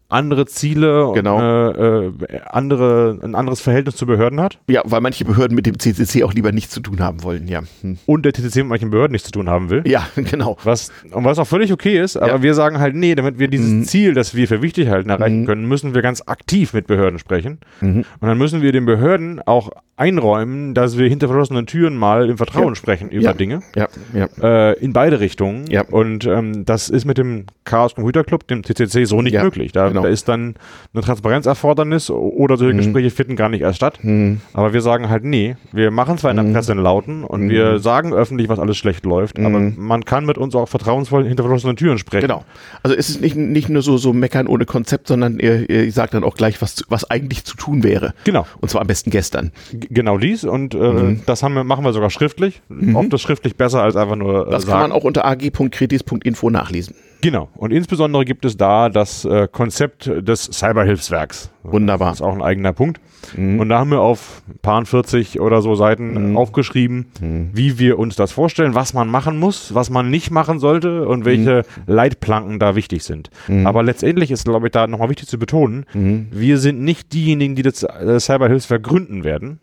andere 0.09 0.47
Ziele 0.47 1.11
genau. 1.13 1.37
und 1.37 1.75
äh, 1.75 2.05
äh, 2.07 2.41
andere, 2.49 3.17
ein 3.21 3.35
anderes 3.35 3.61
Verhältnis 3.61 3.95
zu 3.95 4.07
Behörden 4.07 4.41
hat. 4.41 4.59
Ja, 4.67 4.81
weil 4.85 5.01
manche 5.01 5.23
Behörden 5.23 5.55
mit 5.55 5.67
dem 5.67 5.77
CCC 5.77 6.23
auch 6.23 6.33
lieber 6.33 6.51
nichts 6.51 6.73
zu 6.73 6.81
tun 6.81 6.99
haben 6.99 7.23
wollen, 7.23 7.47
ja. 7.47 7.61
Hm. 7.81 7.99
Und 8.07 8.25
der 8.25 8.33
CCC 8.33 8.63
mit 8.63 8.69
manchen 8.69 8.89
Behörden 8.89 9.11
nichts 9.11 9.27
zu 9.27 9.31
tun 9.31 9.49
haben 9.49 9.69
will. 9.69 9.83
Ja, 9.85 10.07
genau. 10.15 10.57
Was, 10.63 10.91
und 11.11 11.23
was 11.25 11.37
auch 11.37 11.47
völlig 11.47 11.71
okay 11.71 11.99
ist, 11.99 12.17
aber 12.17 12.27
ja. 12.27 12.41
wir 12.41 12.53
sagen 12.55 12.79
halt, 12.79 12.95
nee, 12.95 13.13
damit 13.13 13.37
wir 13.37 13.47
dieses 13.47 13.69
mhm. 13.69 13.83
Ziel, 13.83 14.13
das 14.15 14.33
wir 14.33 14.47
für 14.47 14.61
wichtig 14.61 14.89
halten, 14.89 15.09
erreichen 15.09 15.41
mhm. 15.41 15.45
können, 15.45 15.67
müssen 15.67 15.93
wir 15.93 16.01
ganz 16.01 16.23
aktiv 16.25 16.73
mit 16.73 16.87
Behörden 16.87 17.19
sprechen. 17.19 17.59
Mhm. 17.81 18.05
Und 18.19 18.27
dann 18.27 18.37
müssen 18.37 18.61
wir 18.63 18.71
den 18.71 18.85
Behörden 18.85 19.41
auch 19.45 19.69
einräumen, 19.99 20.73
dass 20.73 20.97
wir 20.97 21.09
hinter 21.09 21.27
verschlossenen 21.27 21.65
Türen 21.65 21.95
mal 21.97 22.29
im 22.29 22.37
Vertrauen 22.37 22.69
ja. 22.69 22.75
sprechen 22.75 23.09
über 23.09 23.23
ja. 23.23 23.33
Dinge. 23.33 23.61
Ja. 23.75 23.87
Ja. 24.13 24.71
Äh, 24.71 24.79
in 24.79 24.93
beide 24.93 25.19
Richtungen. 25.19 25.67
Ja. 25.69 25.83
Und 25.83 26.25
ähm, 26.25 26.63
das 26.63 26.89
ist 26.89 27.03
mit 27.05 27.17
dem 27.17 27.45
Chaos 27.65 27.95
Computer 27.95 28.23
Club, 28.23 28.47
dem 28.47 28.63
CCC, 28.63 29.03
so 29.05 29.21
nicht 29.21 29.37
möglich. 29.37 29.73
Da, 29.73 29.89
genau. 29.89 29.98
Da, 30.03 30.09
ist 30.09 30.27
dann 30.27 30.55
eine 30.93 31.03
Transparenzerfordernis 31.03 32.09
oder 32.09 32.57
solche 32.57 32.73
mhm. 32.73 32.77
Gespräche 32.77 33.09
finden 33.09 33.35
gar 33.35 33.49
nicht 33.49 33.61
erst 33.61 33.77
statt. 33.77 33.99
Mhm. 34.01 34.41
Aber 34.53 34.73
wir 34.73 34.81
sagen 34.81 35.09
halt, 35.09 35.23
nee, 35.23 35.55
wir 35.71 35.91
machen 35.91 36.17
zwar 36.17 36.31
in 36.31 36.37
der 36.37 36.45
mhm. 36.45 36.53
Presse 36.53 36.71
einen 36.71 36.81
Lauten 36.81 37.23
und 37.23 37.45
mhm. 37.45 37.49
wir 37.49 37.79
sagen 37.79 38.13
öffentlich, 38.13 38.49
was 38.49 38.59
alles 38.59 38.77
schlecht 38.77 39.05
läuft, 39.05 39.39
aber 39.39 39.59
mhm. 39.59 39.75
man 39.77 40.05
kann 40.05 40.25
mit 40.25 40.37
uns 40.37 40.55
auch 40.55 40.67
vertrauensvoll 40.67 41.25
hinter 41.25 41.43
verschlossenen 41.43 41.75
Türen 41.75 41.97
sprechen. 41.97 42.27
Genau. 42.27 42.43
Also 42.83 42.95
es 42.95 43.09
ist 43.09 43.21
nicht, 43.21 43.35
nicht 43.35 43.69
nur 43.69 43.81
so, 43.81 43.97
so 43.97 44.13
meckern 44.13 44.47
ohne 44.47 44.65
Konzept, 44.65 45.07
sondern 45.07 45.39
ihr, 45.39 45.69
ihr 45.69 45.91
sagt 45.91 46.13
dann 46.13 46.23
auch 46.23 46.35
gleich, 46.35 46.61
was, 46.61 46.83
was 46.89 47.09
eigentlich 47.09 47.45
zu 47.45 47.55
tun 47.55 47.83
wäre. 47.83 48.13
Genau. 48.23 48.45
Und 48.59 48.69
zwar 48.69 48.81
am 48.81 48.87
besten 48.87 49.09
gestern 49.09 49.51
genau 49.71 50.17
dies 50.17 50.43
und 50.43 50.73
äh, 50.73 50.77
mhm. 50.77 51.21
das 51.25 51.43
haben 51.43 51.53
wir, 51.53 51.63
machen 51.63 51.83
wir 51.83 51.93
sogar 51.93 52.09
schriftlich. 52.09 52.61
Mhm. 52.69 52.95
Oft 52.95 53.13
ist 53.13 53.21
schriftlich 53.21 53.55
besser 53.55 53.81
als 53.81 53.95
einfach 53.95 54.15
nur. 54.15 54.47
Äh, 54.47 54.51
das 54.51 54.63
sagen. 54.63 54.71
kann 54.71 54.89
man 54.89 54.91
auch 54.91 55.03
unter 55.03 55.25
ag.kritis.info 55.25 56.49
nachlesen. 56.49 56.95
Genau. 57.21 57.49
Und 57.55 57.71
insbesondere 57.71 58.25
gibt 58.25 58.45
es 58.45 58.57
da 58.57 58.89
das 58.89 59.25
äh, 59.25 59.47
Konzept 59.51 60.05
des 60.05 60.45
Cyberhilfswerks. 60.45 61.51
Wunderbar. 61.63 62.09
Das 62.09 62.19
ist 62.19 62.25
auch 62.25 62.33
ein 62.33 62.41
eigener 62.41 62.73
Punkt. 62.73 63.01
Mhm. 63.35 63.59
Und 63.59 63.69
da 63.69 63.79
haben 63.79 63.91
wir 63.91 63.99
auf 63.99 64.41
paar 64.61 64.85
40 64.85 65.39
oder 65.39 65.61
so 65.61 65.75
Seiten 65.75 66.29
mhm. 66.29 66.37
aufgeschrieben, 66.37 67.07
mhm. 67.19 67.49
wie 67.53 67.77
wir 67.77 67.99
uns 67.99 68.15
das 68.15 68.31
vorstellen, 68.31 68.75
was 68.75 68.93
man 68.93 69.09
machen 69.09 69.37
muss, 69.37 69.73
was 69.73 69.89
man 69.89 70.09
nicht 70.09 70.31
machen 70.31 70.59
sollte 70.59 71.07
und 71.07 71.25
welche 71.25 71.65
mhm. 71.85 71.93
Leitplanken 71.93 72.59
da 72.59 72.75
wichtig 72.75 73.03
sind. 73.03 73.29
Mhm. 73.47 73.67
Aber 73.67 73.83
letztendlich 73.83 74.31
ist, 74.31 74.45
glaube 74.45 74.67
ich, 74.67 74.71
da 74.71 74.87
nochmal 74.87 75.09
wichtig 75.09 75.27
zu 75.27 75.37
betonen, 75.37 75.85
mhm. 75.93 76.27
wir 76.31 76.57
sind 76.57 76.81
nicht 76.81 77.13
diejenigen, 77.13 77.55
die 77.55 77.63
das 77.63 77.83
äh, 77.83 78.19
Cyberhilfswerk 78.19 78.83
gründen 78.83 79.23
werden, 79.23 79.59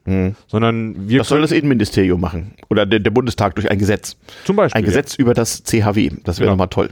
sondern 0.46 1.08
wir. 1.08 1.18
Das 1.18 1.28
soll 1.28 1.40
das 1.40 1.52
Innenministerium 1.52 2.20
machen. 2.20 2.52
Oder 2.68 2.86
der, 2.86 3.00
der, 3.00 3.10
Bundestag 3.10 3.54
durch 3.54 3.70
ein 3.70 3.78
Gesetz. 3.78 4.16
Zum 4.44 4.56
Beispiel. 4.56 4.78
Ein 4.78 4.84
Gesetz 4.84 5.16
ja. 5.16 5.22
über 5.22 5.34
das 5.34 5.64
CHW. 5.64 6.10
Das 6.24 6.38
wäre 6.38 6.46
genau. 6.46 6.52
nochmal 6.52 6.68
toll. 6.68 6.90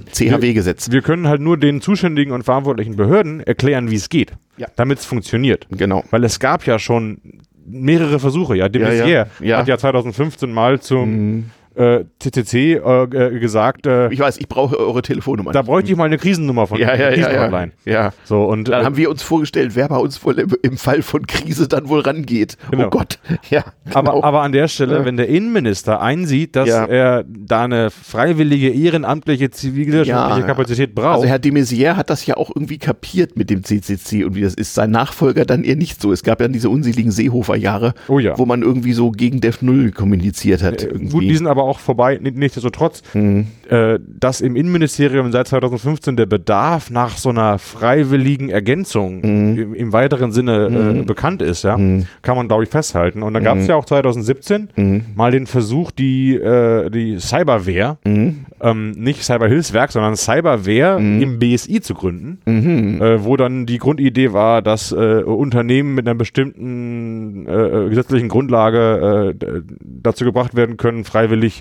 CHW-Gesetz. 0.54 0.88
Wir, 0.88 0.94
wir 0.94 1.02
können 1.02 1.28
halt 1.28 1.40
nur 1.40 1.56
den 1.56 1.80
zuständigen 1.80 2.32
und 2.32 2.44
verantwortlichen 2.44 2.96
Behörden 2.96 3.40
erklären, 3.40 3.90
wie 3.90 3.96
es 3.96 4.08
geht. 4.08 4.32
Ja. 4.56 4.68
Damit 4.76 5.00
es 5.00 5.04
funktioniert. 5.04 5.66
Genau. 5.70 6.04
Weil 6.10 6.24
es 6.24 6.38
gab 6.38 6.66
ja 6.66 6.78
schon 6.78 7.18
mehrere 7.66 8.20
Versuche. 8.20 8.56
Ja, 8.56 8.68
de 8.68 8.82
ja. 8.82 9.26
ja. 9.40 9.58
hat 9.58 9.68
ja 9.68 9.78
2015 9.78 10.52
mal 10.52 10.80
zum 10.80 11.10
mhm 11.10 11.44
äh, 11.74 12.04
TTC 12.18 12.54
äh, 12.54 13.38
gesagt. 13.38 13.86
Äh, 13.86 14.12
ich 14.12 14.20
weiß, 14.20 14.38
ich 14.38 14.48
brauche 14.48 14.78
eure 14.78 15.02
Telefonnummer. 15.02 15.52
Da 15.52 15.62
bräuchte 15.62 15.90
ich 15.90 15.96
mal 15.96 16.04
eine 16.04 16.18
Krisennummer 16.18 16.66
von 16.66 16.78
ja, 16.78 16.94
ja, 16.94 17.10
ja, 17.10 17.50
ja, 17.50 17.68
ja. 17.84 18.12
So 18.24 18.44
und 18.44 18.68
dann 18.68 18.82
äh, 18.82 18.84
haben 18.84 18.96
wir 18.96 19.10
uns 19.10 19.22
vorgestellt, 19.22 19.72
wer 19.74 19.88
bei 19.88 19.96
uns 19.96 20.24
wohl 20.24 20.38
im, 20.38 20.56
im, 20.62 20.76
Fall 20.76 21.02
von 21.02 21.26
Krise 21.26 21.68
dann 21.68 21.88
wohl 21.88 22.00
rangeht. 22.00 22.56
Oh 22.66 22.70
genau. 22.70 22.86
Oh 22.86 22.90
Gott. 22.90 23.18
Ja. 23.50 23.64
Genau. 23.84 23.98
Aber, 23.98 24.24
aber 24.24 24.42
an 24.42 24.52
der 24.52 24.68
Stelle, 24.68 25.04
wenn 25.04 25.16
der 25.16 25.28
Innenminister 25.28 26.00
einsieht, 26.00 26.56
dass 26.56 26.68
er 26.68 27.24
da 27.26 27.64
eine 27.64 27.90
freiwillige 27.90 28.70
ehrenamtliche 28.70 29.50
zivilgesellschaftliche. 29.50 30.46
Kapazität 30.46 30.94
braucht. 30.94 31.16
Also 31.16 31.26
Herr 31.26 31.38
de 31.38 31.52
Maizière 31.52 31.96
hat 31.96 32.10
das 32.10 32.26
ja 32.26 32.36
auch 32.36 32.50
irgendwie 32.54 32.78
kapiert 32.78 33.36
mit 33.36 33.50
dem 33.50 33.64
CCC 33.64 34.24
und 34.24 34.34
wie 34.34 34.42
das 34.42 34.54
ist. 34.54 34.74
Sein 34.74 34.90
Nachfolger 34.90 35.44
dann 35.44 35.64
eher 35.64 35.76
nicht 35.76 36.00
so. 36.00 36.12
Es 36.12 36.22
gab 36.22 36.40
ja 36.40 36.48
diese 36.48 36.68
unseligen 36.68 37.10
Seehofer-Jahre, 37.10 37.94
oh 38.08 38.18
wo 38.18 38.46
man 38.46 38.62
irgendwie 38.62 38.92
so 38.92 39.10
gegen 39.10 39.40
Def 39.40 39.62
Null 39.62 39.90
kommuniziert 39.92 40.62
hat. 40.62 40.82
Äh, 40.82 40.98
gut, 41.10 41.22
die 41.22 41.36
sind 41.36 41.46
aber 41.46 41.63
auch 41.64 41.78
vorbei. 41.78 42.18
Nichtsdestotrotz, 42.20 43.02
mhm. 43.14 43.46
äh, 43.68 43.98
dass 44.06 44.40
im 44.40 44.56
Innenministerium 44.56 45.32
seit 45.32 45.48
2015 45.48 46.16
der 46.16 46.26
Bedarf 46.26 46.90
nach 46.90 47.16
so 47.16 47.30
einer 47.30 47.58
freiwilligen 47.58 48.48
Ergänzung 48.48 49.16
mhm. 49.16 49.58
im, 49.58 49.74
im, 49.74 49.92
weiteren 49.92 50.32
Sinne 50.32 50.66
äh, 50.66 50.70
mhm. 50.70 51.06
bekannt 51.06 51.42
ist, 51.42 51.64
ja, 51.64 51.76
mhm. 51.76 52.06
kann 52.22 52.36
man, 52.36 52.48
glaube 52.48 52.64
ich, 52.64 52.70
festhalten. 52.70 53.22
Und 53.22 53.34
dann 53.34 53.44
gab 53.44 53.58
es 53.58 53.64
mhm. 53.64 53.70
ja 53.70 53.76
auch 53.76 53.84
2017 53.84 54.68
mhm. 54.76 55.04
mal 55.14 55.30
den 55.30 55.46
Versuch, 55.46 55.90
die, 55.90 56.34
äh, 56.34 56.90
die 56.90 57.18
Cyberwehr, 57.18 57.98
ähm, 58.04 58.90
nicht 58.92 59.22
Cyberhilfswerk, 59.22 59.92
sondern 59.92 60.16
Cyberwehr 60.16 60.98
im 60.98 61.38
BSI 61.38 61.80
zu 61.80 61.94
gründen, 61.94 62.38
äh, 62.46 63.24
wo 63.24 63.36
dann 63.36 63.66
die 63.66 63.78
Grundidee 63.78 64.32
war, 64.32 64.62
dass 64.62 64.92
äh, 64.92 65.22
Unternehmen 65.22 65.94
mit 65.94 66.06
einer 66.06 66.14
bestimmten 66.14 67.46
äh, 67.46 67.88
gesetzlichen 67.88 68.28
Grundlage 68.28 69.34
dazu 69.80 70.24
gebracht 70.24 70.54
werden 70.54 70.76
können, 70.76 71.04
freiwillig 71.04 71.53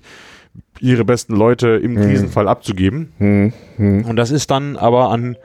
ihre 0.80 1.06
besten 1.06 1.36
Leute 1.36 1.70
im 1.70 1.96
hm. 1.96 2.04
Krisenfall 2.04 2.48
abzugeben. 2.48 3.14
Hm. 3.18 3.54
Hm. 3.78 4.06
Und 4.06 4.16
das 4.16 4.32
ist 4.32 4.52
dann 4.52 4.78
aber 4.78 5.10
an 5.10 5.38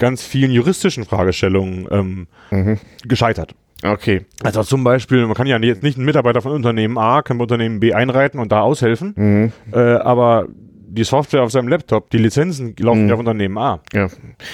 ganz 0.00 0.22
vielen 0.22 0.50
juristischen 0.50 1.04
Fragestellungen 1.04 1.86
ähm, 1.90 2.26
mhm. 2.50 2.78
gescheitert. 3.04 3.54
Okay. 3.82 4.26
Also 4.42 4.62
zum 4.62 4.82
Beispiel, 4.82 5.26
man 5.26 5.34
kann 5.34 5.46
ja 5.46 5.58
jetzt 5.58 5.82
nicht 5.82 5.96
einen 5.96 6.06
Mitarbeiter 6.06 6.42
von 6.42 6.52
Unternehmen 6.52 6.98
A, 6.98 7.22
kann 7.22 7.40
Unternehmen 7.40 7.80
B 7.80 7.94
einreiten 7.94 8.38
und 8.40 8.50
da 8.50 8.60
aushelfen, 8.62 9.14
mhm. 9.16 9.52
äh, 9.72 9.78
aber 9.78 10.48
die 10.90 11.04
Software 11.04 11.42
auf 11.42 11.52
seinem 11.52 11.68
Laptop, 11.68 12.10
die 12.10 12.18
Lizenzen 12.18 12.74
laufen 12.78 13.04
mhm. 13.04 13.08
ja 13.08 13.14
auf 13.14 13.20
Unternehmen 13.20 13.56
A. 13.58 13.80
Ja, 13.92 14.08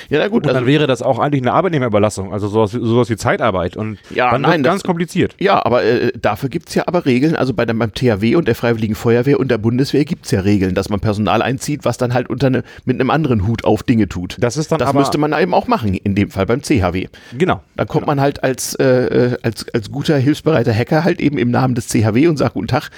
ja 0.09 0.18
na 0.18 0.29
gut. 0.29 0.42
Und 0.42 0.49
dann 0.49 0.57
also, 0.57 0.66
wäre 0.66 0.87
das 0.87 1.03
auch 1.03 1.18
eigentlich 1.18 1.42
eine 1.42 1.53
Arbeitnehmerüberlassung, 1.53 2.33
also 2.33 2.49
sowas, 2.49 2.72
sowas 2.72 3.09
wie 3.11 3.16
Zeitarbeit. 3.16 3.77
Und 3.77 3.99
ja, 4.11 4.31
dann 4.31 4.42
nein, 4.42 4.62
ganz 4.62 4.83
das, 4.83 4.87
kompliziert. 4.87 5.35
Ja, 5.38 5.64
aber 5.64 5.85
äh, 5.85 6.12
dafür 6.20 6.49
gibt 6.49 6.68
es 6.68 6.75
ja 6.75 6.85
aber 6.87 7.07
Regeln. 7.07 7.37
Also 7.37 7.55
bei 7.55 7.64
dem, 7.64 7.79
beim 7.79 7.92
THW 7.92 8.37
und 8.37 8.49
der 8.49 8.55
Freiwilligen 8.55 8.94
Feuerwehr 8.94 9.40
und 9.40 9.51
der 9.51 9.59
Bundeswehr 9.59 10.05
gibt 10.05 10.27
es 10.27 10.31
ja 10.31 10.40
Regeln, 10.40 10.75
dass 10.75 10.88
man 10.88 11.01
Personal 11.01 11.42
einzieht, 11.42 11.85
was 11.85 11.96
dann 11.96 12.14
halt 12.14 12.29
unter 12.29 12.51
ne, 12.51 12.62
mit 12.85 13.01
einem 13.01 13.11
anderen 13.11 13.46
Hut 13.46 13.64
auf 13.64 13.83
Dinge 13.83 14.09
tut. 14.09 14.37
Das 14.40 14.57
ist 14.57 14.70
dann 14.70 14.79
Das 14.79 14.88
aber, 14.88 15.01
müsste 15.01 15.18
man 15.18 15.33
eben 15.33 15.55
auch 15.55 15.66
machen, 15.66 15.94
in 15.94 16.14
dem 16.14 16.31
Fall 16.31 16.46
beim 16.46 16.62
CHW. 16.62 17.09
Genau. 17.37 17.62
Da 17.77 17.85
kommt 17.85 18.05
genau. 18.05 18.12
man 18.12 18.20
halt 18.20 18.44
als, 18.44 18.75
äh, 18.75 18.85
äh, 18.85 19.37
als, 19.42 19.66
als 19.72 19.90
guter, 19.90 20.16
hilfsbereiter 20.16 20.75
Hacker 20.75 21.05
halt 21.05 21.20
eben 21.20 21.38
im 21.38 21.51
Namen 21.51 21.75
des 21.75 21.88
CHW 21.88 22.29
und 22.29 22.37
sagt, 22.37 22.55
guten 22.55 22.68
Tag, 22.68 22.90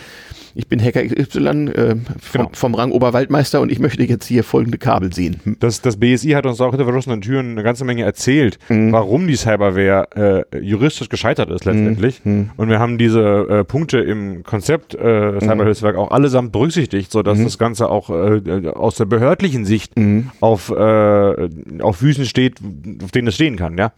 ich 0.59 0.67
bin 0.67 0.83
Hacker 0.83 1.05
XY 1.05 1.15
äh, 1.47 1.95
vom, 2.21 2.33
genau. 2.33 2.51
vom, 2.53 2.75
Rang 2.75 2.91
Oberwaldmeister 2.91 3.61
und 3.61 3.71
ich 3.71 3.79
möchte 3.79 4.03
jetzt 4.03 4.27
hier 4.27 4.43
folgende 4.43 4.77
Kabel 4.77 5.13
sehen. 5.13 5.41
Hm. 5.45 5.57
Das, 5.61 5.83
das 5.83 5.99
BSI 5.99 6.31
hat 6.31 6.47
uns 6.47 6.61
auch 6.61 6.71
hinter 6.71 6.85
verschlossenen 6.85 7.21
Türen 7.21 7.53
eine 7.53 7.63
ganze 7.63 7.85
Menge 7.85 8.03
erzählt, 8.03 8.59
mhm. 8.69 8.91
warum 8.91 9.29
die 9.29 9.37
Cyberware 9.37 10.45
äh, 10.53 10.59
juristisch 10.59 11.09
gescheitert 11.11 11.51
ist 11.51 11.65
letztendlich. 11.65 12.25
Mhm. 12.25 12.33
mhm. 12.33 12.51
Und 12.57 12.71
wir 12.71 12.81
haben 12.81 12.99
diese 12.99 13.21
äh, 13.21 13.65
Punkte 13.65 13.99
im 13.99 14.43
Konzept 14.43 14.95
äh, 14.95 15.39
Cyberhilfswerk 15.41 15.95
mhm. 15.95 16.01
auch 16.01 16.11
allesamt 16.11 16.51
berücksichtigt, 16.51 17.13
sodass 17.13 17.39
mhm. 17.39 17.45
das 17.45 17.59
Ganze 17.59 17.89
auch 17.89 18.11
äh, 18.11 18.69
aus 18.75 18.97
der 18.97 19.05
behördlichen 19.05 19.65
Sicht 19.65 19.97
mhm. 19.97 20.33
auf, 20.41 20.71
äh, 20.71 21.49
auf 21.81 21.99
Füßen 21.99 22.25
steht, 22.25 22.57
auf 23.05 23.13
denen 23.13 23.29
es 23.29 23.37
stehen 23.37 23.55
kann, 23.55 23.79
ja. 23.79 23.93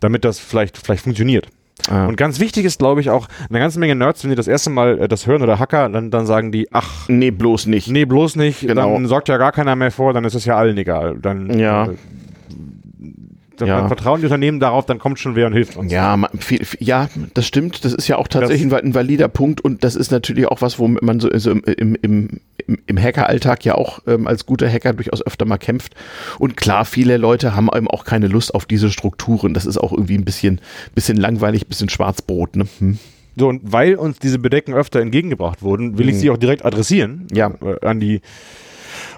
Damit 0.00 0.24
das 0.26 0.38
vielleicht, 0.38 0.76
vielleicht 0.76 1.02
funktioniert. 1.02 1.48
Ah. 1.88 2.06
Und 2.06 2.16
ganz 2.16 2.40
wichtig 2.40 2.64
ist, 2.64 2.78
glaube 2.78 3.00
ich, 3.00 3.10
auch 3.10 3.28
eine 3.50 3.58
ganze 3.58 3.78
Menge 3.78 3.94
Nerds, 3.94 4.22
wenn 4.22 4.30
die 4.30 4.36
das 4.36 4.48
erste 4.48 4.70
Mal 4.70 4.98
äh, 5.00 5.08
das 5.08 5.26
hören 5.26 5.42
oder 5.42 5.58
Hacker, 5.58 5.88
dann, 5.88 6.10
dann 6.10 6.26
sagen 6.26 6.52
die, 6.52 6.68
ach. 6.72 7.08
Nee, 7.08 7.30
bloß 7.30 7.66
nicht. 7.66 7.88
Nee, 7.88 8.04
bloß 8.04 8.36
nicht. 8.36 8.60
Genau. 8.60 8.92
Dann 8.94 9.06
sorgt 9.06 9.28
ja 9.28 9.36
gar 9.36 9.52
keiner 9.52 9.76
mehr 9.76 9.90
vor, 9.90 10.12
dann 10.12 10.24
ist 10.24 10.34
es 10.34 10.44
ja 10.44 10.56
allen 10.56 10.78
egal. 10.78 11.18
Dann, 11.20 11.58
ja. 11.58 11.86
Äh, 11.86 11.96
ja. 13.60 13.78
Dann 13.78 13.88
vertrauen 13.88 14.20
die 14.20 14.26
Unternehmen 14.26 14.60
darauf, 14.60 14.86
dann 14.86 14.98
kommt 14.98 15.18
schon 15.18 15.36
wer 15.36 15.46
und 15.46 15.52
hilft 15.52 15.76
uns. 15.76 15.92
Ja, 15.92 16.16
man, 16.16 16.30
viel, 16.38 16.60
ja, 16.78 17.08
das 17.34 17.46
stimmt. 17.46 17.84
Das 17.84 17.92
ist 17.92 18.08
ja 18.08 18.16
auch 18.16 18.28
tatsächlich 18.28 18.68
das, 18.68 18.82
ein 18.82 18.94
valider 18.94 19.28
Punkt 19.28 19.60
und 19.60 19.84
das 19.84 19.96
ist 19.96 20.10
natürlich 20.10 20.46
auch 20.46 20.62
was, 20.62 20.78
wo 20.78 20.88
man 20.88 21.20
so, 21.20 21.28
so 21.36 21.50
im, 21.50 21.62
im, 21.64 21.96
im, 22.66 22.78
im 22.86 22.98
Hackeralltag 22.98 23.64
ja 23.64 23.74
auch 23.74 24.00
ähm, 24.06 24.26
als 24.26 24.46
guter 24.46 24.68
Hacker 24.68 24.92
durchaus 24.92 25.24
öfter 25.26 25.44
mal 25.44 25.58
kämpft. 25.58 25.94
Und 26.38 26.56
klar, 26.56 26.84
viele 26.84 27.16
Leute 27.16 27.54
haben 27.54 27.68
eben 27.74 27.88
auch 27.88 28.04
keine 28.04 28.28
Lust 28.28 28.54
auf 28.54 28.66
diese 28.66 28.90
Strukturen. 28.90 29.54
Das 29.54 29.66
ist 29.66 29.78
auch 29.78 29.92
irgendwie 29.92 30.16
ein 30.16 30.24
bisschen, 30.24 30.60
bisschen 30.94 31.16
langweilig, 31.16 31.66
bisschen 31.66 31.88
Schwarzbrot. 31.88 32.56
Ne? 32.56 32.66
Hm. 32.78 32.98
So, 33.36 33.48
und 33.48 33.60
weil 33.64 33.96
uns 33.96 34.18
diese 34.18 34.38
Bedecken 34.38 34.74
öfter 34.74 35.00
entgegengebracht 35.00 35.62
wurden, 35.62 35.98
will 35.98 36.08
ich 36.08 36.14
hm. 36.14 36.20
sie 36.20 36.30
auch 36.30 36.36
direkt 36.36 36.64
adressieren. 36.64 37.26
Ja. 37.32 37.52
Äh, 37.62 37.86
an 37.86 38.00
die 38.00 38.20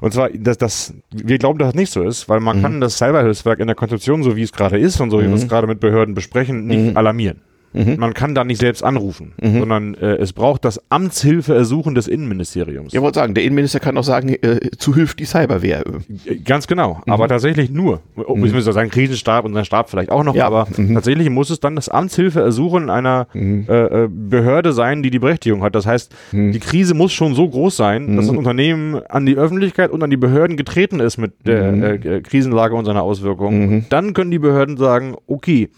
und 0.00 0.12
zwar, 0.12 0.30
dass 0.30 0.58
das, 0.58 0.94
wir 1.10 1.38
glauben, 1.38 1.58
dass 1.58 1.68
das 1.68 1.74
nicht 1.74 1.92
so 1.92 2.02
ist, 2.02 2.28
weil 2.28 2.40
man 2.40 2.58
mhm. 2.58 2.62
kann 2.62 2.80
das 2.80 2.98
Cyberhilfswerk 2.98 3.60
in 3.60 3.66
der 3.66 3.76
Konzeption, 3.76 4.22
so 4.22 4.36
wie 4.36 4.42
es 4.42 4.52
gerade 4.52 4.78
ist 4.78 5.00
und 5.00 5.10
so 5.10 5.20
wie 5.20 5.26
wir 5.26 5.34
es 5.34 5.44
mhm. 5.44 5.48
gerade 5.48 5.66
mit 5.66 5.80
Behörden 5.80 6.14
besprechen, 6.14 6.66
nicht 6.66 6.90
mhm. 6.90 6.96
alarmieren. 6.96 7.40
Mhm. 7.76 7.96
Man 7.98 8.14
kann 8.14 8.34
da 8.34 8.44
nicht 8.44 8.58
selbst 8.58 8.82
anrufen, 8.82 9.32
mhm. 9.40 9.58
sondern 9.60 9.94
äh, 9.94 10.16
es 10.16 10.32
braucht 10.32 10.64
das 10.64 10.80
Amtshilfeersuchen 10.90 11.94
des 11.94 12.08
Innenministeriums. 12.08 12.94
Ich 12.94 13.00
wollte 13.00 13.20
sagen, 13.20 13.34
der 13.34 13.44
Innenminister 13.44 13.80
kann 13.80 13.98
auch 13.98 14.04
sagen, 14.04 14.30
äh, 14.30 14.70
zu 14.78 14.94
Hilfe 14.94 15.16
die 15.16 15.26
Cyberwehr. 15.26 15.84
Äh, 16.24 16.36
ganz 16.36 16.66
genau, 16.66 17.02
mhm. 17.04 17.12
aber 17.12 17.28
tatsächlich 17.28 17.70
nur. 17.70 18.00
Mhm. 18.16 18.44
Ich 18.46 18.52
muss 18.54 18.64
sagen, 18.64 18.90
Krisenstab 18.90 19.44
und 19.44 19.52
sein 19.52 19.64
Stab 19.66 19.90
vielleicht 19.90 20.10
auch 20.10 20.24
noch, 20.24 20.34
ja. 20.34 20.46
aber 20.46 20.66
mhm. 20.76 20.94
tatsächlich 20.94 21.28
muss 21.28 21.50
es 21.50 21.60
dann 21.60 21.76
das 21.76 21.88
Amtshilfeersuchen 21.88 22.88
einer 22.88 23.28
mhm. 23.34 23.66
äh, 23.68 24.04
äh, 24.04 24.08
Behörde 24.08 24.72
sein, 24.72 25.02
die 25.02 25.10
die 25.10 25.18
Berechtigung 25.18 25.62
hat. 25.62 25.74
Das 25.74 25.86
heißt, 25.86 26.14
mhm. 26.32 26.52
die 26.52 26.60
Krise 26.60 26.94
muss 26.94 27.12
schon 27.12 27.34
so 27.34 27.46
groß 27.46 27.76
sein, 27.76 28.16
dass 28.16 28.28
das 28.28 28.36
Unternehmen 28.36 29.00
an 29.08 29.26
die 29.26 29.36
Öffentlichkeit 29.36 29.90
und 29.90 30.02
an 30.02 30.10
die 30.10 30.16
Behörden 30.16 30.56
getreten 30.56 31.00
ist 31.00 31.18
mit 31.18 31.46
der 31.46 31.72
äh, 32.04 32.20
Krisenlage 32.22 32.74
und 32.74 32.86
seiner 32.86 33.02
Auswirkungen. 33.02 33.86
Dann 33.90 34.14
können 34.14 34.30
die 34.30 34.38
Behörden 34.38 34.76
sagen, 34.76 35.16
okay, 35.26 35.68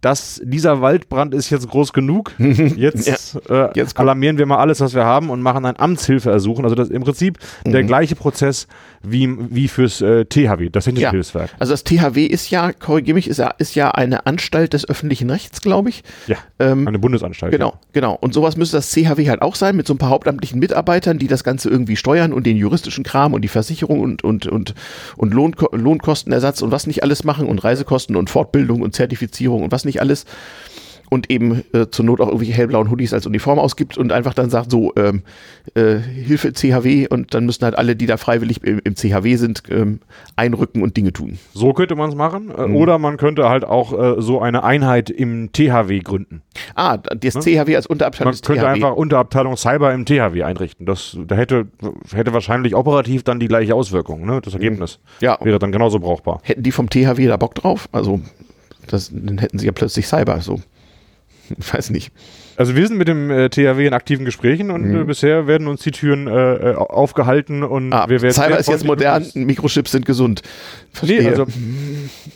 dass 0.00 0.40
dieser 0.44 0.80
Waldbrand 0.80 1.34
ist 1.34 1.50
jetzt 1.50 1.68
groß 1.68 1.92
genug. 1.92 2.32
Jetzt, 2.38 3.38
ja, 3.48 3.66
äh, 3.66 3.70
jetzt 3.74 3.98
alarmieren 3.98 4.38
wir 4.38 4.46
mal 4.46 4.58
alles, 4.58 4.80
was 4.80 4.94
wir 4.94 5.04
haben 5.04 5.30
und 5.30 5.42
machen 5.42 5.64
ein 5.64 5.78
Amtshilfeersuchen. 5.78 6.64
Also 6.64 6.76
das 6.76 6.88
ist 6.88 6.94
im 6.94 7.02
Prinzip 7.02 7.38
mhm. 7.64 7.72
der 7.72 7.82
gleiche 7.82 8.14
Prozess 8.14 8.68
wie, 9.02 9.28
wie 9.50 9.68
fürs 9.68 10.00
äh, 10.00 10.24
THW, 10.24 10.70
das 10.70 10.84
Technische 10.84 11.04
ja. 11.04 11.10
Hilfswerk. 11.10 11.50
Also 11.58 11.72
das 11.72 11.84
THW 11.84 12.26
ist 12.26 12.50
ja, 12.50 12.72
korrigiere 12.72 13.14
mich, 13.14 13.28
ist 13.28 13.38
ja, 13.38 13.48
ist 13.58 13.74
ja 13.74 13.90
eine 13.90 14.26
Anstalt 14.26 14.72
des 14.72 14.88
öffentlichen 14.88 15.30
Rechts, 15.30 15.60
glaube 15.60 15.88
ich. 15.88 16.02
Ja, 16.26 16.36
ähm, 16.58 16.86
eine 16.86 16.98
Bundesanstalt. 16.98 17.52
Genau, 17.52 17.70
ja. 17.70 17.80
genau. 17.92 18.18
Und 18.20 18.34
sowas 18.34 18.56
müsste 18.56 18.76
das 18.76 18.90
CHW 18.90 19.28
halt 19.28 19.42
auch 19.42 19.54
sein, 19.54 19.76
mit 19.76 19.86
so 19.86 19.94
ein 19.94 19.98
paar 19.98 20.10
hauptamtlichen 20.10 20.58
Mitarbeitern, 20.58 21.18
die 21.18 21.26
das 21.28 21.44
Ganze 21.44 21.70
irgendwie 21.70 21.96
steuern 21.96 22.32
und 22.32 22.46
den 22.46 22.56
juristischen 22.56 23.04
Kram 23.04 23.34
und 23.34 23.42
die 23.42 23.48
Versicherung 23.48 24.00
und, 24.00 24.24
und, 24.24 24.46
und, 24.46 24.74
und 25.16 25.34
Lohn, 25.34 25.54
Lohnkostenersatz 25.72 26.62
und 26.62 26.70
was 26.70 26.86
nicht 26.86 27.02
alles 27.02 27.24
machen 27.24 27.46
und 27.46 27.62
Reisekosten 27.64 28.16
und 28.16 28.30
Fortbildung 28.30 28.82
und 28.82 28.94
Zertifizierung 28.94 29.62
und 29.62 29.72
was 29.72 29.84
nicht 29.84 29.87
alles 29.96 30.26
und 31.10 31.30
eben 31.30 31.64
äh, 31.72 31.86
zur 31.90 32.04
Not 32.04 32.20
auch 32.20 32.26
irgendwelche 32.26 32.52
hellblauen 32.52 32.90
Hoodies 32.90 33.14
als 33.14 33.26
Uniform 33.26 33.58
ausgibt 33.58 33.96
und 33.96 34.12
einfach 34.12 34.34
dann 34.34 34.50
sagt, 34.50 34.70
so, 34.70 34.92
ähm, 34.96 35.22
äh, 35.74 35.96
Hilfe 35.96 36.52
CHW 36.52 37.08
und 37.08 37.34
dann 37.34 37.46
müssen 37.46 37.64
halt 37.64 37.78
alle, 37.78 37.96
die 37.96 38.06
da 38.06 38.16
freiwillig 38.16 38.62
im, 38.62 38.80
im 38.84 38.94
CHW 38.94 39.36
sind, 39.36 39.62
ähm, 39.70 40.00
einrücken 40.36 40.82
und 40.82 40.96
Dinge 40.96 41.12
tun. 41.12 41.38
So 41.54 41.72
könnte 41.72 41.94
man 41.94 42.10
es 42.10 42.16
machen. 42.16 42.50
Äh, 42.50 42.68
mhm. 42.68 42.76
Oder 42.76 42.98
man 42.98 43.16
könnte 43.16 43.48
halt 43.48 43.64
auch 43.64 43.92
äh, 43.92 44.20
so 44.20 44.40
eine 44.40 44.64
Einheit 44.64 45.10
im 45.10 45.50
THW 45.52 46.00
gründen. 46.00 46.42
Ah, 46.74 46.98
das 46.98 47.34
ne? 47.34 47.40
THW 47.40 47.76
als 47.76 47.86
Unterabteilung 47.86 48.32
Man 48.32 48.40
könnte 48.40 48.62
THW. 48.62 48.66
einfach 48.66 48.94
Unterabteilung 48.94 49.56
Cyber 49.56 49.92
im 49.94 50.04
THW 50.04 50.42
einrichten. 50.42 50.84
Das 50.84 51.16
da 51.26 51.36
hätte, 51.36 51.66
hätte 52.12 52.32
wahrscheinlich 52.32 52.74
operativ 52.74 53.22
dann 53.22 53.40
die 53.40 53.48
gleiche 53.48 53.74
Auswirkung, 53.74 54.26
ne? 54.26 54.40
Das 54.42 54.54
Ergebnis 54.54 55.00
mhm. 55.20 55.24
ja. 55.24 55.38
wäre 55.40 55.58
dann 55.58 55.72
genauso 55.72 55.98
brauchbar. 55.98 56.40
Hätten 56.42 56.62
die 56.62 56.72
vom 56.72 56.90
THW 56.90 57.26
da 57.26 57.36
Bock 57.36 57.54
drauf? 57.54 57.88
Also 57.92 58.20
das, 58.92 59.10
dann 59.12 59.38
hätten 59.38 59.58
sie 59.58 59.66
ja 59.66 59.72
plötzlich 59.72 60.06
Cyber 60.06 60.40
so. 60.40 60.60
Ich 61.58 61.72
weiß 61.72 61.90
nicht. 61.90 62.12
Also 62.58 62.74
wir 62.74 62.88
sind 62.88 62.98
mit 62.98 63.06
dem 63.06 63.30
äh, 63.30 63.48
THW 63.48 63.86
in 63.86 63.94
aktiven 63.94 64.24
Gesprächen 64.24 64.72
und 64.72 64.82
mhm. 64.82 65.02
äh, 65.02 65.04
bisher 65.04 65.46
werden 65.46 65.68
uns 65.68 65.82
die 65.82 65.92
Türen 65.92 66.26
äh, 66.26 66.72
äh 66.72 66.74
aufgehalten 66.74 67.62
und 67.62 67.92
ah, 67.92 68.08
wir 68.08 68.20
werden. 68.20 68.34
Cyber 68.34 68.58
ist 68.58 68.68
jetzt 68.68 68.84
modern, 68.84 69.24
Mikrochips 69.34 69.92
sind 69.92 70.04
gesund. 70.04 70.42
Verstehe. 70.92 71.22
Nee, 71.22 71.28
also 71.28 71.46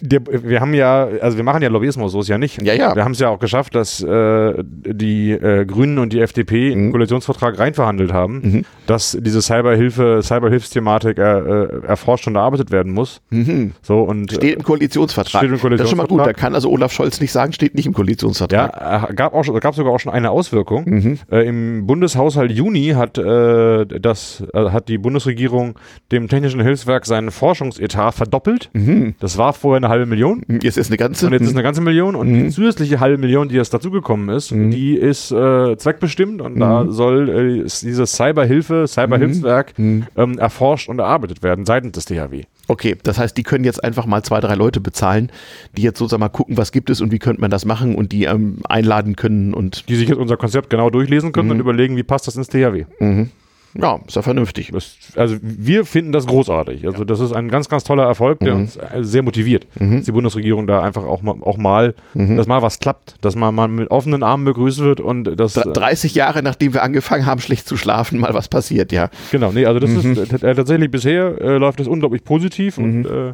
der, 0.01 0.21
wir 0.25 0.61
haben 0.61 0.75
ja, 0.75 1.09
also 1.21 1.37
wir 1.37 1.43
machen 1.43 1.61
ja 1.61 1.69
Lobbyismus, 1.69 2.13
so 2.13 2.21
ist 2.21 2.29
ja 2.29 2.39
nicht. 2.39 2.63
Ja, 2.63 2.73
ja. 2.73 2.95
Wir 2.95 3.05
haben 3.05 3.13
es 3.13 3.19
ja 3.19 3.31
auch 3.31 3.41
geschafft, 3.41 3.75
dass 3.75 4.01
äh, 4.01 4.55
die 4.63 5.33
äh, 5.33 5.65
Grünen 5.65 5.99
und 5.99 6.13
die 6.13 6.21
FDP 6.21 6.71
mhm. 6.71 6.73
einen 6.73 6.93
Koalitionsvertrag 6.93 7.59
reinverhandelt 7.59 8.13
haben, 8.13 8.41
mhm. 8.43 8.65
dass 8.87 9.19
diese 9.21 9.43
Cyberhilfe, 9.43 10.21
Cyberhilfsthematik 10.23 11.19
äh, 11.19 11.85
erforscht 11.85 12.29
und 12.29 12.37
erarbeitet 12.37 12.71
werden 12.71 12.93
muss. 12.93 13.21
Mhm. 13.31 13.73
So 13.83 14.03
und 14.03 14.31
steht 14.31 14.55
im 14.55 14.63
Koalitionsvertrag. 14.63 15.41
Steht 15.41 15.51
im 15.51 15.59
Koalitionsvertrag. 15.59 15.79
Das 15.79 15.85
ist 15.87 15.91
schon 15.91 15.99
mal 15.99 16.07
gut. 16.07 16.25
Da 16.25 16.33
kann 16.33 16.55
also 16.55 16.71
Olaf 16.71 16.93
Scholz 16.93 17.21
nicht 17.21 17.33
sagen, 17.33 17.53
steht 17.53 17.75
nicht 17.75 17.87
im 17.87 17.93
Koalitionsvertrag. 17.93 18.81
Ja, 18.81 19.09
gab 19.13 19.35
auch 19.35 19.61
gab 19.61 19.75
sogar 19.75 19.93
auch 19.93 19.99
schon 19.99 20.12
eine 20.13 20.31
Auswirkung. 20.31 20.85
Mhm. 20.87 21.19
Äh, 21.31 21.47
Im 21.49 21.87
Bundeshaushalt 21.87 22.53
Juni 22.53 22.91
hat, 22.91 23.19
äh, 23.19 23.87
das, 23.87 24.45
äh, 24.53 24.71
hat 24.71 24.89
die 24.89 24.99
Bundesregierung 24.99 25.79
dem 26.11 26.29
Technischen 26.29 26.61
Hilfswerk 26.61 27.07
seinen 27.07 27.31
Forschungsetat 27.31 28.15
verdoppelt. 28.15 28.71
Mhm. 28.73 29.15
Das 29.21 29.39
war 29.39 29.53
vorher 29.53 29.79
eine 29.79 29.89
halbe 29.89 30.07
Million. 30.07 30.43
Jetzt 30.49 30.79
ist 30.79 30.89
eine 30.89 30.97
ganze. 30.97 31.27
Und 31.27 31.33
jetzt 31.33 31.43
ist 31.43 31.55
eine 31.55 31.63
ganze 31.63 31.81
Million. 31.81 32.15
Und 32.15 32.29
die 32.29 32.43
mhm. 32.45 32.51
zusätzliche 32.51 33.01
halbe 33.01 33.19
Million, 33.19 33.49
die 33.49 33.57
jetzt 33.57 33.75
dazugekommen 33.75 34.29
ist, 34.29 34.53
mhm. 34.53 34.71
die 34.71 34.95
ist 34.95 35.33
äh, 35.33 35.77
zweckbestimmt. 35.77 36.41
Und 36.41 36.59
da 36.59 36.85
mhm. 36.85 36.93
soll 36.93 37.29
äh, 37.29 37.63
dieses 37.63 38.13
Cyberhilfe, 38.13 38.87
Cyberhilfswerk 38.87 39.75
ähm, 39.79 40.39
erforscht 40.39 40.89
und 40.89 40.99
erarbeitet 40.99 41.43
werden 41.43 41.65
seitens 41.65 41.93
des 41.93 42.05
THW. 42.07 42.45
Okay, 42.69 42.97
das 43.03 43.19
heißt, 43.19 43.37
die 43.37 43.43
können 43.43 43.65
jetzt 43.65 43.83
einfach 43.83 44.07
mal 44.07 44.23
zwei, 44.23 44.41
drei 44.41 44.55
Leute 44.55 44.81
bezahlen, 44.81 45.31
die 45.77 45.83
jetzt 45.83 45.99
sozusagen 45.99 46.21
mal 46.21 46.29
gucken, 46.29 46.57
was 46.57 46.73
gibt 46.73 46.91
es 46.91 47.01
und 47.01 47.13
wie 47.13 47.19
könnte 47.19 47.41
man 47.41 47.51
das 47.51 47.65
machen 47.65 47.95
und 47.95 48.13
die 48.13 48.25
ähm, 48.25 48.59
einladen 48.65 49.17
können 49.17 49.53
und. 49.53 49.89
Die 49.89 49.97
sich 49.97 50.09
jetzt 50.09 50.19
unser 50.19 50.37
Konzept 50.37 50.71
genau 50.71 50.91
durchlesen 50.91 51.33
können 51.33 51.49
mhm. 51.49 51.55
und 51.55 51.61
überlegen, 51.61 51.97
wie 51.97 52.03
passt 52.03 52.27
das 52.27 52.37
ins 52.37 52.49
THW. 52.49 52.85
Mhm. 53.01 53.31
Ja, 53.75 54.01
ist 54.07 54.17
ja 54.17 54.23
vernünftig. 54.23 54.71
Das, 54.73 54.97
also 55.17 55.37
wir 55.41 55.87
finden 55.87 56.13
das 56.13 56.27
großartig. 56.27 56.87
Also 56.87 57.05
das 57.05 57.21
ist 57.21 57.33
ein 57.33 57.49
ganz, 57.49 57.69
ganz 57.69 57.85
toller 57.85 58.05
Erfolg, 58.05 58.41
der 58.41 58.55
mhm. 58.55 58.61
uns 58.63 58.77
äh, 58.77 59.03
sehr 59.03 59.23
motiviert, 59.23 59.67
mhm. 59.79 59.97
dass 59.97 60.05
die 60.05 60.13
Bundesregierung 60.13 60.67
da 60.67 60.83
einfach 60.83 61.05
auch 61.05 61.23
mal, 61.23 61.37
auch 61.41 61.57
mal 61.57 61.95
mhm. 62.13 62.37
dass 62.37 62.47
mal 62.47 62.61
was 62.61 62.81
klappt, 62.81 63.17
dass 63.23 63.35
man 63.35 63.55
mal 63.55 63.69
mit 63.69 63.91
offenen 63.91 64.23
Armen 64.23 64.45
begrüßt 64.45 64.81
wird 64.81 65.01
und 65.01 65.25
das. 65.25 65.55
30 65.55 66.15
Jahre 66.15 66.43
nachdem 66.43 66.75
wir 66.75 66.83
angefangen 66.83 67.25
haben, 67.25 67.41
schlecht 67.41 67.67
zu 67.67 67.77
schlafen, 67.77 68.19
mal 68.19 68.35
was 68.35 68.49
passiert, 68.49 68.93
ja. 68.93 69.09
Genau, 69.31 69.53
nee, 69.53 69.65
also 69.65 69.81
das 69.81 69.91
ist 69.91 70.05
mhm. 70.05 70.47
äh, 70.47 70.55
tatsächlich 70.55 70.91
bisher 70.91 71.41
äh, 71.41 71.57
läuft 71.57 71.81
das 71.81 71.89
unglaublich 71.89 72.25
positiv 72.25 72.79
und 72.79 73.03
mhm. 73.03 73.07
äh, 73.07 73.33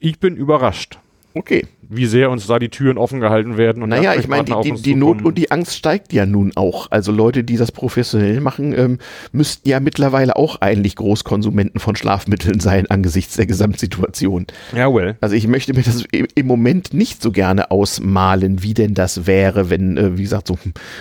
ich 0.00 0.18
bin 0.18 0.36
überrascht. 0.36 0.98
Okay 1.34 1.66
wie 1.90 2.06
sehr 2.06 2.30
uns 2.30 2.46
da 2.46 2.58
die 2.58 2.68
Türen 2.68 2.98
offen 2.98 3.20
gehalten 3.20 3.56
werden. 3.56 3.82
Und 3.82 3.88
naja, 3.88 4.14
ich 4.14 4.28
meine, 4.28 4.44
die, 4.44 4.72
die, 4.72 4.82
die 4.82 4.94
Not 4.94 5.22
und 5.22 5.38
die 5.38 5.50
Angst 5.50 5.74
steigt 5.74 6.12
ja 6.12 6.26
nun 6.26 6.52
auch. 6.54 6.90
Also 6.90 7.12
Leute, 7.12 7.44
die 7.44 7.56
das 7.56 7.72
professionell 7.72 8.40
machen, 8.40 8.74
ähm, 8.76 8.98
müssten 9.32 9.66
ja 9.68 9.80
mittlerweile 9.80 10.36
auch 10.36 10.60
eigentlich 10.60 10.96
Großkonsumenten 10.96 11.80
von 11.80 11.96
Schlafmitteln 11.96 12.60
sein 12.60 12.90
angesichts 12.90 13.36
der 13.36 13.46
Gesamtsituation. 13.46 14.46
Ja, 14.76 14.92
well. 14.92 15.16
Also 15.22 15.34
ich 15.34 15.48
möchte 15.48 15.72
mir 15.72 15.82
das 15.82 16.04
im 16.12 16.46
Moment 16.46 16.92
nicht 16.92 17.22
so 17.22 17.32
gerne 17.32 17.70
ausmalen, 17.70 18.62
wie 18.62 18.74
denn 18.74 18.92
das 18.92 19.26
wäre, 19.26 19.70
wenn, 19.70 19.96
äh, 19.96 20.18
wie 20.18 20.22
gesagt, 20.22 20.48
so 20.48 20.58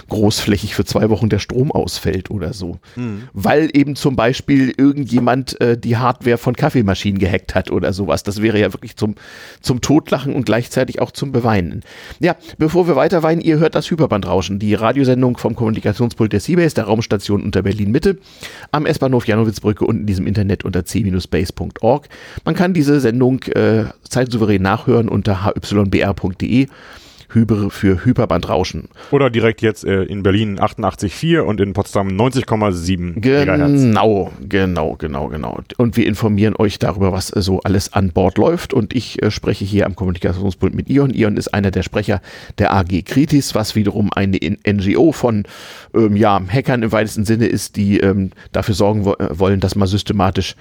großflächig 0.07 0.73
für 0.73 0.85
zwei 0.85 1.09
Wochen 1.09 1.27
der 1.27 1.39
Strom 1.39 1.71
ausfällt 1.71 2.31
oder 2.31 2.53
so. 2.53 2.79
Mhm. 2.95 3.23
Weil 3.33 3.69
eben 3.73 3.97
zum 3.97 4.15
Beispiel 4.15 4.73
irgendjemand 4.77 5.59
äh, 5.59 5.77
die 5.77 5.97
Hardware 5.97 6.37
von 6.37 6.55
Kaffeemaschinen 6.55 7.19
gehackt 7.19 7.55
hat 7.55 7.71
oder 7.71 7.91
sowas. 7.91 8.23
Das 8.23 8.41
wäre 8.41 8.57
ja 8.57 8.71
wirklich 8.73 8.95
zum, 8.95 9.15
zum 9.59 9.81
Totlachen 9.81 10.33
und 10.33 10.45
gleichzeitig 10.45 10.76
gleichzeitig 10.77 11.01
auch 11.01 11.11
zum 11.11 11.31
Beweinen. 11.31 11.81
Ja, 12.19 12.35
bevor 12.57 12.87
wir 12.87 12.95
weiter 12.95 13.23
weinen, 13.23 13.41
ihr 13.41 13.57
hört 13.57 13.73
das 13.73 13.89
Hyperbandrauschen, 13.89 14.59
die 14.59 14.75
Radiosendung 14.75 15.37
vom 15.37 15.55
Kommunikationspult 15.55 16.31
der 16.31 16.39
Seabase, 16.39 16.75
der 16.75 16.85
Raumstation 16.85 17.41
unter 17.41 17.63
Berlin 17.63 17.91
Mitte, 17.91 18.17
am 18.71 18.85
S-Bahnhof 18.85 19.27
Janowitzbrücke 19.27 19.85
und 19.85 20.01
in 20.01 20.05
diesem 20.05 20.27
Internet 20.27 20.65
unter 20.65 20.85
c-base.org. 20.85 22.07
Man 22.45 22.55
kann 22.55 22.73
diese 22.73 22.99
Sendung 22.99 23.41
äh, 23.43 23.85
zeitsouverän 24.07 24.61
nachhören 24.61 25.09
unter 25.09 25.45
hybr.de 25.45 26.67
Hyper 27.29 27.69
für 27.69 28.05
Hyperbandrauschen. 28.05 28.89
Oder 29.11 29.29
direkt 29.29 29.61
jetzt 29.61 29.83
äh, 29.83 30.03
in 30.03 30.23
Berlin 30.23 30.59
88,4 30.59 31.39
und 31.39 31.59
in 31.59 31.73
Potsdam 31.73 32.07
90,7 32.07 33.19
Genau, 33.19 34.31
genau, 34.47 34.95
genau, 34.95 35.27
genau. 35.27 35.59
Und 35.77 35.97
wir 35.97 36.07
informieren 36.07 36.55
euch 36.57 36.79
darüber, 36.79 37.11
was 37.11 37.35
äh, 37.35 37.41
so 37.41 37.59
alles 37.61 37.93
an 37.93 38.11
Bord 38.11 38.37
läuft. 38.37 38.73
Und 38.73 38.95
ich 38.95 39.21
äh, 39.21 39.31
spreche 39.31 39.65
hier 39.65 39.85
am 39.85 39.95
Kommunikationspunkt 39.95 40.75
mit 40.75 40.89
Ion. 40.89 41.11
Ion 41.11 41.37
ist 41.37 41.53
einer 41.53 41.71
der 41.71 41.83
Sprecher 41.83 42.21
der 42.57 42.73
AG 42.73 43.03
Kritis, 43.05 43.55
was 43.55 43.75
wiederum 43.75 44.11
eine 44.13 44.37
NGO 44.37 45.11
von 45.11 45.43
ähm, 45.93 46.15
ja, 46.15 46.41
Hackern 46.47 46.83
im 46.83 46.91
weitesten 46.91 47.25
Sinne 47.25 47.47
ist, 47.47 47.75
die 47.75 47.99
ähm, 47.99 48.31
dafür 48.51 48.75
sorgen 48.75 49.05
wo 49.05 49.13
äh, 49.13 49.37
wollen, 49.37 49.59
dass 49.59 49.75
man 49.75 49.87
systematisch 49.87 50.55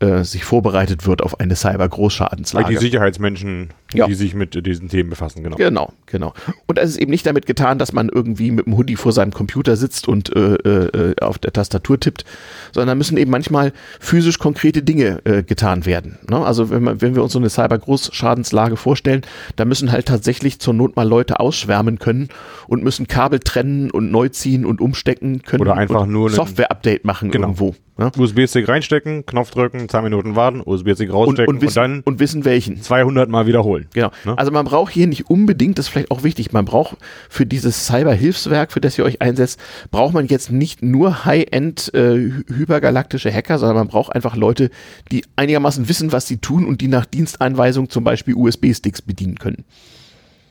äh, 0.00 0.22
sich 0.22 0.44
vorbereitet 0.44 1.06
wird 1.06 1.22
auf 1.22 1.40
eine 1.40 1.56
Cyber-Großschadenslage. 1.56 2.68
Die 2.68 2.76
Sicherheitsmenschen, 2.76 3.70
ja. 3.92 4.06
die 4.06 4.14
sich 4.14 4.32
mit 4.32 4.64
diesen 4.64 4.88
Themen 4.88 5.10
befassen, 5.10 5.42
genau. 5.42 5.56
Genau, 5.56 5.92
genau. 6.06 6.34
Und 6.66 6.78
es 6.78 6.90
ist 6.90 6.98
eben 6.98 7.10
nicht 7.10 7.26
damit 7.26 7.46
getan, 7.46 7.78
dass 7.78 7.92
man 7.92 8.08
irgendwie 8.08 8.52
mit 8.52 8.66
dem 8.66 8.76
Hoodie 8.76 8.94
vor 8.94 9.12
seinem 9.12 9.32
Computer 9.32 9.76
sitzt 9.76 10.06
und 10.06 10.34
äh, 10.36 10.54
äh, 10.54 11.16
auf 11.20 11.38
der 11.38 11.52
Tastatur 11.52 11.98
tippt, 11.98 12.24
sondern 12.72 12.96
müssen 12.96 13.16
eben 13.16 13.30
manchmal 13.32 13.72
physisch 13.98 14.38
konkrete 14.38 14.82
Dinge 14.82 15.20
äh, 15.24 15.42
getan 15.42 15.84
werden. 15.84 16.18
Ne? 16.30 16.44
Also 16.44 16.70
wenn, 16.70 16.84
man, 16.84 17.00
wenn 17.00 17.16
wir 17.16 17.24
uns 17.24 17.32
so 17.32 17.40
eine 17.40 17.50
Cyber-Großschadenslage 17.50 18.76
vorstellen, 18.76 19.22
da 19.56 19.64
müssen 19.64 19.90
halt 19.90 20.06
tatsächlich 20.06 20.60
zur 20.60 20.74
Not 20.74 20.94
mal 20.94 21.08
Leute 21.08 21.40
ausschwärmen 21.40 21.98
können 21.98 22.28
und 22.68 22.84
müssen 22.84 23.08
Kabel 23.08 23.40
trennen 23.40 23.90
und 23.90 24.12
neu 24.12 24.28
ziehen 24.28 24.64
und 24.64 24.80
umstecken 24.80 25.42
können. 25.42 25.62
Oder 25.62 25.74
einfach 25.74 26.06
nur 26.06 26.30
Software-Update 26.30 27.04
machen 27.04 27.30
genau. 27.30 27.48
irgendwo. 27.48 27.74
Ne? 27.98 28.12
USB-Stick 28.16 28.68
reinstecken, 28.68 29.26
Knopf 29.26 29.50
drücken, 29.50 29.87
zwei 29.88 30.02
Minuten 30.02 30.36
warten, 30.36 30.62
USB-Stick 30.64 31.12
rausstecken 31.12 31.48
und, 31.48 31.56
und, 31.56 31.62
wissen, 31.62 31.78
und, 31.78 31.90
dann 31.90 32.00
und 32.02 32.20
wissen 32.20 32.44
welchen. 32.44 32.80
200 32.80 33.28
Mal 33.28 33.46
wiederholen. 33.46 33.86
Genau. 33.92 34.10
Ne? 34.24 34.36
Also 34.36 34.50
man 34.52 34.64
braucht 34.64 34.92
hier 34.92 35.06
nicht 35.06 35.30
unbedingt, 35.30 35.78
das 35.78 35.86
ist 35.86 35.90
vielleicht 35.90 36.10
auch 36.10 36.22
wichtig, 36.22 36.52
man 36.52 36.64
braucht 36.64 36.96
für 37.28 37.46
dieses 37.46 37.86
Cyber-Hilfswerk, 37.86 38.72
für 38.72 38.80
das 38.80 38.98
ihr 38.98 39.04
euch 39.04 39.20
einsetzt, 39.22 39.60
braucht 39.90 40.14
man 40.14 40.26
jetzt 40.26 40.50
nicht 40.50 40.82
nur 40.82 41.24
High-End 41.24 41.92
äh, 41.94 42.30
hypergalaktische 42.48 43.32
Hacker, 43.32 43.58
sondern 43.58 43.76
man 43.76 43.88
braucht 43.88 44.14
einfach 44.14 44.36
Leute, 44.36 44.70
die 45.10 45.24
einigermaßen 45.36 45.88
wissen, 45.88 46.12
was 46.12 46.26
sie 46.26 46.38
tun 46.38 46.66
und 46.66 46.80
die 46.80 46.88
nach 46.88 47.06
Diensteinweisung 47.06 47.90
zum 47.90 48.04
Beispiel 48.04 48.34
USB-Sticks 48.34 49.02
bedienen 49.02 49.38
können. 49.38 49.64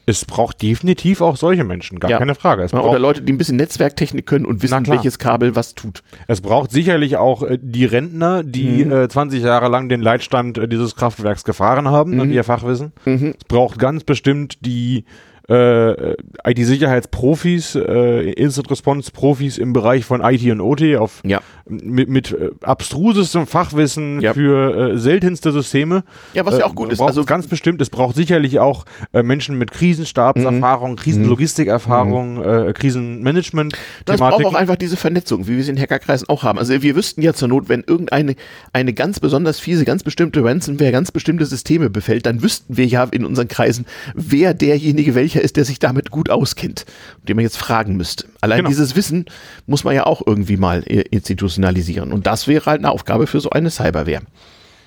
Es 0.09 0.23
braucht 0.23 0.61
definitiv 0.61 1.19
auch 1.19 1.35
solche 1.35 1.65
Menschen, 1.65 1.99
gar 1.99 2.09
ja. 2.09 2.17
keine 2.17 2.33
Frage. 2.33 2.63
Es 2.63 2.73
Oder 2.73 2.97
Leute, 2.97 3.21
die 3.21 3.33
ein 3.33 3.37
bisschen 3.37 3.57
Netzwerktechnik 3.57 4.25
können 4.25 4.45
und 4.45 4.63
wissen, 4.63 4.87
welches 4.87 5.19
Kabel 5.19 5.57
was 5.57 5.75
tut. 5.75 6.01
Es 6.27 6.39
braucht 6.39 6.71
sicherlich 6.71 7.17
auch 7.17 7.43
äh, 7.43 7.59
die 7.61 7.83
Rentner, 7.83 8.41
die 8.41 8.85
mhm. 8.85 8.91
äh, 8.93 9.09
20 9.09 9.43
Jahre 9.43 9.67
lang 9.67 9.89
den 9.89 9.99
Leitstand 9.99 10.57
äh, 10.57 10.69
dieses 10.69 10.95
Kraftwerks 10.95 11.43
gefahren 11.43 11.89
haben 11.89 12.13
mhm. 12.13 12.19
und 12.21 12.31
ihr 12.31 12.45
Fachwissen. 12.45 12.93
Mhm. 13.03 13.33
Es 13.37 13.43
braucht 13.49 13.79
ganz 13.79 14.05
bestimmt 14.05 14.65
die 14.65 15.03
äh, 15.49 16.15
IT-Sicherheitsprofis, 16.45 17.75
äh, 17.75 18.31
Instant 18.31 18.69
Response-Profis 18.69 19.57
im 19.57 19.73
Bereich 19.73 20.05
von 20.05 20.21
IT 20.21 20.43
und 20.51 20.61
OT 20.61 20.95
auf 20.97 21.21
ja. 21.25 21.41
mit, 21.65 22.09
mit 22.09 22.31
äh, 22.31 22.51
abstrusestem 22.61 23.47
Fachwissen 23.47 24.21
ja. 24.21 24.33
für 24.33 24.93
äh, 24.93 24.97
seltenste 24.97 25.51
Systeme. 25.51 26.03
Ja, 26.33 26.45
was 26.45 26.57
ja 26.57 26.65
auch 26.65 26.75
gut 26.75 26.91
ist. 26.91 27.01
Also 27.01 27.23
ganz 27.23 27.47
bestimmt, 27.47 27.81
es 27.81 27.89
braucht 27.89 28.15
sicherlich 28.15 28.59
auch 28.59 28.85
äh, 29.13 29.23
Menschen 29.23 29.57
mit 29.57 29.71
Krisenstabserfahrung, 29.71 30.91
mhm. 30.91 30.95
Krisenlogistikerfahrung, 30.97 32.35
mhm. 32.35 32.69
äh, 32.69 32.73
Krisenmanagement. 32.73 33.73
Das 34.05 34.19
braucht 34.19 34.45
auch 34.45 34.53
einfach 34.53 34.75
diese 34.75 34.97
Vernetzung, 34.97 35.47
wie 35.47 35.55
wir 35.55 35.63
sie 35.63 35.71
in 35.71 35.79
Hackerkreisen 35.79 36.27
auch 36.27 36.43
haben. 36.43 36.59
Also 36.59 36.81
wir 36.81 36.95
wüssten 36.95 37.21
ja 37.21 37.33
zur 37.33 37.47
Not, 37.47 37.69
wenn 37.69 37.83
irgendeine 37.87 38.35
eine 38.73 38.93
ganz 38.93 39.19
besonders 39.21 39.59
fiese, 39.59 39.85
ganz 39.85 40.03
bestimmte 40.03 40.43
Ransomware 40.43 40.91
ganz 40.91 41.11
bestimmte 41.11 41.45
Systeme 41.45 41.89
befällt, 41.89 42.25
dann 42.25 42.41
wüssten 42.41 42.75
wir 42.75 42.85
ja 42.85 43.05
in 43.05 43.25
unseren 43.25 43.47
Kreisen, 43.47 43.85
wer 44.13 44.53
derjenige 44.53 45.15
welcher 45.15 45.36
welcher 45.37 45.43
ist, 45.43 45.57
der 45.57 45.65
sich 45.65 45.79
damit 45.79 46.11
gut 46.11 46.29
auskennt, 46.29 46.85
den 47.23 47.35
man 47.35 47.43
jetzt 47.43 47.57
fragen 47.57 47.95
müsste. 47.95 48.25
Allein 48.41 48.59
genau. 48.59 48.69
dieses 48.69 48.95
Wissen 48.95 49.25
muss 49.65 49.83
man 49.83 49.95
ja 49.95 50.05
auch 50.05 50.21
irgendwie 50.25 50.57
mal 50.57 50.81
institutionalisieren. 50.81 52.11
Und 52.11 52.27
das 52.27 52.47
wäre 52.47 52.65
halt 52.65 52.79
eine 52.79 52.91
Aufgabe 52.91 53.27
für 53.27 53.39
so 53.39 53.49
eine 53.51 53.69
Cyberwehr. 53.69 54.21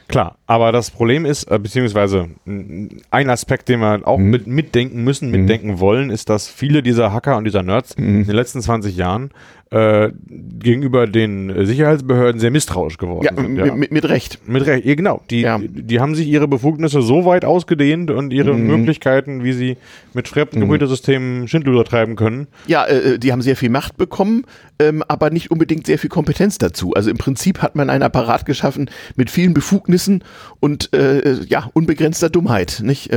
Klar, 0.09 0.39
aber 0.49 0.73
das 0.73 0.91
Problem 0.91 1.25
ist, 1.25 1.45
äh, 1.45 1.57
beziehungsweise 1.61 2.31
ein 2.45 3.31
Aspekt, 3.31 3.69
den 3.69 3.79
wir 3.79 4.09
auch 4.09 4.19
mhm. 4.19 4.31
mit, 4.31 4.47
mitdenken 4.49 5.05
müssen, 5.05 5.31
mhm. 5.31 5.43
mitdenken 5.43 5.79
wollen, 5.79 6.11
ist, 6.11 6.29
dass 6.29 6.49
viele 6.49 6.83
dieser 6.83 7.13
Hacker 7.13 7.37
und 7.37 7.45
dieser 7.45 7.63
Nerds 7.63 7.97
mhm. 7.97 8.23
in 8.23 8.27
den 8.27 8.35
letzten 8.35 8.61
20 8.61 8.97
Jahren 8.97 9.31
äh, 9.71 10.11
gegenüber 10.59 11.07
den 11.07 11.65
Sicherheitsbehörden 11.65 12.41
sehr 12.41 12.51
misstrauisch 12.51 12.99
geworden 12.99 13.25
ja, 13.25 13.41
sind. 13.41 13.57
Ja. 13.57 13.75
Mit, 13.75 13.93
mit 13.93 14.09
Recht. 14.09 14.41
Mit 14.49 14.67
Recht, 14.67 14.85
ja, 14.85 14.95
genau. 14.97 15.23
Die, 15.31 15.43
ja. 15.43 15.61
die 15.63 16.01
haben 16.01 16.17
sich 16.17 16.27
ihre 16.27 16.49
Befugnisse 16.49 17.03
so 17.03 17.25
weit 17.25 17.45
ausgedehnt 17.45 18.11
und 18.11 18.33
ihre 18.33 18.53
mhm. 18.53 18.67
Möglichkeiten, 18.67 19.45
wie 19.45 19.53
sie 19.53 19.77
mit 20.13 20.27
fremden 20.27 20.57
mhm. 20.57 20.63
Computersystemen 20.63 21.47
Schindluder 21.47 21.85
treiben 21.85 22.17
können. 22.17 22.49
Ja, 22.67 22.85
äh, 22.87 23.19
die 23.19 23.31
haben 23.31 23.43
sehr 23.43 23.57
viel 23.57 23.71
Macht 23.71 23.97
bekommen, 23.97 24.45
ähm, 24.81 25.05
aber 25.07 25.31
nicht 25.31 25.53
unbedingt 25.53 25.87
sehr 25.87 25.99
viel 25.99 26.11
Kompetenz 26.11 26.59
dazu. 26.59 26.95
Also 26.95 27.11
im 27.11 27.19
Prinzip 27.19 27.63
hat 27.63 27.77
man 27.77 27.91
einen 27.91 28.03
Apparat 28.03 28.47
geschaffen 28.47 28.91
mit 29.15 29.31
vielen 29.31 29.55
Befugnissen 29.55 30.25
und 30.59 30.93
äh, 30.93 31.35
ja, 31.45 31.71
unbegrenzter 31.75 32.29
Dummheit, 32.29 32.81
nicht? 32.85 33.11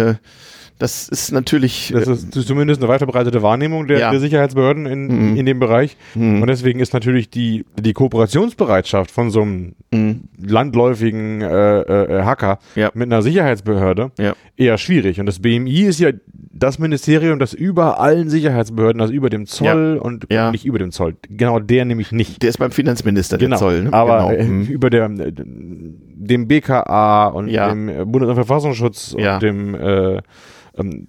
Äh, 0.83 0.87
das 0.93 1.07
ist 1.09 1.31
natürlich. 1.31 1.93
Das 1.93 2.07
ist 2.07 2.33
zumindest 2.33 2.81
eine 2.81 2.89
weiter 2.89 3.05
verbreitete 3.05 3.41
Wahrnehmung 3.41 3.87
der, 3.87 3.99
ja. 3.99 4.11
der 4.11 4.19
Sicherheitsbehörden 4.19 4.85
in, 4.85 5.31
mhm. 5.31 5.37
in 5.37 5.45
dem 5.45 5.59
Bereich. 5.59 5.97
Mhm. 6.13 6.41
Und 6.41 6.47
deswegen 6.47 6.79
ist 6.79 6.93
natürlich 6.93 7.29
die, 7.29 7.65
die 7.79 7.93
Kooperationsbereitschaft 7.93 9.11
von 9.11 9.31
so 9.31 9.41
einem 9.41 9.75
mhm. 9.91 10.21
landläufigen 10.37 11.41
äh, 11.41 11.79
äh, 11.79 12.23
Hacker 12.23 12.59
ja. 12.75 12.91
mit 12.93 13.07
einer 13.07 13.21
Sicherheitsbehörde 13.21 14.11
ja. 14.19 14.33
eher 14.57 14.77
schwierig. 14.77 15.19
Und 15.19 15.25
das 15.25 15.39
BMI 15.39 15.83
ist 15.83 15.99
ja 15.99 16.11
das 16.35 16.79
Ministerium, 16.79 17.39
das 17.39 17.53
über 17.53 17.99
allen 17.99 18.29
Sicherheitsbehörden, 18.29 19.01
also 19.01 19.13
über 19.13 19.29
dem 19.29 19.45
Zoll 19.45 19.97
und 20.01 20.29
nicht 20.51 20.65
über 20.65 20.79
dem 20.79 20.91
Zoll. 20.91 21.15
Genau 21.29 21.59
der 21.59 21.85
nämlich 21.85 22.11
nicht. 22.11 22.41
Der 22.43 22.49
ist 22.49 22.57
beim 22.57 22.71
Finanzminister, 22.71 23.37
genau. 23.37 23.51
der 23.51 23.59
Zoll. 23.59 23.83
Ne? 23.83 23.93
Aber 23.93 24.29
genau. 24.29 24.41
äh, 24.41 24.43
mhm. 24.43 24.65
über 24.65 24.89
der, 24.89 25.09
dem 25.09 26.47
BKA 26.47 27.27
und 27.27 27.47
dem 27.47 28.11
Bundesverfassungsschutz 28.11 29.13
und 29.13 29.41
dem 29.41 29.75
äh, 29.75 30.21
ähm, 30.77 31.07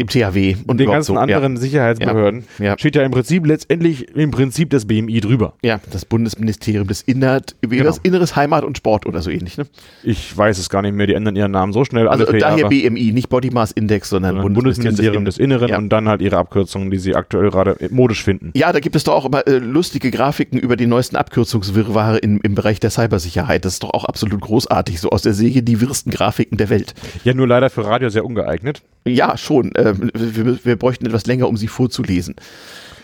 dem 0.00 0.08
THW 0.08 0.56
und 0.66 0.78
den 0.78 0.90
ganzen 0.90 1.14
so. 1.14 1.20
anderen 1.20 1.54
ja. 1.54 1.60
Sicherheitsbehörden 1.60 2.44
ja. 2.58 2.78
steht 2.78 2.96
ja 2.96 3.02
im 3.02 3.12
Prinzip 3.12 3.46
letztendlich 3.46 4.14
im 4.16 4.30
Prinzip 4.30 4.70
das 4.70 4.86
BMI 4.86 5.20
drüber. 5.20 5.54
Ja, 5.62 5.80
das 5.92 6.04
Bundesministerium 6.04 6.86
des 6.86 7.02
Innert, 7.02 7.56
genau. 7.60 7.94
Inneres 8.02 8.36
Heimat 8.36 8.64
und 8.64 8.76
Sport 8.76 9.06
oder 9.06 9.20
so 9.22 9.30
ähnlich. 9.30 9.58
Ne? 9.58 9.66
Ich 10.02 10.36
weiß 10.36 10.58
es 10.58 10.70
gar 10.70 10.82
nicht 10.82 10.94
mehr, 10.94 11.06
die 11.06 11.14
ändern 11.14 11.36
ihren 11.36 11.52
Namen 11.52 11.72
so 11.72 11.84
schnell. 11.84 12.08
Also 12.08 12.24
daher 12.24 12.58
Jahre. 12.58 12.68
BMI, 12.68 13.12
nicht 13.12 13.28
Body 13.28 13.50
Mass 13.50 13.72
Index, 13.72 14.08
sondern, 14.08 14.36
sondern 14.36 14.54
Bundesministerium, 14.54 15.24
des, 15.24 15.38
Inneren 15.38 15.68
ja. 15.68 15.78
und 15.78 15.90
dann 15.90 16.08
halt 16.08 16.22
ihre 16.22 16.38
Abkürzungen, 16.38 16.90
die 16.90 16.98
sie 16.98 17.14
aktuell 17.14 17.50
gerade 17.50 17.76
modisch 17.90 18.24
finden. 18.24 18.50
Ja, 18.54 18.72
da 18.72 18.80
gibt 18.80 18.96
es 18.96 19.04
doch 19.04 19.14
auch 19.14 19.24
immer 19.26 19.46
äh, 19.46 19.58
lustige 19.58 20.10
Grafiken 20.10 20.58
über 20.58 20.76
die 20.76 20.86
neuesten 20.86 21.16
Abkürzungswirrware 21.16 22.18
im, 22.18 22.40
im 22.42 22.54
Bereich 22.54 22.80
der 22.80 22.90
Cybersicherheit. 22.90 23.64
Das 23.64 23.74
ist 23.74 23.82
doch 23.82 23.90
auch 23.90 24.04
absolut 24.04 24.40
großartig, 24.40 25.00
so 25.00 25.10
aus 25.10 25.22
der 25.22 25.34
Säge 25.34 25.62
die 25.62 25.80
wirsten 25.80 26.10
Grafiken 26.10 26.56
der 26.56 26.70
Welt. 26.70 26.94
Ja, 27.24 27.34
nur 27.34 27.46
leider 27.46 27.70
für 27.70 27.84
Radio 27.84 28.08
sehr 28.08 28.24
ungeeignet. 28.24 28.82
Ja, 29.06 29.36
schon. 29.36 29.74
Äh, 29.74 29.89
wir, 29.98 30.64
wir, 30.64 30.76
bräuchten 30.76 31.06
etwas 31.06 31.26
länger, 31.26 31.48
um 31.48 31.56
sie 31.56 31.68
vorzulesen. 31.68 32.36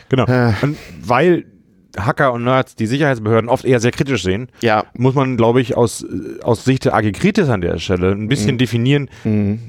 Genau. 0.09 0.26
Äh. 0.26 0.53
Und 0.62 0.76
weil 1.03 1.45
Hacker 1.99 2.32
und 2.32 2.45
Nerds 2.45 2.74
die 2.74 2.87
Sicherheitsbehörden 2.87 3.49
oft 3.49 3.64
eher 3.64 3.80
sehr 3.80 3.91
kritisch 3.91 4.22
sehen, 4.22 4.49
ja. 4.61 4.84
muss 4.95 5.14
man, 5.14 5.37
glaube 5.37 5.61
ich, 5.61 5.76
aus, 5.76 6.05
aus 6.43 6.64
Sicht 6.64 6.84
der 6.84 6.95
AG 6.95 7.12
Kritis 7.12 7.49
an 7.49 7.61
der 7.61 7.78
Stelle 7.78 8.12
ein 8.12 8.28
bisschen 8.28 8.53
mhm. 8.53 8.59
definieren, 8.59 9.11
mhm. 9.24 9.61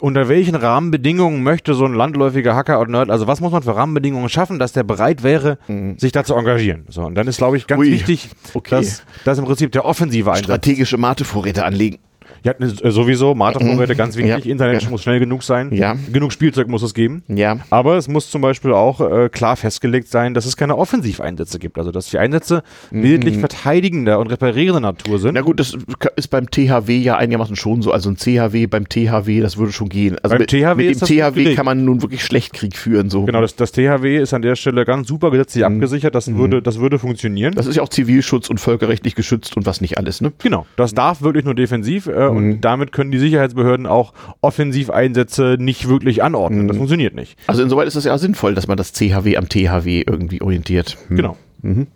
unter 0.00 0.28
welchen 0.28 0.54
Rahmenbedingungen 0.54 1.42
möchte 1.42 1.74
so 1.74 1.84
ein 1.84 1.94
landläufiger 1.94 2.54
Hacker 2.54 2.80
und 2.80 2.90
Nerd, 2.90 3.10
also 3.10 3.26
was 3.26 3.40
muss 3.40 3.52
man 3.52 3.62
für 3.62 3.74
Rahmenbedingungen 3.74 4.28
schaffen, 4.28 4.58
dass 4.58 4.72
der 4.72 4.82
bereit 4.82 5.22
wäre, 5.22 5.58
mhm. 5.66 5.98
sich 5.98 6.12
da 6.12 6.24
zu 6.24 6.34
engagieren. 6.34 6.84
So, 6.88 7.02
und 7.02 7.14
dann 7.14 7.26
ist, 7.26 7.38
glaube 7.38 7.56
ich, 7.56 7.66
ganz 7.66 7.80
Ui. 7.80 7.90
wichtig, 7.90 8.28
okay. 8.52 8.76
dass, 8.76 9.02
dass 9.24 9.38
im 9.38 9.44
Prinzip 9.44 9.72
der 9.72 9.84
offensive 9.84 10.30
Einsatz 10.30 10.44
strategische 10.44 10.98
Matevorräte 10.98 11.64
anlegen. 11.64 11.98
Ja, 12.44 12.52
äh, 12.52 12.90
sowieso, 12.90 13.34
Martervorräte, 13.34 13.96
ganz 13.96 14.16
wichtig. 14.16 14.44
Ja. 14.44 14.50
Internet 14.50 14.90
muss 14.90 15.02
schnell 15.02 15.18
genug 15.18 15.42
sein. 15.42 15.72
Ja. 15.72 15.96
Genug 16.12 16.30
Spielzeug 16.30 16.68
muss 16.68 16.82
es 16.82 16.92
geben. 16.92 17.22
Ja. 17.28 17.58
Aber 17.70 17.96
es 17.96 18.06
muss 18.06 18.30
zum 18.30 18.42
Beispiel 18.42 18.72
auch 18.72 19.00
äh, 19.00 19.30
klar 19.30 19.56
festgelegt 19.56 20.08
sein, 20.08 20.34
dass 20.34 20.44
es 20.44 20.56
keine 20.56 20.76
Offensiveinsätze 20.76 21.58
gibt. 21.58 21.78
Also, 21.78 21.90
dass 21.90 22.10
die 22.10 22.18
Einsätze 22.18 22.62
mhm. 22.90 23.02
bildlich 23.02 23.38
verteidigender 23.38 24.18
und 24.18 24.26
reparierender 24.26 24.80
Natur 24.80 25.18
sind. 25.18 25.34
Na 25.34 25.40
gut, 25.40 25.58
das 25.58 25.74
ist 26.16 26.28
beim 26.28 26.50
THW 26.50 26.98
ja 26.98 27.16
einigermaßen 27.16 27.56
schon 27.56 27.80
so. 27.80 27.92
Also 27.92 28.10
ein 28.10 28.16
CHW 28.16 28.66
beim 28.66 28.88
THW, 28.90 29.40
das 29.40 29.56
würde 29.56 29.72
schon 29.72 29.88
gehen. 29.88 30.16
Also 30.22 30.34
beim 30.34 30.40
mit, 30.40 30.50
THW 30.50 30.74
mit 30.76 31.00
dem 31.00 31.08
THW 31.08 31.54
kann 31.54 31.64
man 31.64 31.84
nun 31.86 32.02
wirklich 32.02 32.22
schlecht 32.22 32.52
Krieg 32.52 32.76
führen. 32.76 33.08
So. 33.08 33.24
Genau, 33.24 33.40
das, 33.40 33.56
das 33.56 33.72
THW 33.72 34.18
ist 34.18 34.34
an 34.34 34.42
der 34.42 34.56
Stelle 34.56 34.84
ganz 34.84 35.08
super 35.08 35.30
gesetzlich 35.30 35.66
mhm. 35.66 35.76
abgesichert. 35.76 36.14
Das, 36.14 36.26
mhm. 36.26 36.36
würde, 36.36 36.60
das 36.60 36.78
würde 36.78 36.98
funktionieren. 36.98 37.54
Das 37.54 37.66
ist 37.66 37.76
ja 37.76 37.82
auch 37.82 37.88
Zivilschutz 37.88 38.50
und 38.50 38.60
völkerrechtlich 38.60 39.14
geschützt 39.14 39.56
und 39.56 39.64
was 39.64 39.80
nicht 39.80 39.96
alles. 39.96 40.20
Ne? 40.20 40.32
Genau, 40.42 40.66
das 40.76 40.92
darf 40.92 41.22
wirklich 41.22 41.46
nur 41.46 41.54
defensiv 41.54 42.06
äh, 42.06 42.33
und 42.36 42.60
damit 42.60 42.92
können 42.92 43.10
die 43.10 43.18
Sicherheitsbehörden 43.18 43.86
auch 43.86 44.12
Offensiveinsätze 44.40 45.56
nicht 45.58 45.88
wirklich 45.88 46.22
anordnen. 46.22 46.68
Das 46.68 46.76
mhm. 46.76 46.78
funktioniert 46.78 47.14
nicht. 47.14 47.38
Also 47.46 47.62
insoweit 47.62 47.86
ist 47.86 47.96
es 47.96 48.04
ja 48.04 48.16
sinnvoll, 48.18 48.54
dass 48.54 48.66
man 48.66 48.76
das 48.76 48.92
CHW 48.92 49.36
am 49.36 49.48
THW 49.48 50.04
irgendwie 50.06 50.42
orientiert. 50.42 50.96
Hm. 51.08 51.16
Genau. 51.16 51.36
Mhm. 51.62 51.86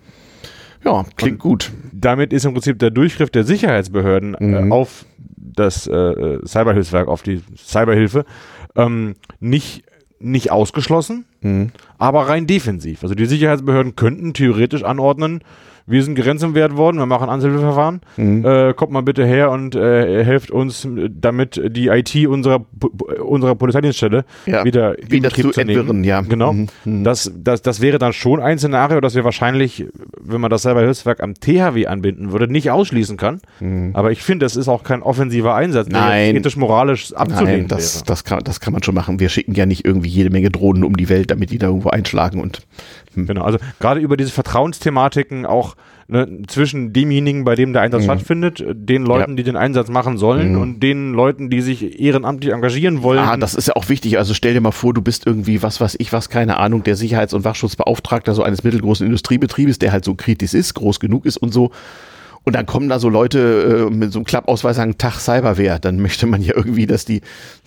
Ja, 0.84 1.04
klingt 1.16 1.36
Und 1.36 1.50
gut. 1.50 1.72
Damit 1.92 2.32
ist 2.32 2.44
im 2.44 2.52
Prinzip 2.52 2.78
der 2.78 2.90
Durchgriff 2.90 3.30
der 3.30 3.44
Sicherheitsbehörden 3.44 4.34
äh, 4.34 4.44
mhm. 4.44 4.70
äh, 4.70 4.74
auf 4.74 5.04
das 5.36 5.86
äh, 5.86 6.38
Cyberhilfswerk, 6.46 7.08
auf 7.08 7.22
die 7.22 7.42
Cyberhilfe, 7.56 8.24
ähm, 8.76 9.14
nicht 9.40 9.84
nicht 10.20 10.50
ausgeschlossen, 10.50 11.26
Mhm. 11.42 11.70
aber 11.98 12.28
rein 12.28 12.48
defensiv. 12.48 13.04
Also 13.04 13.14
die 13.14 13.26
Sicherheitsbehörden 13.26 13.94
könnten 13.94 14.34
theoretisch 14.34 14.82
anordnen, 14.82 15.42
wir 15.88 16.02
sind 16.02 16.14
Grenzen 16.14 16.54
wert 16.54 16.76
worden, 16.76 16.98
wir 16.98 17.06
machen 17.06 17.28
Anhilfeverfahren, 17.28 18.00
Mhm. 18.16 18.44
äh, 18.44 18.74
kommt 18.74 18.92
mal 18.92 19.02
bitte 19.02 19.24
her 19.24 19.50
und 19.50 19.74
äh, 19.74 20.22
helft 20.24 20.50
uns, 20.50 20.86
damit 21.08 21.60
die 21.74 21.88
IT 21.88 22.26
unserer, 22.26 22.64
unserer 23.24 23.54
Polizeidienststelle 23.54 24.24
Ja, 24.46 24.64
wieder, 24.64 24.98
in 24.98 25.10
wieder 25.10 25.30
zu 25.30 25.42
nehmen. 25.48 25.58
entwirren, 25.58 26.04
ja. 26.04 26.20
Genau. 26.20 26.52
Mhm. 26.52 26.66
Mhm. 26.84 27.04
Das, 27.04 27.32
das, 27.36 27.62
das 27.62 27.80
wäre 27.80 27.98
dann 27.98 28.12
schon 28.12 28.40
ein 28.40 28.58
Szenario, 28.58 29.00
das 29.00 29.14
wir 29.14 29.24
wahrscheinlich, 29.24 29.86
wenn 30.20 30.40
man 30.40 30.50
das 30.50 30.62
selber 30.62 30.80
Hilfswerk 30.80 31.22
am 31.22 31.34
THW 31.34 31.86
anbinden 31.86 32.32
würde, 32.32 32.50
nicht 32.52 32.70
ausschließen 32.70 33.16
kann. 33.16 33.40
Aber 33.94 34.10
ich 34.12 34.22
finde, 34.22 34.44
das 34.46 34.56
ist 34.56 34.68
auch 34.68 34.82
kein 34.82 35.02
offensiver 35.02 35.54
Einsatz, 35.54 35.86
Mhm. 35.88 35.92
Nein. 35.94 36.36
ethisch-moralisch 36.36 37.12
abzulehnen 37.14 37.60
Nein, 37.60 37.68
das, 37.68 37.96
wäre. 37.96 38.04
das, 38.06 38.24
kann, 38.24 38.40
das 38.44 38.60
kann 38.60 38.72
man 38.72 38.82
schon 38.82 38.94
machen. 38.94 39.20
Wir 39.20 39.28
schicken 39.28 39.54
ja 39.54 39.66
nicht 39.66 39.84
irgendwie 39.84 40.08
jede 40.08 40.30
Menge 40.30 40.50
Drohnen 40.50 40.84
um 40.84 40.96
die 40.96 41.08
Welt, 41.08 41.30
damit 41.30 41.50
die 41.50 41.58
da 41.58 41.66
irgendwo 41.68 41.90
einschlagen 41.90 42.40
und 42.40 42.62
Genau, 43.26 43.42
also 43.42 43.58
gerade 43.80 44.00
über 44.00 44.16
diese 44.16 44.30
Vertrauensthematiken 44.30 45.46
auch 45.46 45.74
ne, 46.10 46.26
zwischen 46.46 46.92
demjenigen, 46.94 47.44
bei 47.44 47.54
dem 47.54 47.72
der 47.74 47.82
Einsatz 47.82 48.04
stattfindet, 48.04 48.60
äh, 48.60 48.74
den 48.74 49.04
Leuten, 49.04 49.32
Mhm. 49.32 49.36
Ja. 49.38 49.42
die 49.42 49.42
den 49.42 49.56
Einsatz 49.56 49.88
machen 49.90 50.16
sollen 50.16 50.54
Mhm. 50.54 50.60
und 50.60 50.80
den 50.80 51.12
Leuten, 51.12 51.50
die 51.50 51.60
sich 51.60 52.00
ehrenamtlich 52.00 52.52
engagieren 52.54 53.02
wollen. 53.02 53.18
Ah, 53.18 53.36
das 53.36 53.54
ist 53.54 53.68
ja 53.68 53.76
auch 53.76 53.88
wichtig. 53.90 54.16
Also 54.16 54.32
stell 54.32 54.54
dir 54.54 54.60
mal 54.62 54.70
vor, 54.72 54.94
du 54.94 55.02
bist 55.02 55.26
irgendwie, 55.26 55.62
was 55.62 55.80
weiß 55.82 55.96
ich, 55.98 56.12
was, 56.12 56.30
keine 56.30 56.56
Ahnung, 56.56 56.82
der 56.82 56.96
Sicherheits- 56.96 57.34
und 57.34 57.44
Wachschutzbeauftragter 57.44 58.34
so 58.34 58.42
eines 58.42 58.64
mittelgroßen 58.64 59.04
Industriebetriebes, 59.04 59.78
der 59.78 59.92
halt 59.92 60.04
so 60.06 60.14
kritisch 60.14 60.54
ist, 60.54 60.72
groß 60.74 60.98
genug 60.98 61.26
ist 61.26 61.36
und 61.36 61.52
so. 61.52 61.70
Und 62.44 62.54
dann 62.54 62.64
kommen 62.66 62.88
da 62.88 62.98
so 62.98 63.08
Leute 63.08 63.86
äh, 63.88 63.94
mit 63.94 64.12
so 64.12 64.18
einem 64.20 64.24
Klappausweis 64.24 64.76
sagen, 64.76 64.96
Tag 64.96 65.18
Cyberwehr. 65.20 65.78
Dann 65.78 66.00
möchte 66.00 66.26
man 66.26 66.40
ja 66.42 66.54
irgendwie, 66.56 66.86
dass 66.86 67.04
die 67.04 67.18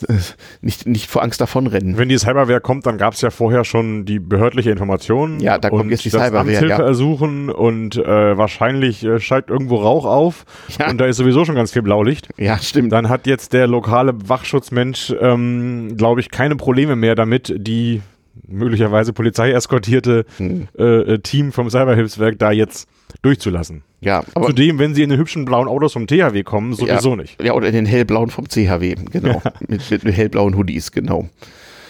äh, 0.07 0.13
nicht, 0.61 0.87
nicht 0.87 1.07
vor 1.09 1.21
Angst 1.23 1.39
davonrennen. 1.41 1.97
Wenn 1.97 2.09
die 2.09 2.17
Cyberwehr 2.17 2.59
kommt, 2.61 2.85
dann 2.85 2.97
gab 2.97 3.13
es 3.13 3.21
ja 3.21 3.29
vorher 3.29 3.63
schon 3.63 4.05
die 4.05 4.19
behördliche 4.19 4.71
Information. 4.71 5.39
Ja, 5.39 5.57
da 5.57 5.69
kommt 5.69 5.91
jetzt 5.91 6.05
die 6.05 6.09
Cyberwehr, 6.09 6.39
Amtshilfe 6.41 6.67
ja. 6.67 6.79
ersuchen 6.79 7.49
und 7.49 7.95
äh, 7.97 8.37
wahrscheinlich 8.37 9.03
äh, 9.03 9.19
steigt 9.19 9.49
irgendwo 9.49 9.75
Rauch 9.77 10.05
auf 10.05 10.45
Ja. 10.79 10.89
und 10.89 10.97
da 10.99 11.05
ist 11.05 11.17
sowieso 11.17 11.45
schon 11.45 11.55
ganz 11.55 11.71
viel 11.71 11.81
Blaulicht. 11.83 12.29
Ja, 12.37 12.57
stimmt. 12.57 12.91
Dann 12.91 13.09
hat 13.09 13.27
jetzt 13.27 13.53
der 13.53 13.67
lokale 13.67 14.13
Wachschutzmensch, 14.29 15.13
ähm, 15.21 15.95
glaube 15.97 16.21
ich, 16.21 16.31
keine 16.31 16.55
Probleme 16.55 16.95
mehr 16.95 17.15
damit, 17.15 17.53
die 17.55 18.01
möglicherweise 18.47 19.13
Polizei 19.13 19.51
eskortierte 19.51 20.25
Hm. 20.37 20.67
äh, 20.77 20.83
äh, 20.83 21.19
Team 21.19 21.51
vom 21.51 21.69
Cyberhilfswerk 21.69 22.39
da 22.39 22.51
jetzt 22.51 22.87
durchzulassen. 23.21 23.83
Ja, 24.01 24.23
aber 24.33 24.47
Zudem, 24.47 24.79
wenn 24.79 24.95
sie 24.95 25.03
in 25.03 25.09
den 25.09 25.19
hübschen 25.19 25.45
blauen 25.45 25.67
Autos 25.67 25.93
vom 25.93 26.07
THW 26.07 26.41
kommen, 26.43 26.73
sowieso 26.73 27.11
ja, 27.11 27.15
nicht. 27.15 27.41
Ja, 27.41 27.53
oder 27.53 27.67
in 27.67 27.73
den 27.73 27.85
hellblauen 27.85 28.31
vom 28.31 28.49
CHW, 28.49 28.95
genau. 29.11 29.41
Mit, 29.67 29.89
mit, 29.91 30.03
mit 30.03 30.15
hellblauen 30.17 30.57
Hoodies, 30.57 30.91
genau. 30.91 31.29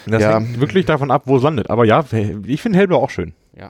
Das 0.05 0.21
Ja. 0.21 0.39
hängt 0.39 0.59
wirklich 0.59 0.85
davon 0.85 1.09
ab, 1.09 1.23
wo 1.25 1.37
es 1.37 1.43
landet. 1.43 1.69
Aber 1.69 1.85
ja, 1.85 2.03
ich 2.45 2.61
finde 2.61 2.77
Hellblau 2.79 3.01
auch 3.03 3.09
schön. 3.09 3.33
Ja. 3.57 3.69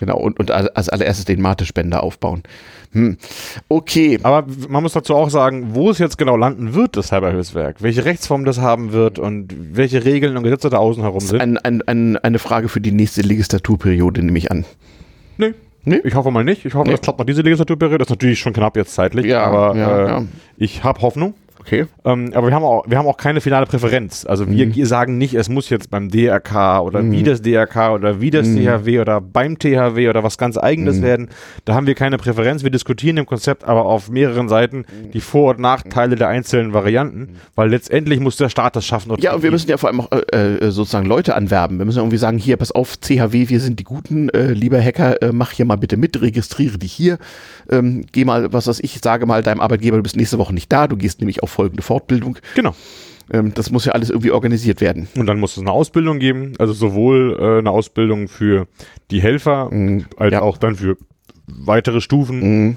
Genau, 0.00 0.16
und, 0.16 0.38
und 0.38 0.50
als 0.50 0.68
als 0.68 0.88
allererstes 0.88 1.24
den 1.24 1.40
Mate-Spender 1.42 2.02
aufbauen. 2.02 2.42
Hm. 2.92 3.16
Okay. 3.68 4.18
Aber 4.22 4.46
man 4.68 4.82
muss 4.82 4.92
dazu 4.92 5.14
auch 5.14 5.28
sagen, 5.28 5.74
wo 5.74 5.90
es 5.90 5.98
jetzt 5.98 6.18
genau 6.18 6.36
landen 6.36 6.74
wird, 6.74 6.96
das 6.96 7.08
Cyberhilfswerk, 7.08 7.82
welche 7.82 8.04
Rechtsform 8.04 8.44
das 8.44 8.60
haben 8.60 8.92
wird 8.92 9.18
und 9.18 9.54
welche 9.76 10.04
Regeln 10.04 10.36
und 10.36 10.44
Gesetze 10.44 10.70
da 10.70 10.78
außen 10.78 11.02
herum 11.02 11.20
sind. 11.20 11.40
Ein, 11.40 11.58
ein, 11.58 11.82
ein, 11.82 12.16
eine 12.16 12.38
Frage 12.38 12.68
für 12.68 12.80
die 12.80 12.92
nächste 12.92 13.22
Legislaturperiode, 13.22 14.22
nehme 14.22 14.38
ich 14.38 14.50
an. 14.50 14.64
Nee. 15.36 15.54
Nee? 15.88 16.00
Ich 16.04 16.14
hoffe 16.14 16.30
mal 16.30 16.44
nicht. 16.44 16.64
Ich 16.64 16.74
hoffe, 16.74 16.86
Nee. 16.88 16.92
das 16.92 17.00
klappt 17.00 17.18
noch 17.18 17.26
diese 17.26 17.42
Legislaturperiode. 17.42 17.98
Das 17.98 18.06
ist 18.06 18.10
natürlich 18.10 18.38
schon 18.38 18.52
knapp 18.52 18.76
jetzt 18.76 18.94
zeitlich, 18.94 19.26
Ja, 19.26 19.44
aber 19.44 19.76
ja, 19.76 19.98
äh, 20.04 20.08
ja. 20.08 20.22
ich 20.56 20.84
habe 20.84 21.00
Hoffnung. 21.02 21.34
Okay. 21.60 21.86
Ähm, 22.04 22.30
aber 22.34 22.46
wir 22.48 22.54
haben, 22.54 22.64
auch, 22.64 22.84
wir 22.88 22.96
haben 22.98 23.06
auch 23.06 23.16
keine 23.16 23.40
finale 23.40 23.66
Präferenz. 23.66 24.24
Also 24.24 24.48
wir 24.48 24.66
Mhm. 24.66 24.84
sagen 24.84 25.18
nicht, 25.18 25.34
es 25.34 25.48
muss 25.48 25.68
jetzt 25.68 25.90
beim 25.90 26.08
DRK 26.08 26.80
oder 26.80 27.10
wie 27.10 27.22
das 27.22 27.42
DRK 27.42 27.92
oder 27.94 28.20
wie 28.20 28.30
das 28.30 28.46
Mhm. 28.46 28.56
THW 28.58 29.00
oder 29.00 29.20
beim 29.20 29.58
THW 29.58 30.08
oder 30.08 30.22
was 30.22 30.38
ganz 30.38 30.56
eigenes 30.56 31.02
werden. 31.02 31.28
Da 31.64 31.74
haben 31.74 31.86
wir 31.86 31.94
keine 31.94 32.16
Präferenz. 32.16 32.62
Wir 32.62 32.70
diskutieren 32.70 33.16
im 33.16 33.26
Konzept 33.26 33.64
aber 33.64 33.84
auf 33.86 34.08
mehreren 34.08 34.48
Seiten 34.48 34.78
Mhm. 34.78 35.10
die 35.12 35.20
Vor- 35.20 35.50
und 35.50 35.60
Nachteile 35.60 36.16
der 36.16 36.28
einzelnen 36.28 36.72
Varianten, 36.72 37.34
weil 37.54 37.70
letztendlich 37.70 38.20
muss 38.20 38.36
der 38.36 38.48
Staat 38.48 38.76
das 38.76 38.86
schaffen. 38.86 39.12
Ja, 39.18 39.34
und 39.34 39.42
wir 39.42 39.50
müssen 39.50 39.68
ja 39.68 39.76
vor 39.76 39.88
allem 39.90 40.00
auch 40.00 40.12
äh, 40.12 40.54
äh, 40.66 40.70
sozusagen 40.70 41.06
Leute 41.06 41.34
anwerben. 41.34 41.78
Wir 41.78 41.84
müssen 41.84 41.98
irgendwie 41.98 42.18
sagen, 42.18 42.38
hier, 42.38 42.56
pass 42.56 42.72
auf, 42.72 42.98
CHW, 43.00 43.48
wir 43.48 43.60
sind 43.60 43.78
die 43.80 43.84
Guten, 43.84 44.28
äh, 44.30 44.52
lieber 44.52 44.80
Hacker, 44.80 45.20
äh, 45.22 45.32
mach 45.32 45.50
hier 45.50 45.64
mal 45.64 45.76
bitte 45.76 45.96
mit, 45.96 46.20
registriere 46.22 46.78
dich 46.78 46.92
hier, 46.92 47.18
ähm, 47.70 48.04
geh 48.12 48.24
mal, 48.24 48.52
was 48.52 48.66
weiß 48.68 48.80
ich, 48.80 49.00
sage 49.02 49.26
mal 49.26 49.42
deinem 49.42 49.60
Arbeitgeber, 49.60 49.96
du 49.96 50.02
bist 50.02 50.16
nächste 50.16 50.38
Woche 50.38 50.54
nicht 50.54 50.72
da, 50.72 50.86
du 50.86 50.96
gehst 50.96 51.20
nämlich 51.20 51.42
auf 51.42 51.50
folgende 51.58 51.82
Fortbildung. 51.82 52.38
Genau. 52.54 52.72
Ähm, 53.32 53.52
das 53.52 53.72
muss 53.72 53.84
ja 53.84 53.92
alles 53.92 54.10
irgendwie 54.10 54.30
organisiert 54.30 54.80
werden. 54.80 55.08
Und 55.16 55.26
dann 55.26 55.40
muss 55.40 55.56
es 55.56 55.58
eine 55.58 55.72
Ausbildung 55.72 56.20
geben, 56.20 56.52
also 56.58 56.72
sowohl 56.72 57.36
äh, 57.40 57.58
eine 57.58 57.70
Ausbildung 57.70 58.28
für 58.28 58.68
die 59.10 59.20
Helfer 59.20 59.70
als 60.16 60.32
ja. 60.32 60.40
auch 60.40 60.56
dann 60.56 60.76
für 60.76 60.96
weitere 61.48 62.00
Stufen. 62.00 62.40
Mhm. 62.40 62.76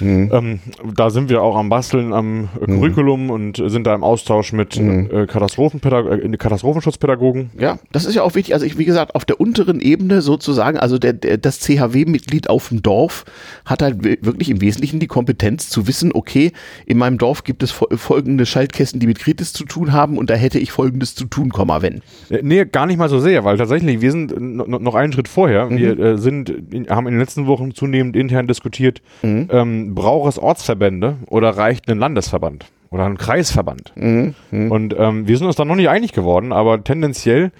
Ähm, 0.00 0.60
da 0.96 1.10
sind 1.10 1.28
wir 1.28 1.42
auch 1.42 1.56
am 1.56 1.68
Basteln 1.68 2.12
am 2.12 2.48
äh, 2.60 2.66
Curriculum 2.66 3.30
und 3.30 3.62
sind 3.66 3.86
da 3.86 3.94
im 3.94 4.02
Austausch 4.02 4.52
mit 4.52 4.76
äh, 4.76 5.26
Katastrophenpädag 5.26 6.06
äh, 6.24 6.36
Katastrophenschutzpädagogen. 6.36 7.50
Ja, 7.58 7.78
das 7.92 8.04
ist 8.04 8.14
ja 8.14 8.22
auch 8.22 8.34
wichtig. 8.34 8.54
Also 8.54 8.66
ich, 8.66 8.78
wie 8.78 8.84
gesagt, 8.84 9.14
auf 9.14 9.24
der 9.24 9.40
unteren 9.40 9.80
Ebene 9.80 10.22
sozusagen, 10.22 10.78
also 10.78 10.98
der, 10.98 11.12
der, 11.12 11.36
das 11.38 11.60
CHW-Mitglied 11.60 12.48
auf 12.50 12.68
dem 12.68 12.82
Dorf 12.82 13.24
hat 13.64 13.82
halt 13.82 14.04
wi- 14.04 14.18
wirklich 14.22 14.50
im 14.50 14.60
Wesentlichen 14.60 15.00
die 15.00 15.06
Kompetenz 15.06 15.68
zu 15.68 15.86
wissen, 15.86 16.10
okay, 16.14 16.52
in 16.86 16.98
meinem 16.98 17.18
Dorf 17.18 17.44
gibt 17.44 17.62
es 17.62 17.72
fol- 17.72 17.96
folgende 17.96 18.46
Schaltkästen, 18.46 19.00
die 19.00 19.06
mit 19.06 19.18
Kritis 19.18 19.52
zu 19.52 19.64
tun 19.64 19.92
haben 19.92 20.18
und 20.18 20.30
da 20.30 20.34
hätte 20.34 20.58
ich 20.58 20.72
folgendes 20.72 21.14
zu 21.14 21.26
tun, 21.26 21.50
Komma, 21.50 21.82
wenn. 21.82 22.02
Äh, 22.30 22.40
nee, 22.42 22.64
gar 22.64 22.86
nicht 22.86 22.98
mal 22.98 23.08
so 23.08 23.18
sehr, 23.20 23.44
weil 23.44 23.56
tatsächlich, 23.58 24.00
wir 24.00 24.10
sind 24.10 24.38
no- 24.40 24.64
no- 24.66 24.78
noch 24.78 24.94
einen 24.94 25.12
Schritt 25.12 25.28
vorher. 25.28 25.70
Wir 25.70 25.98
äh, 25.98 26.18
sind, 26.18 26.50
in, 26.72 26.88
haben 26.88 27.06
in 27.06 27.14
den 27.14 27.20
letzten 27.20 27.46
Wochen 27.46 27.74
zunehmend 27.74 28.16
intern 28.16 28.46
diskutiert, 28.46 29.02
ähm, 29.22 29.81
braucht 29.94 30.28
es 30.28 30.38
Ortsverbände 30.38 31.16
oder 31.28 31.50
reicht 31.50 31.88
ein 31.90 31.98
Landesverband 31.98 32.66
oder 32.90 33.04
ein 33.04 33.18
Kreisverband? 33.18 33.92
Und 34.70 34.94
ähm, 34.98 35.26
wir 35.28 35.36
sind 35.36 35.46
uns 35.46 35.56
da 35.56 35.64
noch 35.64 35.76
nicht 35.76 35.88
einig 35.88 36.12
geworden, 36.12 36.52
aber 36.52 36.82
tendenziell 36.84 37.52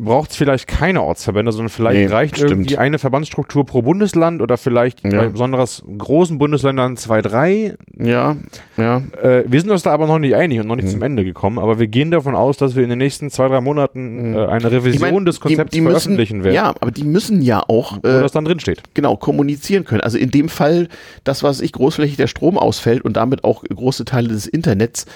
braucht 0.00 0.30
es 0.30 0.36
vielleicht 0.36 0.66
keine 0.66 1.02
Ortsverbände, 1.02 1.52
sondern 1.52 1.68
vielleicht 1.68 1.98
Nee, 1.98 2.06
reicht 2.06 2.36
stimmt. 2.36 2.50
irgendwie 2.50 2.78
eine 2.78 2.98
Verbandsstruktur 2.98 3.64
pro 3.66 3.82
Bundesland 3.82 4.42
oder 4.42 4.56
vielleicht 4.56 5.04
Ja. 5.04 5.20
bei 5.22 5.28
besonders 5.28 5.82
großen 5.98 6.38
Bundesländern 6.38 6.96
zwei, 6.96 7.22
drei. 7.22 7.74
Ja, 7.98 8.36
ja. 8.76 9.02
Äh, 9.22 9.44
wir 9.46 9.60
sind 9.60 9.70
uns 9.70 9.82
da 9.82 9.90
aber 9.92 10.06
noch 10.06 10.18
nicht 10.18 10.34
einig 10.34 10.60
und 10.60 10.66
noch 10.66 10.76
nicht 10.76 10.86
Mhm. 10.86 10.90
zum 10.92 11.02
Ende 11.02 11.24
gekommen, 11.24 11.58
aber 11.58 11.78
wir 11.78 11.86
gehen 11.86 12.10
davon 12.10 12.34
aus, 12.34 12.56
dass 12.56 12.76
wir 12.76 12.82
in 12.82 12.88
den 12.90 12.98
nächsten 12.98 13.30
zwei, 13.30 13.48
drei 13.48 13.60
Monaten 13.60 14.34
äh, 14.34 14.46
eine 14.46 14.70
Revision. 14.70 14.92
Ich 14.94 15.00
mein, 15.12 15.24
des 15.24 15.40
Konzepts 15.40 15.70
die, 15.72 15.78
die 15.78 15.80
müssen, 15.82 15.92
veröffentlichen 16.16 16.44
werden, 16.44 16.54
Ja, 16.54 16.74
aber 16.80 16.90
die 16.90 17.04
müssen 17.04 17.42
ja 17.42 17.62
auch 17.68 17.98
wo 18.02 18.08
äh, 18.08 18.20
das 18.22 18.32
dann 18.32 18.44
drin 18.44 18.60
steht. 18.60 18.82
genau 18.94 19.16
kommunizieren 19.16 19.84
können. 19.84 20.00
Also 20.00 20.18
in 20.18 20.30
dem 20.30 20.48
Fall, 20.48 20.88
das, 21.24 21.42
was 21.42 21.60
ich 21.60 21.72
großflächig 21.72 22.16
der 22.16 22.26
Strom 22.26 22.56
ausfällt 22.58 23.02
und 23.02 23.16
damit 23.16 23.44
auch 23.44 23.62
große 23.64 24.04
Teile 24.04 24.28
des 24.28 24.46
Internets, 24.46 25.06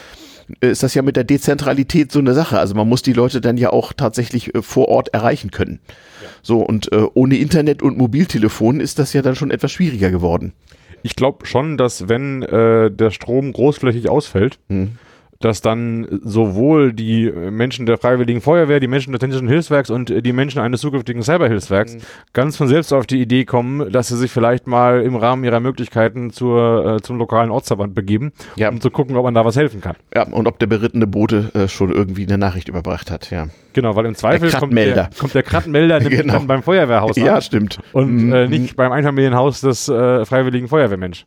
ist 0.60 0.82
das 0.82 0.94
ja 0.94 1.02
mit 1.02 1.16
der 1.16 1.24
Dezentralität 1.24 2.12
so 2.12 2.18
eine 2.18 2.34
Sache. 2.34 2.58
Also 2.58 2.74
man 2.74 2.88
muss 2.88 3.02
die 3.02 3.12
Leute 3.12 3.40
dann 3.40 3.56
ja 3.56 3.70
auch 3.70 3.92
tatsächlich 3.92 4.54
äh, 4.54 4.62
vor 4.62 4.88
Ort 4.88 5.08
erreichen 5.14 5.50
können. 5.50 5.80
So, 6.42 6.60
und 6.60 6.92
äh, 6.92 7.06
ohne 7.14 7.36
Internet 7.36 7.82
und 7.82 7.96
Mobiltelefon 7.96 8.80
ist 8.80 8.98
das 8.98 9.12
ja 9.12 9.22
dann 9.22 9.36
schon 9.36 9.50
etwas 9.50 9.72
schwieriger 9.72 10.10
geworden. 10.10 10.52
Ich 11.02 11.16
glaube 11.16 11.46
schon, 11.46 11.76
dass 11.76 12.08
wenn 12.08 12.42
äh, 12.42 12.90
der 12.90 13.10
Strom 13.10 13.52
großflächig 13.52 14.08
ausfällt, 14.08 14.58
Hm. 14.68 14.92
Dass 15.44 15.60
dann 15.60 16.06
sowohl 16.22 16.92
die 16.92 17.26
äh, 17.26 17.50
Menschen 17.50 17.84
der 17.86 17.98
Freiwilligen 17.98 18.40
Feuerwehr, 18.40 18.80
die 18.80 18.88
Menschen 18.88 19.12
des 19.12 19.20
Technischen 19.20 19.46
Hilfswerks 19.48 19.90
und 19.90 20.10
äh, 20.10 20.22
die 20.22 20.32
Menschen 20.32 20.60
eines 20.60 20.80
zukünftigen. 20.80 21.22
Cyberhilfswerks 21.22 21.98
ganz 22.32 22.56
von 22.56 22.66
selbst 22.68 22.92
auf 22.92 23.06
die 23.06 23.20
Idee 23.20 23.44
kommen, 23.44 23.92
dass 23.92 24.08
sie 24.08 24.16
sich 24.16 24.30
vielleicht 24.30 24.66
mal 24.66 25.02
im 25.02 25.16
Rahmen 25.16 25.44
ihrer 25.44 25.60
Möglichkeiten 25.60 26.30
zur, 26.30 26.96
äh, 26.96 27.00
zum 27.02 27.18
lokalen 27.18 27.50
Ortsverband 27.50 27.94
begeben, 27.94 28.32
Ja. 28.56 28.70
um 28.70 28.80
zu 28.80 28.90
gucken, 28.90 29.16
ob 29.16 29.24
man 29.24 29.34
da 29.34 29.44
was 29.44 29.56
helfen 29.56 29.80
kann. 29.80 29.96
Ja, 30.14 30.22
und 30.24 30.46
ob 30.46 30.58
der 30.58 30.66
berittene 30.66 31.06
Bote 31.06 31.50
äh, 31.54 31.68
schon 31.68 31.92
irgendwie 31.92 32.24
eine 32.26 32.38
Nachricht 32.38 32.68
überbracht 32.68 33.10
hat, 33.10 33.30
ja. 33.30 33.48
Genau, 33.74 33.96
weil 33.96 34.06
im 34.06 34.14
Zweifel 34.14 34.48
kommt 34.50 34.60
Kratmelder. 34.62 34.94
der, 34.94 35.10
kommt 35.18 35.34
der 35.34 35.42
Krattenmelder 35.42 35.98
nämlich 36.00 36.20
Genau. 36.20 36.34
dann 36.34 36.46
beim 36.46 36.62
Feuerwehrhaus 36.62 37.16
Ja, 37.16 37.34
an 37.36 37.42
stimmt. 37.42 37.78
und 37.92 38.26
Mhm. 38.26 38.32
äh, 38.32 38.48
nicht 38.48 38.76
beim 38.76 38.92
Einfamilienhaus 38.92 39.60
des 39.60 39.88
äh, 39.88 40.24
Freiwilligen 40.24 40.68
Feuerwehrmensch. 40.68 41.26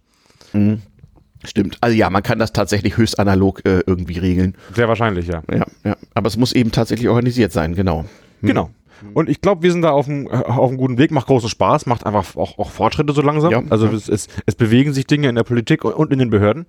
Stimmt. 1.47 1.77
Also 1.81 1.95
ja, 1.95 2.09
man 2.09 2.23
kann 2.23 2.39
das 2.39 2.51
tatsächlich 2.51 2.97
höchst 2.97 3.19
analog 3.19 3.61
äh, 3.65 3.81
irgendwie 3.85 4.19
regeln. 4.19 4.55
Sehr 4.75 4.87
wahrscheinlich, 4.87 5.27
ja. 5.27 5.43
Ja, 5.49 5.65
ja. 5.83 5.95
Aber 6.13 6.27
es 6.27 6.37
muss 6.37 6.51
eben 6.51 6.71
tatsächlich 6.71 7.07
organisiert 7.07 7.51
sein, 7.51 7.73
genau. 7.73 8.05
Genau. 8.41 8.69
Und 9.13 9.29
ich 9.29 9.41
glaube, 9.41 9.61
wir 9.61 9.71
sind 9.71 9.83
da 9.83 9.91
auf 9.91 10.07
einem, 10.07 10.27
äh, 10.27 10.31
auf 10.31 10.69
einem 10.69 10.77
guten 10.77 10.97
Weg. 10.97 11.11
Macht 11.11 11.27
großen 11.27 11.49
Spaß, 11.49 11.85
macht 11.85 12.05
einfach 12.05 12.35
auch, 12.35 12.57
auch 12.57 12.71
Fortschritte 12.71 13.13
so 13.13 13.21
langsam. 13.21 13.51
Ja, 13.51 13.63
also 13.69 13.87
ja. 13.87 13.93
Es, 13.93 14.09
es, 14.09 14.27
es 14.45 14.55
bewegen 14.55 14.91
sich 14.91 15.05
Dinge 15.05 15.29
in 15.29 15.35
der 15.35 15.43
Politik 15.43 15.85
und, 15.85 16.11
in 16.11 16.19
den 16.19 16.29
Behörden. 16.29 16.65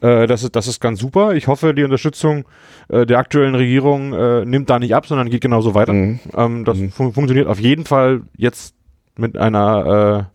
Äh, 0.00 0.26
das, 0.26 0.44
ist, 0.44 0.56
das 0.56 0.68
ist 0.68 0.80
ganz 0.80 1.00
super. 1.00 1.34
Ich 1.34 1.48
hoffe, 1.48 1.74
die 1.74 1.84
Unterstützung 1.84 2.44
äh, 2.88 3.04
der 3.04 3.18
aktuellen 3.18 3.54
Regierung 3.54 4.12
äh, 4.12 4.44
nimmt 4.44 4.70
da 4.70 4.78
nicht 4.78 4.94
ab, 4.94 5.06
sondern 5.06 5.28
geht 5.28 5.40
genauso 5.40 5.74
weiter. 5.74 5.92
Ähm, 5.92 6.64
das 6.64 6.78
fun 6.92 7.12
funktioniert 7.12 7.48
auf 7.48 7.58
jeden 7.58 7.84
Fall 7.84 8.22
jetzt 8.36 8.74
mit 9.16 9.36
einer 9.36 10.30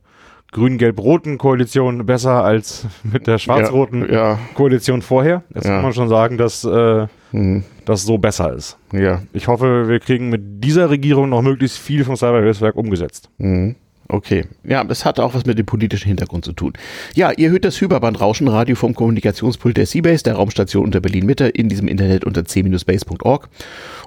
grün-gelb-roten 0.52 1.38
Koalition 1.38 2.06
besser 2.06 2.44
als 2.44 2.86
mit 3.04 3.26
der 3.28 3.38
schwarz-roten 3.38 4.02
ja, 4.08 4.32
ja. 4.32 4.40
Koalition 4.54 5.02
vorher. 5.02 5.44
Jetzt 5.54 5.66
Ja. 5.66 5.76
kann 5.76 5.84
man 5.84 5.94
schon 5.94 6.10
sagen, 6.10 6.38
dass 6.38 6.64
äh, 6.64 7.08
Mhm. 7.32 7.64
das 7.86 8.04
so 8.04 8.18
besser 8.18 8.54
ist. 8.54 8.78
Ja. 8.92 9.22
Ich 9.32 9.48
hoffe, 9.48 9.88
wir 9.88 10.00
kriegen 10.02 10.30
mit 10.30 10.42
dieser 10.64 10.90
Regierung 10.90 11.30
noch 11.30 11.42
möglichst 11.42 11.78
viel 11.78 12.04
vom 12.04 12.18
Cyberhilfswerk 12.18 12.76
umgesetzt. 12.76 13.30
Mhm. 13.38 13.76
Okay. 14.12 14.44
Ja, 14.66 14.84
das 14.84 15.06
hat 15.06 15.22
auch 15.22 15.34
was 15.34 15.46
mit 15.46 15.58
dem 15.58 15.66
politischen 15.66 16.10
Hintergrund 16.10 16.44
zu 16.44 16.52
tun. 16.52 16.74
Ja, 17.16 17.32
ihr 17.32 17.50
hört 17.50 17.64
das 17.64 17.80
Hyperbandrauschen 17.80 18.50
Radio 18.50 18.76
vom 18.76 18.94
Kommunikationspult 18.94 19.78
der 19.78 19.86
Seabase, 19.86 20.24
der 20.24 20.34
Raumstation 20.34 20.84
unter 20.84 21.00
Berlin-Mitte, 21.00 21.48
in 21.48 21.70
diesem 21.70 21.88
Internet 21.88 22.26
unter 22.26 22.44
c-base.org. 22.44 23.48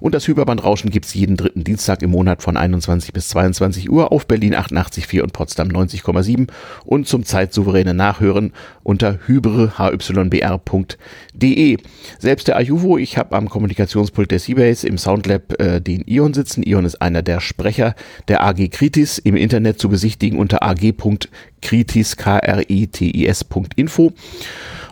Und 0.03 0.15
das 0.15 0.29
Hyperbandrauschen 0.29 0.91
gibt's 0.91 1.15
jeden 1.15 1.39
dritten 1.39 1.65
Dienstag 1.65 2.03
im 2.03 2.11
Monat 2.11 2.43
von 2.43 2.59
21 2.59 3.15
bis 3.15 3.31
22 3.31 3.91
Uhr 3.91 4.13
auf 4.13 4.27
Berlin 4.27 4.55
88,4 4.55 5.23
und 5.23 5.33
Potsdam 5.33 5.69
90,7 5.69 6.49
und 6.85 7.09
zum 7.09 7.25
zeitsouveränen 7.25 7.97
Nachhören 7.97 8.53
unter 8.83 9.21
hybre.hybr.de. 9.27 11.79
Selbst 12.19 12.49
der 12.49 12.59
Ajuvo, 12.59 12.99
ich 12.99 13.17
habe 13.17 13.35
am 13.35 13.49
Kommunikationspult 13.49 14.31
der 14.31 14.39
Seabase 14.39 14.87
im 14.87 14.99
Soundlab 14.99 15.59
äh, 15.59 15.81
den 15.81 16.03
Ion 16.03 16.35
sitzen. 16.35 16.63
Ion 16.63 16.85
ist 16.85 17.01
einer 17.01 17.23
der 17.23 17.41
Sprecher 17.41 17.95
der 18.29 18.45
AG 18.45 18.69
Kritis 18.71 19.17
im 19.17 19.37
Internet 19.37 19.81
zu 19.81 19.94
besichtigen 19.95 20.41
unter 20.41 20.65
ag.kritis, 20.65 22.17
K-R-I-T-I-S.info. 22.17 24.13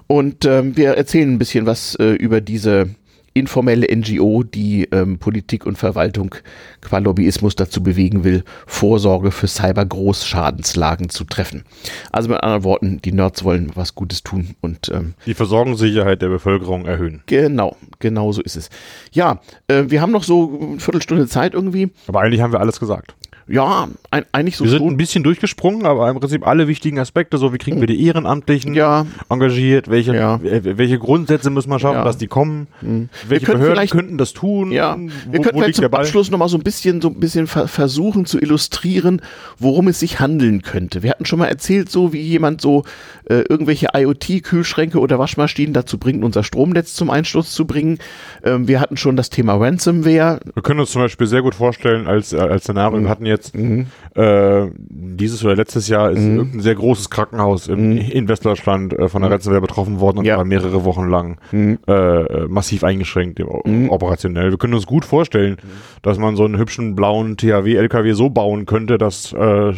Und 0.07 0.44
ähm, 0.44 0.76
wir 0.76 0.90
erzählen 0.90 1.32
ein 1.32 1.38
bisschen 1.40 1.66
was 1.66 1.96
äh, 1.96 2.12
über 2.12 2.40
diese 2.40 2.90
informelle 3.34 3.88
NGO, 3.92 4.44
die 4.44 4.84
ähm, 4.92 5.18
Politik 5.18 5.66
und 5.66 5.76
Verwaltung 5.76 6.36
qua 6.80 6.98
Lobbyismus 6.98 7.57
dazu 7.57 7.82
bewegen 7.82 8.22
will, 8.22 8.44
Vorsorge 8.66 9.32
für 9.32 9.48
Cyber-Großschadenslagen 9.48 11.09
zu 11.09 11.24
treffen. 11.24 11.64
Also 12.12 12.28
mit 12.28 12.40
anderen 12.44 12.62
Worten, 12.62 13.00
die 13.03 13.11
Nerds 13.12 13.42
wollen 13.42 13.72
was 13.74 13.96
Gutes 13.96 14.22
tun 14.22 14.55
und 14.61 14.88
ähm, 14.94 15.14
Die 15.26 15.34
Versorgungssicherheit 15.34 16.22
der 16.22 16.28
Bevölkerung 16.28 16.86
erhöhen. 16.86 17.22
genau, 17.26 17.76
genau 17.98 18.30
so 18.30 18.42
ist 18.42 18.57
es. 18.57 18.70
Ja, 19.12 19.40
äh, 19.66 19.84
wir 19.88 20.00
haben 20.00 20.12
noch 20.12 20.24
so 20.24 20.61
eine 20.61 20.78
Viertelstunde 20.78 21.26
Zeit 21.26 21.55
irgendwie. 21.55 21.90
Aber 22.07 22.20
eigentlich 22.20 22.42
haben 22.42 22.53
wir 22.53 22.61
alles 22.61 22.78
gesagt. 22.78 23.16
Ja, 23.49 23.88
ein, 24.11 24.24
eigentlich 24.32 24.57
so 24.57 24.64
Wir 24.64 24.70
sind 24.70 24.78
schon. 24.80 24.88
ein 24.95 24.97
bisschen 24.97 25.24
durchgesprungen, 25.24 25.84
aber 25.86 26.09
im 26.09 26.18
Prinzip 26.20 26.47
alle 26.47 26.68
wichtigen 26.68 26.99
Aspekte, 26.99 27.38
so 27.38 27.53
wie 27.53 27.59
kriegen 27.59 27.80
wir 27.80 27.86
die 27.86 28.05
Ehrenamtlichen 28.07 28.74
Ja, 28.74 29.07
engagiert, 29.28 29.88
welche, 29.90 30.14
Ja. 30.14 30.36
äh, 30.36 30.78
welche 30.78 30.99
Grundsätze 30.99 31.51
müssen 31.51 31.70
wir 31.70 31.78
schaffen, 31.78 31.97
Ja. 31.99 32.05
dass 32.05 32.18
die 32.18 32.28
kommen, 32.28 32.68
welche 33.28 33.47
können 33.47 33.61
Behörden 33.61 33.88
könnten 33.88 34.18
das 34.18 34.32
tun, 34.32 34.70
Ja, 34.72 34.97
wir 34.97 35.11
wo, 35.38 35.43
können 35.43 35.57
wo 35.57 35.61
vielleicht 35.62 35.76
zum? 35.76 35.86
Abschluss 35.93 36.30
nochmal 36.30 36.49
so 36.49 36.57
ein 36.57 36.62
bisschen, 36.62 37.01
so 37.03 37.09
ein 37.09 37.18
bisschen 37.20 37.47
ver 37.47 37.68
versuchen 37.68 38.26
zu 38.26 38.38
illustrieren, 38.40 39.20
worum 39.59 39.88
es 39.88 39.99
sich 40.01 40.20
handeln 40.20 40.62
könnte. 40.62 41.03
Wir 41.03 41.11
hatten 41.11 41.24
schon 41.26 41.38
mal 41.40 41.47
erzählt, 41.49 41.90
so 41.90 42.12
wie 42.12 42.20
jemand 42.20 42.61
so 42.61 42.84
äh, 43.28 43.43
irgendwelche 43.49 43.88
IoT-Kühlschränke 43.95 44.99
oder 44.99 45.18
Waschmaschinen 45.18 45.72
dazu 45.72 45.99
bringt, 45.99 46.24
unser 46.24 46.43
Stromnetz 46.45 46.95
zum 46.95 47.11
Einsturz 47.11 47.53
zu 47.53 47.66
bringen. 47.66 47.99
Ähm, 48.45 48.68
wir 48.68 48.80
hatten 48.80 48.97
schon 48.97 49.16
das 49.16 49.30
Thema 49.30 49.55
Ransomware. 49.55 50.40
Wir 50.55 50.62
können 50.62 50.80
uns 50.80 50.90
zum 50.93 51.03
Beispiel 51.03 51.26
sehr 51.26 51.43
gut 51.43 51.55
vorstellen, 51.55 52.07
als, 52.07 52.32
äh, 52.32 52.38
als 52.38 52.64
Szenario, 52.64 52.99
Mhm. 52.99 53.05
wir 53.05 53.11
hatten 53.11 53.26
jetzt 53.33 53.55
äh, 53.55 54.66
dieses 54.78 55.45
oder 55.45 55.57
letztes 55.57 55.89
Jahr 55.89 56.11
ist 56.11 56.20
Mhm. 56.20 56.37
irgendein 56.37 56.61
sehr 56.61 56.74
großes 56.74 57.11
Krankenhaus 57.11 57.66
in, 57.68 57.97
in 57.99 58.28
Westdeutschland 58.28 58.93
äh, 58.93 59.09
von 59.09 59.22
der 59.22 59.30
Ransomware 59.30 59.61
betroffen 59.61 60.01
worden 60.01 60.18
und 60.18 60.24
Ja. 60.24 60.37
war 60.37 60.45
mehrere 60.45 60.85
Wochen 60.85 61.09
lang 61.09 61.39
äh, 61.53 61.72
äh, 61.93 62.47
massiv 62.49 62.85
eingeschränkt 62.85 63.41
Mhm. 63.64 63.91
operationell. 63.91 64.51
Wir 64.51 64.59
können 64.59 64.74
uns 64.74 64.87
gut 64.87 65.05
vorstellen, 65.05 65.57
dass 66.03 66.18
man 66.18 66.37
so 66.37 66.45
einen 66.45 66.59
hübschen 66.59 66.95
blauen 66.95 67.37
THW-LKW 67.37 68.12
so 68.12 68.30
bauen 68.30 68.66
könnte, 68.66 68.99
dass, 68.99 69.33
äh, 69.33 69.72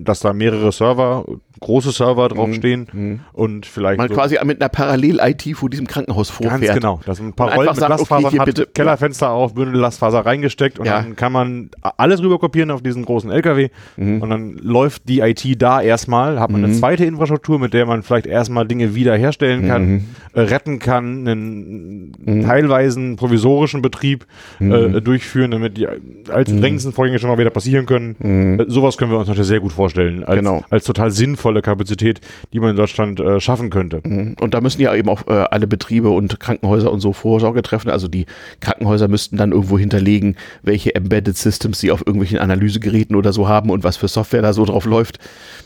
dass 0.00 0.20
da 0.20 0.32
mehrere 0.32 0.72
Server, 0.72 1.24
große 1.60 1.92
Server 1.92 2.28
draufstehen 2.28 3.20
und 3.32 3.66
vielleicht 3.66 3.98
Mhm. 3.98 4.02
Man 4.02 4.08
so 4.08 4.14
quasi 4.14 4.38
mit 4.44 4.60
einer 4.60 4.68
Parallel-IT 4.68 5.56
vor 5.56 5.68
diesem 5.70 5.86
Krankenhaus 5.86 6.30
vorfährt. 6.30 6.60
Ganz 6.62 6.74
genau. 6.74 7.00
Dass 7.04 7.20
ein 7.20 7.32
paar 7.32 7.48
Und 7.48 7.54
Rollen 7.54 7.68
mit 7.70 7.76
sagt, 7.78 8.12
okay, 8.12 8.38
hat, 8.38 8.74
Kellerfenster 8.74 9.30
auf, 9.30 9.54
Bündel 9.54 9.74
Glasfaser 9.74 10.20
reingesteckt 10.26 10.78
und 10.78 10.86
Ja. 10.86 11.00
dann 11.02 11.16
kann 11.16 11.32
man 11.32 11.70
alles 11.96 12.22
rüber 12.22 12.38
kopieren 12.38 12.70
auf 12.70 12.82
diesen 12.82 13.04
großen 13.04 13.30
LKW 13.30 13.68
Mhm. 13.96 14.22
und 14.22 14.30
dann 14.30 14.52
läuft 14.62 15.08
die 15.08 15.20
IT 15.20 15.44
da 15.60 15.80
erstmal, 15.80 16.38
hat 16.40 16.50
man 16.50 16.64
eine 16.64 16.72
zweite 16.74 17.04
Infrastruktur, 17.04 17.58
mit 17.58 17.74
der 17.74 17.86
man 17.86 18.02
vielleicht 18.02 18.26
erstmal 18.26 18.66
Dinge 18.66 18.94
wiederherstellen 18.94 19.66
kann, 19.66 19.88
Mhm. 19.88 20.04
äh, 20.34 20.40
retten 20.40 20.78
kann, 20.78 21.26
einen 21.26 22.42
teilweise 22.44 22.98
einen 23.00 23.16
provisorischen 23.16 23.82
Betrieb 23.82 24.26
Mhm. 24.58 24.72
äh, 24.72 25.00
durchführen, 25.00 25.50
damit 25.50 25.76
die 25.76 25.86
als 25.86 26.54
drängendsten 26.54 26.92
Vorgänge 26.92 27.18
schon 27.18 27.30
mal 27.30 27.38
wieder 27.38 27.50
passieren 27.50 27.86
können. 27.86 28.58
Äh, 28.60 28.64
sowas 28.68 28.96
können 28.96 29.10
wir 29.10 29.18
uns 29.18 29.28
natürlich 29.28 29.48
sehr 29.48 29.60
gut 29.60 29.72
vorstellen, 29.72 30.24
als, 30.24 30.36
Mhm. 30.36 30.44
Genau. 30.44 30.64
als 30.70 30.84
total 30.84 31.10
sinnvolle 31.48 31.62
Kapazität, 31.62 32.20
die 32.52 32.60
man 32.60 32.70
in 32.70 32.76
Deutschland 32.76 33.20
äh, 33.20 33.40
schaffen 33.40 33.70
könnte. 33.70 34.00
Und 34.40 34.52
da 34.54 34.60
müssen 34.60 34.80
ja 34.82 34.94
eben 34.94 35.08
auch 35.08 35.26
äh, 35.26 35.46
alle 35.50 35.66
Betriebe 35.66 36.10
und 36.10 36.38
Krankenhäuser 36.38 36.92
und 36.92 37.00
so 37.00 37.12
Vorsorge 37.12 37.62
treffen. 37.62 37.90
Also 37.90 38.08
die 38.08 38.26
Krankenhäuser 38.60 39.08
müssten 39.08 39.36
dann 39.36 39.52
irgendwo 39.52 39.78
hinterlegen, 39.78 40.36
welche 40.62 40.94
Embedded 40.94 41.36
Systems 41.36 41.80
sie 41.80 41.90
auf 41.90 42.00
irgendwelchen 42.00 42.38
Analysegeräten 42.38 43.16
oder 43.16 43.32
so 43.32 43.48
haben 43.48 43.70
und 43.70 43.82
was 43.82 43.96
für 43.96 44.08
Software 44.08 44.42
da 44.42 44.52
so 44.52 44.64
drauf 44.64 44.84
läuft. 44.84 45.18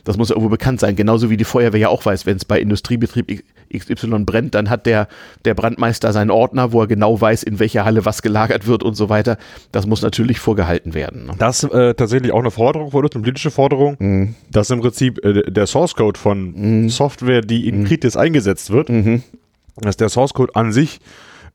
Das 0.04 0.16
muss 0.16 0.28
ja 0.28 0.36
irgendwo 0.36 0.50
bekannt 0.50 0.80
sein. 0.80 0.94
Genauso 0.94 1.30
wie 1.30 1.36
die 1.36 1.44
Feuerwehr 1.44 1.80
ja 1.80 1.88
auch 1.88 2.04
weiß, 2.04 2.26
wenn 2.26 2.36
es 2.36 2.44
bei 2.44 2.60
Industriebetrieb 2.60 3.42
XY 3.76 4.24
brennt, 4.24 4.54
dann 4.54 4.70
hat 4.70 4.86
der, 4.86 5.08
der 5.44 5.54
Brandmeister 5.54 6.12
seinen 6.12 6.30
Ordner, 6.30 6.72
wo 6.72 6.80
er 6.82 6.86
genau 6.86 7.20
weiß, 7.20 7.42
in 7.42 7.58
welcher 7.58 7.84
Halle 7.84 8.04
was 8.04 8.22
gelagert 8.22 8.66
wird 8.66 8.82
und 8.82 8.94
so 8.94 9.08
weiter. 9.08 9.38
Das 9.72 9.86
muss 9.86 10.02
natürlich 10.02 10.38
vorgehalten 10.38 10.94
werden. 10.94 11.26
ne? 11.26 11.32
Das 11.38 11.64
äh, 11.64 11.94
tatsächlich 11.94 12.32
auch 12.32 12.40
eine 12.40 12.50
Forderung 12.50 12.90
von 12.90 13.04
uns, 13.04 13.14
eine 13.14 13.22
politische 13.22 13.50
Forderung, 13.50 13.96
Mhm. 13.98 14.34
dass 14.50 14.70
im 14.70 14.80
Prinzip 14.80 15.24
äh, 15.24 15.50
der 15.50 15.66
Source 15.66 15.94
Code 15.94 16.18
von 16.18 16.88
Software, 16.88 17.40
die 17.40 17.62
Mhm. 17.62 17.78
in 17.80 17.84
Kritis 17.84 18.16
eingesetzt 18.16 18.70
wird, 18.70 18.88
dass 19.76 19.96
der 19.96 20.08
Source 20.08 20.34
Code 20.34 20.54
an 20.54 20.72
sich 20.72 21.00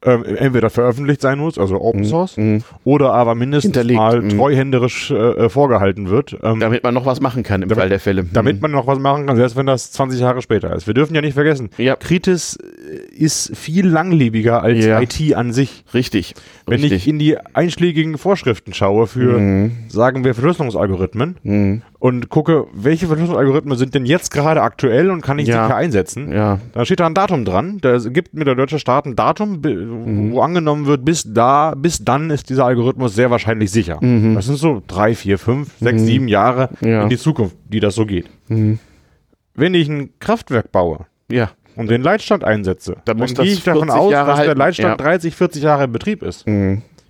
ähm, 0.04 0.24
entweder 0.26 0.70
veröffentlicht 0.70 1.22
sein 1.22 1.39
muss, 1.39 1.58
also 1.58 1.82
Open 1.82 2.04
Source, 2.06 2.38
oder 2.84 3.14
aber 3.14 3.34
mindestens 3.36 3.70
Mhm. 3.76 3.80
Hinterlegt, 3.80 3.98
mal 4.00 4.22
mhm. 4.22 4.30
treuhänderisch 4.30 5.12
äh, 5.12 5.16
äh, 5.16 5.50
vorgehalten 5.50 6.10
wird. 6.10 6.38
Ähm, 6.43 6.60
Damit 6.60 6.84
man 6.84 6.93
noch 6.93 7.06
was 7.08 7.20
machen 7.20 7.41
kann 7.43 7.64
im 7.64 7.70
Fall 7.70 7.89
der 7.89 8.00
Fälle. 8.00 8.24
damit 8.32 8.62
man 8.62 8.72
noch 8.72 8.86
was 8.88 9.00
machen 9.00 9.26
kann, 9.26 9.36
selbst 9.38 9.56
wenn 9.56 9.66
das 9.66 9.91
20 9.91 10.20
Jahre 10.20 10.41
später 10.43 10.76
ist. 10.76 10.86
Wir 10.88 10.93
dürfen 10.93 11.16
ja 11.16 11.22
nicht 11.22 11.34
vergessen, 11.34 11.70
Ja. 11.78 11.95
Kritis 11.95 12.58
äh, 12.58 13.16
ist 13.16 13.56
viel 13.58 13.88
langlebiger 13.88 14.62
als 14.62 14.86
Ja. 14.86 15.02
IT 15.02 15.34
an 15.36 15.52
sich. 15.52 15.84
Richtig. 15.93 16.36
Wenn 16.68 16.82
richtig. 16.82 17.04
ich 17.04 17.08
in 17.08 17.18
die 17.18 17.38
einschlägigen 17.54 18.18
Vorschriften 18.20 18.74
schaue 18.74 19.08
für, 19.08 19.39
Mhm. 19.39 19.72
sagen 19.88 20.24
wir, 20.24 20.36
Verschlüsselungsalgorithmen 20.36 21.82
und 22.00 22.30
gucke, 22.30 22.68
welche 22.74 23.08
Verschlüsselungsalgorithmen 23.08 23.78
sind 23.78 23.95
denn 23.95 24.06
jetzt 24.06 24.32
gerade 24.32 24.62
aktuell 24.62 25.10
und 25.10 25.22
kann 25.22 25.39
ich 25.39 25.48
Ja. 25.48 25.64
sicher 25.66 25.76
einsetzen, 25.76 26.32
ja. 26.32 26.60
da 26.74 26.86
steht 26.86 27.00
da 27.00 27.08
ein 27.08 27.14
Datum 27.14 27.45
dran. 27.45 27.80
Da 27.82 27.98
gibt 27.98 28.34
mir 28.36 28.45
der 28.45 28.56
deutsche 28.56 28.80
Staat 28.80 29.06
ein 29.06 29.16
Datum, 29.16 29.62
Mhm. 29.88 30.32
wo 30.34 30.42
angenommen 30.42 30.86
wird, 30.86 31.04
bis 31.06 31.24
da, 31.28 31.74
bis 31.76 32.04
dann 32.04 32.30
ist 32.30 32.50
dieser 32.50 32.66
Algorithmus 32.66 33.16
sehr 33.16 33.32
wahrscheinlich 33.32 33.72
sicher. 33.72 34.00
Das 34.02 34.46
sind 34.46 34.58
so 34.58 34.82
drei, 34.88 35.16
vier, 35.16 35.38
fünf, 35.40 35.72
sechs, 35.80 36.02
sieben 36.04 36.28
Jahre 36.28 36.70
Mhm. 36.82 36.88
Ja. 36.88 37.04
in 37.04 37.10
die 37.10 37.18
Zukunft, 37.18 37.56
die 37.70 37.80
das 37.80 37.96
so 37.96 38.06
geht. 38.06 38.26
Wenn 38.48 39.74
ich 39.74 39.88
ein 39.90 40.12
Kraftwerk 40.20 40.72
baue 40.72 41.06
Ja. 41.32 41.50
und 41.76 41.90
den 41.90 42.02
Leitstand 42.02 42.44
einsetze, 42.44 42.98
Dann 43.06 43.18
muss 43.18 43.34
gehe 43.34 43.46
ich 43.46 43.64
davon 43.64 43.84
40 43.88 44.00
aus, 44.00 44.12
Jahre 44.12 44.28
dass 44.30 44.40
der 44.40 44.48
halten. 44.50 44.60
Leitstand 44.60 45.00
Ja. 45.00 45.06
30, 45.06 45.36
40 45.36 45.64
Jahre 45.64 45.84
in 45.86 45.92
Betrieb 45.92 46.22
ist. 46.24 46.46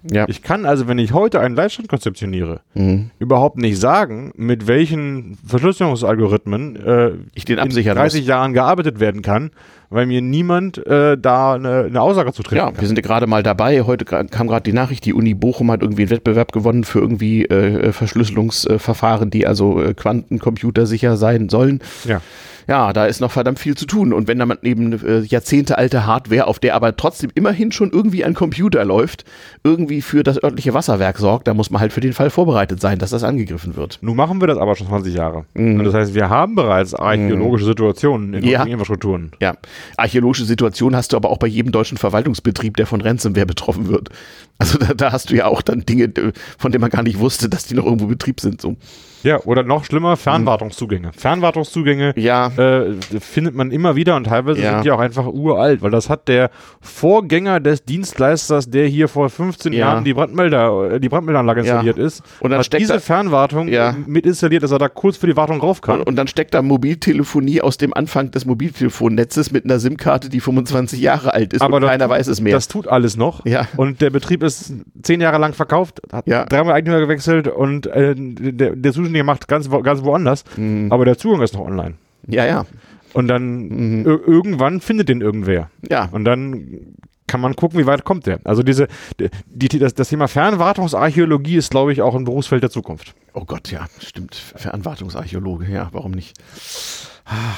Ja. 0.09 0.25
Ich 0.29 0.41
kann 0.41 0.65
also, 0.65 0.87
wenn 0.87 0.99
ich 0.99 1.11
heute 1.11 1.41
einen 1.41 1.55
Leitstand 1.55 1.89
konzeptioniere, 1.89 2.61
Mhm. 2.75 3.09
überhaupt 3.19 3.57
nicht 3.57 3.77
sagen, 3.77 4.31
mit 4.37 4.65
welchen 4.67 5.37
Verschlüsselungsalgorithmen 5.45 6.75
äh, 6.77 7.11
Ich 7.33 7.43
den 7.45 7.57
in 7.57 7.63
absichern 7.63 7.97
30 7.97 8.25
Jahren 8.25 8.53
gearbeitet 8.53 8.99
werden 9.01 9.21
kann, 9.21 9.51
weil 9.89 10.05
mir 10.05 10.21
niemand 10.21 10.85
äh, 10.85 11.17
da 11.17 11.53
eine, 11.53 11.85
eine 11.85 12.01
Aussage 12.01 12.33
zu 12.33 12.43
treffen 12.43 12.57
Ja, 12.57 12.65
kann. 12.71 12.79
wir 12.81 12.87
sind 12.87 12.97
ja 12.97 13.01
gerade 13.01 13.27
mal 13.27 13.43
dabei. 13.43 13.83
Heute 13.83 14.05
kam 14.05 14.47
gerade 14.47 14.63
die 14.63 14.73
Nachricht, 14.73 15.05
die 15.05 15.13
Uni 15.13 15.33
Bochum 15.33 15.71
hat 15.71 15.81
irgendwie 15.81 16.03
einen 16.03 16.11
Wettbewerb 16.11 16.51
gewonnen 16.51 16.83
für 16.83 16.99
irgendwie 16.99 17.45
äh, 17.45 17.91
Verschlüsselungsverfahren, 17.93 19.29
die 19.29 19.47
also 19.47 19.81
äh, 19.81 19.93
quantencomputersicher 19.93 21.17
sein 21.17 21.49
sollen. 21.49 21.79
Ja. 22.05 22.21
Ja, 22.67 22.91
da 22.93 23.05
ist 23.05 23.21
noch 23.21 23.31
verdammt 23.31 23.59
viel 23.59 23.75
zu 23.75 23.85
tun. 23.85 24.11
Und 24.13 24.27
wenn 24.27 24.39
da 24.39 24.45
man 24.45 24.57
eben 24.61 24.91
äh, 25.05 25.19
jahrzehntealte 25.19 26.05
Hardware, 26.05 26.47
auf 26.47 26.59
der 26.59 26.75
aber 26.75 26.95
trotzdem 26.97 27.29
immerhin 27.33 27.71
schon 27.71 27.91
irgendwie 27.91 28.25
ein 28.25 28.33
Computer 28.33 28.83
läuft, 28.83 29.23
irgendwie 29.63 30.01
für 30.01 30.23
das 30.23 30.43
örtliche 30.43 30.73
Wasserwerk 30.73 31.17
sorgt, 31.17 31.47
da 31.47 31.53
muss 31.53 31.69
man 31.71 31.79
halt 31.81 31.93
für 31.93 32.01
den 32.01 32.13
Fall 32.13 32.29
vorbereitet 32.29 32.81
sein, 32.81 32.99
dass 32.99 33.11
das 33.11 33.23
angegriffen 33.23 33.75
wird. 33.77 33.99
Nun 34.01 34.17
machen 34.17 34.41
wir 34.41 34.47
das 34.47 34.57
aber 34.57 34.75
schon 34.75 34.87
20 34.87 35.15
Jahre. 35.15 35.45
Und 35.55 35.83
das 35.85 35.93
heißt, 35.93 36.13
wir 36.13 36.29
haben 36.29 36.55
bereits 36.55 36.93
archäologische 36.93 37.65
Situationen 37.65 38.33
in 38.33 38.41
Mhm. 38.43 38.47
Ja. 38.49 38.59
unseren 38.59 38.71
Infrastrukturen. 38.73 39.31
Ja, 39.39 39.55
archäologische 39.95 40.45
Situation 40.45 40.95
hast 40.95 41.13
du 41.13 41.17
aber 41.17 41.29
auch 41.29 41.37
bei 41.39 41.47
jedem 41.47 41.71
deutschen 41.71 41.97
Verwaltungsbetrieb, 41.97 42.75
der 42.77 42.85
von 42.85 42.99
Ransomware 43.01 43.45
betroffen 43.45 43.87
wird. 43.87 44.09
Also 44.57 44.77
da, 44.79 44.93
da 44.93 45.11
hast 45.11 45.29
du 45.29 45.35
ja 45.35 45.45
auch 45.45 45.61
dann 45.61 45.85
Dinge, 45.85 46.05
äh, 46.05 46.31
von 46.57 46.71
denen 46.71 46.81
man 46.81 46.89
gar 46.89 47.03
nicht 47.03 47.19
wusste, 47.19 47.47
dass 47.47 47.65
die 47.65 47.75
noch 47.75 47.85
irgendwo 47.85 48.07
Betrieb 48.07 48.39
sind. 48.41 48.59
So. 48.59 48.75
Ja, 49.23 49.39
oder 49.45 49.63
noch 49.63 49.83
schlimmer, 49.85 50.15
Fernwartungszugänge. 50.17 51.11
Fernwartungszugänge 51.15 52.13
Ja. 52.15 52.47
äh, 52.57 52.93
findet 53.19 53.55
man 53.55 53.71
immer 53.71 53.95
wieder 53.95 54.15
und 54.15 54.25
teilweise 54.25 54.61
Ja. 54.61 54.73
sind 54.73 54.85
die 54.85 54.91
auch 54.91 54.99
einfach 54.99 55.25
uralt, 55.27 55.81
weil 55.81 55.91
das 55.91 56.09
hat 56.09 56.27
der 56.27 56.49
Vorgänger 56.81 57.59
des 57.59 57.83
Dienstleisters, 57.83 58.69
der 58.69 58.87
hier 58.87 59.07
vor 59.07 59.29
15 59.29 59.73
Ja. 59.73 59.79
Jahren 59.79 60.03
die 60.03 60.13
Brandmelder, 60.13 60.91
äh, 60.93 60.99
die 60.99 61.09
Brandmeldeanlage 61.09 61.61
Ja. 61.61 61.65
installiert 61.73 61.97
ist, 61.97 62.21
Und 62.39 62.51
dann 62.51 62.59
hat 62.59 62.65
steckt 62.67 62.81
diese 62.81 62.93
da- 62.93 62.99
Fernwartung 62.99 63.69
mit 64.05 64.25
installiert, 64.25 64.63
dass 64.63 64.71
er 64.71 64.79
da 64.79 64.87
kurz 64.89 65.17
für 65.17 65.27
die 65.27 65.35
Wartung 65.35 65.59
rauf 65.61 65.81
kann. 65.81 65.99
Und, 65.99 66.07
und 66.07 66.15
dann 66.15 66.27
steckt 66.27 66.53
da 66.53 66.61
Mobiltelefonie 66.61 67.61
aus 67.61 67.77
dem 67.77 67.93
Anfang 67.93 68.31
des 68.31 68.45
Mobiltelefonnetzes 68.45 69.51
mit 69.51 69.65
einer 69.65 69.79
SIM-Karte, 69.79 70.29
die 70.29 70.39
25 70.39 70.99
Jahre 71.01 71.33
alt 71.33 71.53
ist 71.53 71.61
Aber 71.61 71.75
und 71.77 71.81
das- 71.81 71.91
keiner 71.91 72.09
weiß 72.09 72.27
es 72.27 72.39
mehr. 72.41 72.53
Das 72.53 72.67
tut 72.67 72.87
alles 72.87 73.17
noch. 73.17 73.45
Ja. 73.45 73.67
Und 73.77 74.01
der 74.01 74.09
Betrieb 74.09 74.43
ist 74.43 74.73
zehn 75.01 75.21
Jahre 75.21 75.37
lang 75.37 75.53
verkauft, 75.53 76.01
hat 76.11 76.25
dreimal 76.27 76.73
Eigentümer 76.73 76.99
gewechselt 76.99 77.47
und 77.47 77.87
äh, 77.87 78.15
der, 78.17 78.75
der 78.75 78.91
Zuständige 78.93 79.16
macht 79.23 79.47
ganz, 79.47 79.69
wo- 79.71 79.81
ganz 79.81 80.03
woanders. 80.03 80.43
Mhm. 80.57 80.91
Aber 80.91 81.05
der 81.05 81.17
Zugang 81.17 81.41
ist 81.41 81.53
noch 81.53 81.61
online. 81.65 81.95
ja, 82.27 82.45
ja. 82.45 82.65
Und 83.13 83.29
dann 83.29 84.03
ir- 84.05 84.27
irgendwann 84.27 84.79
findet 84.81 85.09
den 85.09 85.21
irgendwer. 85.21 85.71
Ja. 85.89 86.09
Und 86.11 86.25
dann 86.25 86.79
kann 87.25 87.41
man 87.41 87.55
gucken, 87.55 87.79
wie 87.79 87.85
weit 87.85 88.03
kommt 88.03 88.25
der. 88.25 88.39
Also 88.43 88.63
diese, 88.63 88.87
die, 89.19 89.69
die, 89.69 89.79
das, 89.79 89.93
das 89.95 90.09
Thema 90.09 90.27
Fernwartungsarchäologie 90.27 91.55
ist, 91.55 91.71
glaube 91.71 91.93
ich, 91.93 92.01
auch 92.01 92.15
ein 92.15 92.25
Berufsfeld 92.25 92.63
der 92.63 92.69
Zukunft. 92.69 93.15
Oh 93.33 93.43
Gott, 93.45 93.71
ja, 93.71 93.85
stimmt. 93.99 94.35
Fernwartungsarchäologe, 94.35 95.65
ja, 95.71 95.89
warum 95.93 96.11
nicht? 96.11 96.37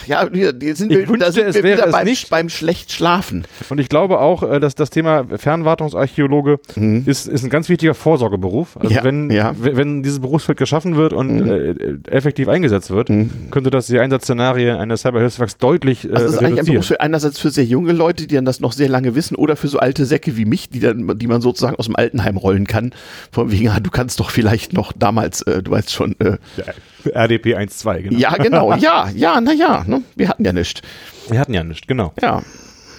Ja, 0.07 0.25
die, 0.27 0.71
sind 0.73 0.91
Ich 0.91 0.97
wir, 0.97 1.07
wünschte, 1.07 1.25
da 1.25 1.31
sind 1.31 1.45
es 1.47 1.55
wir 1.55 1.63
wäre 1.63 1.77
wieder 1.77 1.85
es 1.87 1.91
beim, 1.91 2.05
nicht. 2.05 2.29
beim 2.29 2.49
schlecht 2.49 2.91
Schlafen. 2.91 3.45
Und 3.69 3.79
ich 3.79 3.87
glaube 3.89 4.19
auch, 4.19 4.41
äh, 4.43 4.59
dass 4.59 4.73
das 4.75 4.89
Thema 4.89 5.25
Fernwartungsarchäologe 5.37 6.59
ist, 7.05 7.27
ist 7.27 7.43
ein 7.43 7.49
ganz 7.49 7.69
wichtiger 7.69 7.93
Vorsorgeberuf. 7.93 8.77
Also 8.77 8.89
Mhm. 8.89 8.95
Ja, 8.95 9.03
wenn, 9.03 9.29
ja. 9.29 9.55
wenn 9.59 10.03
dieses 10.03 10.19
Berufsfeld 10.19 10.57
geschaffen 10.57 10.95
wird 10.95 11.13
und 11.13 11.47
äh, 11.47 11.75
effektiv 12.09 12.47
eingesetzt 12.47 12.89
wird, 12.89 13.09
Mhm. 13.09 13.29
könnte 13.51 13.69
das 13.69 13.87
die 13.87 13.99
Einsatzszenarien 13.99 14.77
eines 14.77 15.01
Cyberhilfswerks 15.01 15.57
deutlich 15.57 16.05
äh, 16.05 16.13
Also 16.13 16.25
das 16.25 16.33
ist 16.33 16.37
eigentlich 16.39 16.45
ein 16.47 16.53
reduzieren. 16.55 16.73
Beruf 16.75 16.85
für 16.87 17.01
einerseits 17.01 17.39
für 17.39 17.49
sehr 17.51 17.65
junge 17.65 17.91
Leute, 17.91 18.25
die 18.27 18.35
dann 18.35 18.45
das 18.45 18.59
noch 18.59 18.71
sehr 18.71 18.89
lange 18.89 19.13
wissen, 19.15 19.35
oder 19.35 19.55
für 19.55 19.67
so 19.67 19.77
alte 19.79 20.05
Säcke 20.05 20.35
wie 20.37 20.45
mich, 20.45 20.69
die 20.69 20.79
dann, 20.79 21.17
die 21.19 21.27
man 21.27 21.41
sozusagen 21.41 21.75
aus 21.75 21.85
dem 21.85 21.95
Altenheim 21.95 22.37
rollen 22.37 22.65
kann. 22.67 22.91
Von 23.31 23.51
wegen, 23.51 23.69
ah, 23.69 23.79
du 23.79 23.89
kannst 23.91 24.19
doch 24.19 24.31
vielleicht 24.31 24.73
noch 24.73 24.93
damals, 24.93 25.41
äh, 25.43 25.61
du 25.61 25.71
weißt 25.71 25.91
schon, 25.93 26.15
äh, 26.19 26.37
Ja, 26.57 26.63
RDP 27.05 27.55
1.2, 27.57 28.01
genau. 28.01 28.19
ja, 28.19 28.33
genau, 28.35 28.73
ja, 28.77 29.09
ja, 29.15 29.39
na 29.41 29.53
ja, 29.53 29.83
ne? 29.87 30.03
wir 30.15 30.29
hatten 30.29 30.45
ja 30.45 30.53
nichts. 30.53 30.81
Wir 31.29 31.39
hatten 31.39 31.53
ja 31.53 31.63
nicht, 31.63 31.87
genau. 31.87 32.13
Ja, 32.21 32.43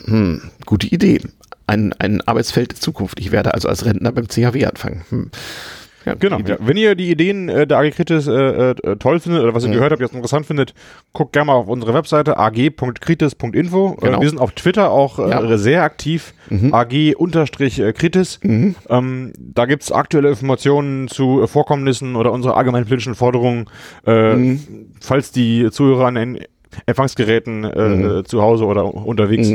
hm, 0.05 0.43
gute 0.67 0.87
Idee. 0.87 1.21
Ein, 1.67 1.93
ein 1.99 2.21
Arbeitsfeld 2.23 2.73
der 2.73 2.81
Zukunft. 2.81 3.21
Ich 3.21 3.31
werde 3.31 3.55
also 3.55 3.69
als 3.69 3.85
Rentner 3.85 4.11
beim 4.11 4.29
CHW 4.29 4.67
anfangen. 4.67 5.05
Hm. 5.11 5.31
Ja, 6.07 6.15
Genau. 6.15 6.39
Ja. 6.39 6.57
Wenn 6.61 6.77
ihr 6.77 6.95
die 6.95 7.11
Ideen 7.11 7.49
äh, 7.49 7.67
der 7.67 7.79
Agricritis 7.79 8.27
äh, 8.27 8.71
äh, 8.71 8.97
toll 8.97 9.21
findet 9.21 9.43
oder 9.43 9.55
was 9.55 9.65
ihr 9.65 9.69
Mhm. 9.69 9.75
gehört 9.75 9.93
habt, 9.93 10.01
jetzt 10.01 10.15
interessant 10.15 10.47
findet, 10.47 10.73
guckt 11.13 11.33
gerne 11.33 11.47
mal 11.47 11.55
auf 11.55 11.69
unsere 11.69 11.93
Webseite 11.95 12.39
ag.kritis.info. 12.39 13.97
Genau. 14.01 14.19
Äh, 14.19 14.21
wir 14.23 14.29
sind 14.29 14.39
auf 14.41 14.53
Twitter 14.53 14.91
auch 14.91 15.19
äh, 15.19 15.29
Ja. 15.31 15.41
Mhm. 15.41 15.57
sehr 15.59 15.83
aktiv. 15.83 16.33
ag-kritis. 16.51 18.41
Ähm, 18.43 19.33
da 19.39 19.67
gibt's 19.67 19.93
aktuelle 19.93 20.29
Informationen 20.31 21.09
zu 21.09 21.43
äh, 21.43 21.47
Vorkommnissen 21.47 22.17
oder 22.17 22.33
unsere 22.33 22.55
allgemeinen 22.57 22.87
politischen 22.87 23.15
Forderungen. 23.15 23.67
Mhm. 24.07 24.61
Falls 25.01 25.33
die 25.33 25.71
Zuhörer 25.71 26.07
an 26.07 26.39
Empfangsgeräten 26.87 27.65
äh, 27.65 27.89
Mhm. 27.89 28.25
zu 28.25 28.43
Hause 28.43 28.65
oder 28.67 28.85
unterwegs 28.95 29.51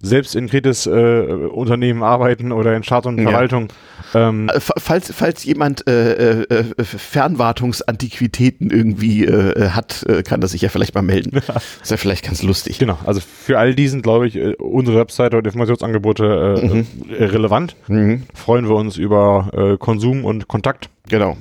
selbst 0.00 0.36
in 0.36 0.48
Kritis 0.48 0.86
äh, 0.86 0.90
Unternehmen 0.90 2.02
arbeiten 2.02 2.52
oder 2.52 2.74
in 2.76 2.82
Staat 2.82 3.06
und 3.06 3.18
Ja. 3.18 3.30
Verwaltung. 3.30 3.68
Ähm, 4.14 4.48
Äh, 4.52 4.60
fa- 4.60 4.74
Falls, 4.78 5.12
falls 5.14 5.44
jemand 5.44 5.86
äh, 5.88 6.42
äh, 6.42 6.46
äh, 6.50 6.84
Fernwartungsantiquitäten 6.84 8.70
irgendwie 8.70 9.24
äh, 9.24 9.70
hat, 9.70 10.04
äh, 10.08 10.22
kann 10.22 10.40
das 10.40 10.52
sich 10.52 10.62
ja 10.62 10.68
vielleicht 10.68 10.94
mal 10.94 11.02
melden. 11.02 11.36
ist 11.82 11.90
ja 11.90 11.96
vielleicht 11.96 12.24
ganz 12.24 12.42
lustig. 12.42 12.78
Genau, 12.78 12.98
also 13.04 13.20
für 13.20 13.58
all 13.58 13.74
diesen, 13.74 14.02
glaube 14.02 14.26
ich, 14.26 14.36
äh, 14.36 14.54
unsere 14.58 14.98
Webseite 14.98 15.36
und 15.38 15.46
Informationsangebote 15.46 16.84
äh, 17.10 17.14
äh, 17.14 17.24
relevant. 17.24 17.76
Mhm. 17.88 18.22
Freuen 18.34 18.68
wir 18.68 18.76
uns 18.76 18.96
über 18.96 19.50
äh, 19.52 19.76
Konsum 19.78 20.24
und 20.24 20.48
Kontakt. 20.48 20.88
Genau. 21.08 21.36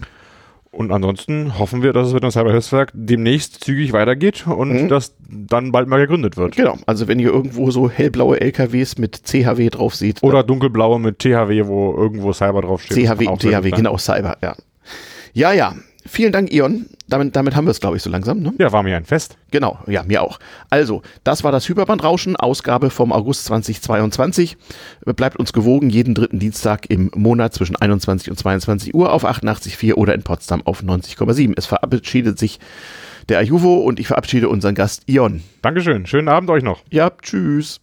Und 0.72 0.92
ansonsten 0.94 1.60
hoffen 1.60 1.84
wir, 1.84 1.92
dass 1.92 2.08
es 2.08 2.14
mit 2.14 2.24
dem 2.24 2.32
Cyberhilfswerk 2.32 2.92
demnächst 2.94 3.62
zügig 3.62 3.92
weitergeht 3.92 4.48
und 4.48 4.88
dass 4.88 5.16
dann 5.30 5.74
bald 5.74 5.90
mal 5.90 6.00
gegründet 6.00 6.38
wird. 6.38 6.56
Genau. 6.56 6.78
Also 6.86 7.10
wenn 7.10 7.20
ihr 7.20 7.30
irgendwo 7.30 7.72
so 7.72 7.90
hellblaue 7.90 8.40
LKWs 8.40 8.98
mit 8.98 9.22
CHW 9.26 9.70
drauf 9.70 9.96
seht. 9.96 10.24
Oder 10.24 10.44
dunkelblaue 10.44 10.98
mit 11.00 11.20
THW, 11.20 11.68
wo 11.68 11.94
irgendwo 11.94 12.32
Cyber 12.32 12.62
draufsteht. 12.62 13.06
CHW, 13.06 13.26
THW, 13.36 13.72
genau, 13.72 13.98
Cyber, 13.98 14.38
ja. 14.42 14.56
Ja, 15.34 15.52
ja. 15.52 15.76
Vielen 16.06 16.32
Dank, 16.32 16.52
Ion. 16.52 16.88
Damit, 17.08 17.36
damit 17.36 17.56
haben 17.56 17.66
wir 17.66 17.72
es, 17.72 17.80
glaube 17.80 17.98
ich, 17.98 18.04
so 18.04 18.10
langsam. 18.10 18.40
Ne? 18.40 18.54
Ja, 18.58 18.72
war 18.72 18.84
mir 18.84 18.98
ein 18.98 19.06
Fest. 19.06 19.38
Genau, 19.52 19.80
ja, 19.88 20.04
mir 20.04 20.24
auch. 20.24 20.40
Also, 20.70 21.02
das 21.24 21.44
war 21.44 21.52
das 21.52 21.68
Hyperbandrauschen, 21.68 22.36
Ausgabe 22.36 22.90
vom 22.90 23.12
August 23.12 23.46
2022. 23.46 24.58
Bleibt 25.16 25.38
uns 25.38 25.54
gewogen, 25.54 25.90
jeden 25.90 26.16
dritten 26.16 26.40
Dienstag 26.40 26.90
im 26.90 27.12
Monat 27.16 27.54
zwischen 27.54 27.76
21 27.76 28.32
und 28.32 28.38
22 28.38 28.96
Uhr 28.96 29.12
auf 29.12 29.26
88.4 29.26 29.94
oder 29.94 30.14
in 30.14 30.24
Potsdam 30.24 30.62
auf 30.66 30.82
90,7. 30.82 31.54
Es 31.56 31.66
verabschiedet 31.66 32.40
sich 32.40 32.60
der 33.30 33.40
Ajuvo 33.40 33.76
und 33.76 34.00
ich 34.00 34.08
verabschiede 34.08 34.50
unseren 34.50 34.76
Gast 34.76 35.04
Ion. 35.08 35.44
Dankeschön. 35.62 36.06
Schönen 36.06 36.30
Abend 36.30 36.50
euch 36.50 36.64
noch. 36.64 36.82
Ja, 36.90 37.12
tschüss. 37.22 37.80